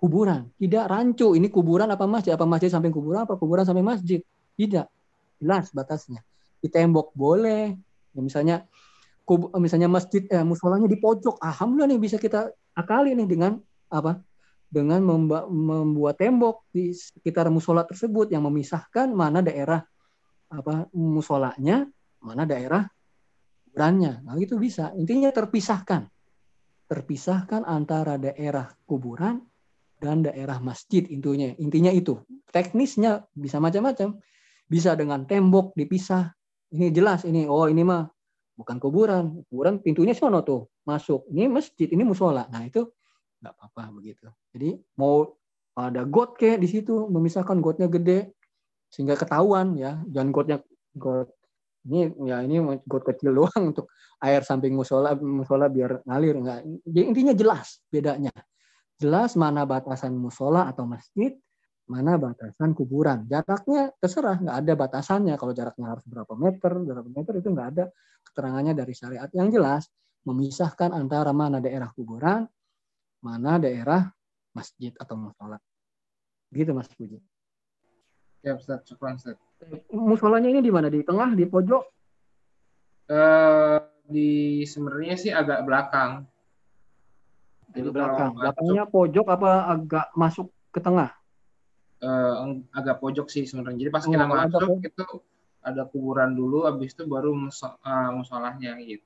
kuburan. 0.00 0.48
Tidak 0.56 0.84
rancu, 0.88 1.36
ini 1.36 1.52
kuburan 1.52 1.88
apa 1.88 2.04
masjid, 2.08 2.32
apa 2.36 2.48
masjid 2.48 2.72
samping 2.72 2.92
kuburan, 2.92 3.24
apa 3.28 3.36
kuburan 3.36 3.64
sampai 3.64 3.84
masjid. 3.84 4.20
Tidak. 4.56 4.86
Jelas 5.40 5.72
batasnya. 5.72 6.24
Di 6.60 6.68
tembok 6.68 7.12
boleh. 7.16 7.72
Ya, 8.16 8.20
misalnya 8.20 8.56
kub, 9.30 9.54
misalnya 9.62 9.86
masjid 9.86 10.26
eh, 10.26 10.42
musolanya 10.42 10.90
di 10.90 10.98
pojok. 10.98 11.38
Alhamdulillah 11.38 11.94
nih 11.94 12.00
bisa 12.02 12.18
kita 12.18 12.50
akali 12.74 13.14
nih 13.14 13.30
dengan 13.30 13.62
apa? 13.86 14.18
Dengan 14.66 15.02
membuat 15.50 16.18
tembok 16.18 16.66
di 16.74 16.90
sekitar 16.90 17.46
musola 17.50 17.86
tersebut 17.86 18.30
yang 18.34 18.42
memisahkan 18.46 19.10
mana 19.14 19.38
daerah 19.38 19.82
apa 20.50 20.90
musolanya, 20.94 21.86
mana 22.18 22.42
daerah 22.46 22.86
kuburannya. 23.70 24.22
Nah, 24.26 24.34
itu 24.38 24.58
bisa. 24.58 24.90
Intinya 24.98 25.30
terpisahkan. 25.30 26.10
Terpisahkan 26.90 27.62
antara 27.66 28.18
daerah 28.18 28.66
kuburan 28.82 29.42
dan 30.00 30.24
daerah 30.24 30.56
masjid 30.58 31.04
intinya 31.12 31.52
intinya 31.60 31.92
itu 31.92 32.16
teknisnya 32.48 33.28
bisa 33.36 33.60
macam-macam 33.60 34.16
bisa 34.64 34.96
dengan 34.96 35.28
tembok 35.28 35.76
dipisah 35.76 36.32
ini 36.72 36.88
jelas 36.88 37.28
ini 37.28 37.44
oh 37.44 37.68
ini 37.68 37.84
mah 37.84 38.08
bukan 38.60 38.76
kuburan. 38.76 39.40
Kuburan 39.48 39.80
pintunya 39.80 40.12
sono 40.12 40.44
tuh. 40.44 40.68
Masuk. 40.84 41.24
Ini 41.32 41.48
masjid. 41.48 41.88
Ini 41.88 42.04
musola. 42.04 42.44
Nah 42.52 42.68
itu 42.68 42.84
nggak 43.40 43.52
apa-apa 43.56 43.96
begitu. 43.96 44.28
Jadi 44.52 44.76
mau 45.00 45.24
ada 45.72 46.04
got 46.04 46.36
kayak 46.36 46.60
di 46.60 46.68
situ 46.68 47.08
memisahkan 47.08 47.56
gotnya 47.64 47.88
gede 47.88 48.36
sehingga 48.92 49.16
ketahuan 49.16 49.80
ya. 49.80 50.04
Jangan 50.12 50.30
gotnya 50.30 50.56
got. 50.92 51.32
Ini 51.88 52.12
ya 52.28 52.44
ini 52.44 52.60
got 52.84 53.08
kecil 53.08 53.32
doang 53.40 53.72
untuk 53.72 53.88
air 54.20 54.44
samping 54.44 54.76
musola 54.76 55.16
musola 55.16 55.72
biar 55.72 56.04
ngalir. 56.04 56.36
Nggak. 56.36 56.58
Jadi 56.84 57.04
intinya 57.08 57.32
jelas 57.32 57.80
bedanya. 57.88 58.32
Jelas 59.00 59.32
mana 59.32 59.64
batasan 59.64 60.12
musola 60.12 60.68
atau 60.68 60.84
masjid, 60.84 61.32
mana 61.90 62.14
batasan 62.14 62.70
kuburan. 62.70 63.26
Jaraknya 63.26 63.90
terserah, 63.98 64.38
nggak 64.38 64.56
ada 64.62 64.72
batasannya. 64.78 65.34
Kalau 65.34 65.50
jaraknya 65.50 65.90
harus 65.90 66.06
berapa 66.06 66.30
meter, 66.38 66.70
berapa 66.78 67.08
meter 67.10 67.32
itu 67.42 67.50
nggak 67.50 67.68
ada 67.74 67.84
keterangannya 68.30 68.78
dari 68.78 68.94
syariat. 68.94 69.26
Yang 69.34 69.58
jelas 69.58 69.82
memisahkan 70.22 70.94
antara 70.94 71.34
mana 71.34 71.58
daerah 71.58 71.90
kuburan, 71.90 72.46
mana 73.26 73.58
daerah 73.58 74.06
masjid 74.54 74.94
atau 74.94 75.18
musola. 75.18 75.58
Gitu 76.54 76.70
Mas 76.70 76.86
Puji. 76.94 77.18
Ya 78.46 78.54
Ustaz, 78.54 78.86
syukur 78.86 79.10
Ustaz. 79.10 79.34
Musolanya 79.90 80.46
ini 80.46 80.62
di 80.62 80.70
mana? 80.70 80.86
Di 80.88 81.02
tengah, 81.02 81.34
di 81.34 81.44
pojok? 81.44 81.84
Uh, 83.10 83.82
di 84.06 84.62
sebenarnya 84.62 85.16
sih 85.18 85.34
agak 85.34 85.66
belakang. 85.66 86.24
Di 87.74 87.82
belakang. 87.82 88.38
Belakangnya 88.38 88.86
pojok 88.86 89.26
apa 89.26 89.50
agak 89.74 90.06
masuk 90.14 90.54
ke 90.70 90.78
tengah? 90.78 91.19
Uh, 92.00 92.64
agak 92.72 92.96
pojok 92.96 93.28
sih 93.28 93.44
sebenarnya. 93.44 93.84
Jadi 93.84 93.90
pas 93.92 94.04
oh, 94.04 94.10
kita 94.10 94.24
masuk 94.24 94.80
itu 94.80 95.04
ada 95.60 95.84
kuburan 95.84 96.32
dulu, 96.32 96.64
habis 96.64 96.96
itu 96.96 97.04
baru 97.04 97.36
uh, 97.36 98.10
musolahnya 98.16 98.80
gitu. 98.80 99.04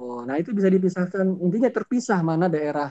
Oh, 0.00 0.26
nah 0.26 0.40
itu 0.40 0.50
bisa 0.50 0.66
dipisahkan. 0.66 1.38
Intinya 1.44 1.70
terpisah 1.70 2.18
mana 2.24 2.50
daerah 2.50 2.90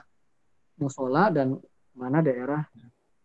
musola 0.78 1.28
dan 1.34 1.58
mana 1.92 2.22
daerah 2.22 2.64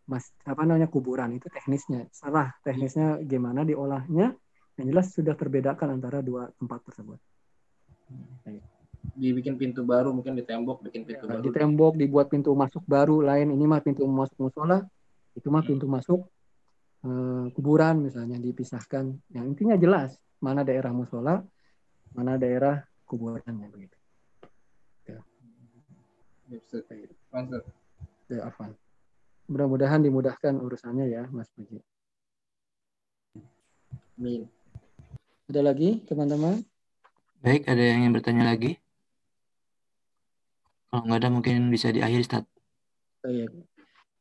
mas 0.09 0.33
apa 0.43 0.65
namanya 0.65 0.89
kuburan. 0.89 1.37
Itu 1.37 1.53
teknisnya. 1.53 2.09
Salah 2.11 2.57
teknisnya 2.65 3.21
gimana 3.23 3.63
diolahnya. 3.63 4.33
Yang 4.79 4.87
jelas 4.95 5.07
sudah 5.13 5.35
terbedakan 5.35 5.99
antara 6.01 6.25
dua 6.25 6.49
tempat 6.57 6.81
tersebut. 6.89 7.19
Dibikin 9.19 9.59
pintu 9.59 9.83
baru 9.83 10.15
mungkin 10.15 10.39
di 10.39 10.47
tembok 10.47 10.87
bikin 10.87 11.03
pintu 11.03 11.27
ya, 11.27 11.39
baru. 11.39 11.43
di 11.43 11.51
tembok 11.51 11.95
dibuat 11.99 12.27
pintu 12.31 12.55
masuk 12.55 12.87
baru 12.89 13.21
lain. 13.21 13.53
Ini 13.53 13.65
mah 13.69 13.83
pintu 13.85 14.07
masuk 14.07 14.49
musola 14.49 14.87
itu 15.39 15.49
mah 15.55 15.63
pintu 15.63 15.87
masuk 15.87 16.27
eh, 17.07 17.47
kuburan 17.55 18.03
misalnya 18.03 18.43
dipisahkan 18.43 19.15
yang 19.31 19.47
intinya 19.47 19.79
jelas 19.79 20.19
mana 20.43 20.67
daerah 20.67 20.91
musola 20.91 21.39
mana 22.13 22.35
daerah 22.35 22.83
kuburannya 23.07 23.71
begitu 23.71 23.97
ya. 25.07 25.21
Ya, 28.29 28.45
Afan. 28.45 28.77
Mudah-mudahan 29.49 30.05
dimudahkan 30.05 30.61
urusannya 30.61 31.09
ya, 31.09 31.25
Mas 31.33 31.49
Puji. 31.57 31.81
Amin. 34.21 34.45
Ada 35.49 35.65
lagi, 35.65 36.05
teman-teman? 36.05 36.61
Baik, 37.41 37.65
ada 37.65 37.81
yang 37.81 38.05
ingin 38.05 38.13
bertanya 38.13 38.45
lagi? 38.53 38.77
Kalau 40.93 41.09
nggak 41.09 41.21
ada, 41.25 41.29
mungkin 41.33 41.73
bisa 41.73 41.89
diakhiri, 41.89 42.21
Ustaz. 42.21 42.45
Baik. 43.25 43.49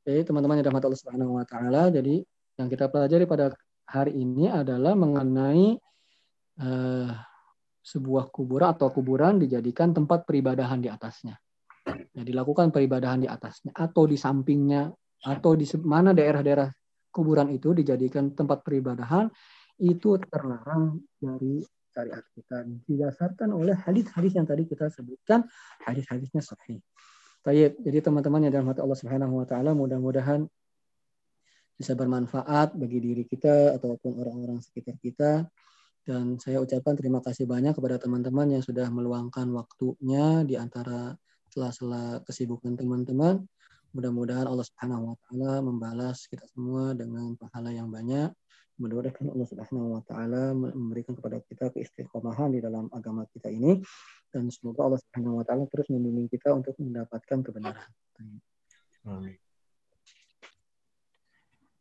Oke, 0.07 0.23
teman-teman 0.23 0.63
yang 0.63 0.71
rahmat 0.71 0.87
Allah 0.87 1.01
Subhanahu 1.03 1.35
wa 1.35 1.43
taala. 1.43 1.91
Jadi 1.91 2.23
yang 2.55 2.71
kita 2.71 2.87
pelajari 2.87 3.27
pada 3.27 3.51
hari 3.83 4.15
ini 4.15 4.47
adalah 4.47 4.95
mengenai 4.95 5.75
uh, 6.63 7.11
sebuah 7.83 8.31
kuburan 8.31 8.71
atau 8.71 8.87
kuburan 8.87 9.35
dijadikan 9.35 9.91
tempat 9.91 10.23
peribadahan 10.23 10.79
di 10.79 10.87
atasnya. 10.87 11.35
Ya, 12.15 12.23
dilakukan 12.23 12.71
peribadahan 12.71 13.19
di 13.19 13.27
atasnya 13.27 13.75
atau 13.75 14.07
di 14.07 14.15
sampingnya 14.15 14.87
atau 15.27 15.59
di 15.59 15.67
mana 15.83 16.15
daerah-daerah 16.15 16.71
kuburan 17.11 17.51
itu 17.51 17.75
dijadikan 17.75 18.31
tempat 18.31 18.63
peribadahan 18.63 19.27
itu 19.75 20.23
terlarang 20.23 21.03
dari 21.19 21.59
syariat 21.91 22.23
kita 22.31 22.63
didasarkan 22.87 23.51
oleh 23.51 23.75
hadis-hadis 23.75 24.39
yang 24.39 24.47
tadi 24.47 24.71
kita 24.71 24.87
sebutkan 24.87 25.43
hadis-hadisnya 25.83 26.39
sahih. 26.39 26.79
Baik, 27.47 27.79
jadi 27.79 28.03
teman-teman 28.03 28.43
yang 28.43 28.59
dalam 28.59 28.67
hati 28.67 28.83
Allah 28.83 28.99
Subhanahu 28.99 29.39
wa 29.39 29.47
taala 29.47 29.71
mudah-mudahan 29.71 30.43
bisa 31.79 31.95
bermanfaat 31.95 32.75
bagi 32.75 32.99
diri 32.99 33.23
kita 33.23 33.71
ataupun 33.79 34.19
orang-orang 34.19 34.59
sekitar 34.59 34.99
kita. 34.99 35.47
Dan 36.03 36.43
saya 36.43 36.59
ucapkan 36.59 36.99
terima 36.99 37.23
kasih 37.23 37.47
banyak 37.47 37.71
kepada 37.71 38.03
teman-teman 38.03 38.51
yang 38.51 38.59
sudah 38.59 38.91
meluangkan 38.91 39.47
waktunya 39.55 40.43
di 40.43 40.59
antara 40.59 41.15
sela-sela 41.47 42.19
kesibukan 42.27 42.75
teman-teman. 42.75 43.47
Mudah-mudahan 43.95 44.43
Allah 44.43 44.67
Subhanahu 44.67 45.15
wa 45.15 45.17
taala 45.23 45.63
membalas 45.63 46.27
kita 46.27 46.43
semua 46.51 46.99
dengan 46.99 47.31
pahala 47.39 47.71
yang 47.71 47.87
banyak. 47.87 48.27
Mudah-mudahan 48.77 49.33
Allah 49.33 49.47
Subhanahu 49.49 49.97
wa 49.97 50.03
taala 50.05 50.53
memberikan 50.53 51.17
kepada 51.17 51.41
kita 51.41 51.73
keistiqomahan 51.73 52.53
di 52.53 52.61
dalam 52.61 52.85
agama 52.93 53.25
kita 53.33 53.49
ini 53.49 53.81
dan 54.29 54.53
semoga 54.53 54.85
Allah 54.85 55.01
Subhanahu 55.01 55.41
wa 55.41 55.43
taala 55.45 55.65
terus 55.65 55.89
membimbing 55.89 56.29
kita 56.29 56.53
untuk 56.53 56.77
mendapatkan 56.77 57.41
kebenaran. 57.41 57.89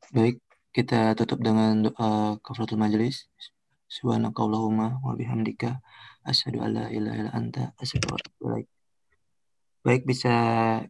Baik, 0.08 0.40
kita 0.72 1.12
tutup 1.20 1.44
dengan 1.44 1.92
doa 1.92 2.40
kafaratul 2.40 2.80
majelis. 2.80 3.28
Subhanakallahumma 3.92 5.04
wa 5.04 5.12
bihamdika 5.12 5.84
asyhadu 6.24 6.64
an 6.64 6.80
la 6.80 6.84
ilaha 6.88 7.16
illa 7.20 7.32
anta 7.36 7.76
an 7.76 8.66
Baik, 9.86 10.02
bisa 10.02 10.34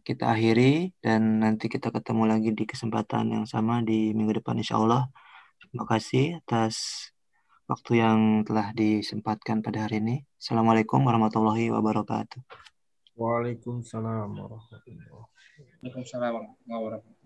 kita 0.01 0.33
akhiri 0.33 0.89
dan 1.03 1.43
nanti 1.43 1.69
kita 1.69 1.93
ketemu 1.93 2.23
lagi 2.31 2.49
di 2.55 2.65
kesempatan 2.65 3.29
yang 3.29 3.45
sama 3.45 3.85
di 3.85 4.15
minggu 4.15 4.41
depan 4.41 4.57
insya 4.57 4.81
Allah. 4.81 5.05
Terima 5.57 5.85
kasih 5.89 6.37
atas 6.37 6.75
waktu 7.65 7.99
yang 8.05 8.45
telah 8.45 8.69
disempatkan 8.77 9.65
pada 9.65 9.89
hari 9.89 9.97
ini. 9.97 10.15
Assalamualaikum 10.37 11.01
warahmatullahi 11.01 11.73
wabarakatuh. 11.73 12.41
Waalaikumsalam 13.17 14.37
warahmatullahi 14.37 15.09
wabarakatuh. 15.09 15.81
Waalaikumsalam 15.81 16.31
warahmatullahi 16.37 16.81
wabarakatuh. 16.85 17.16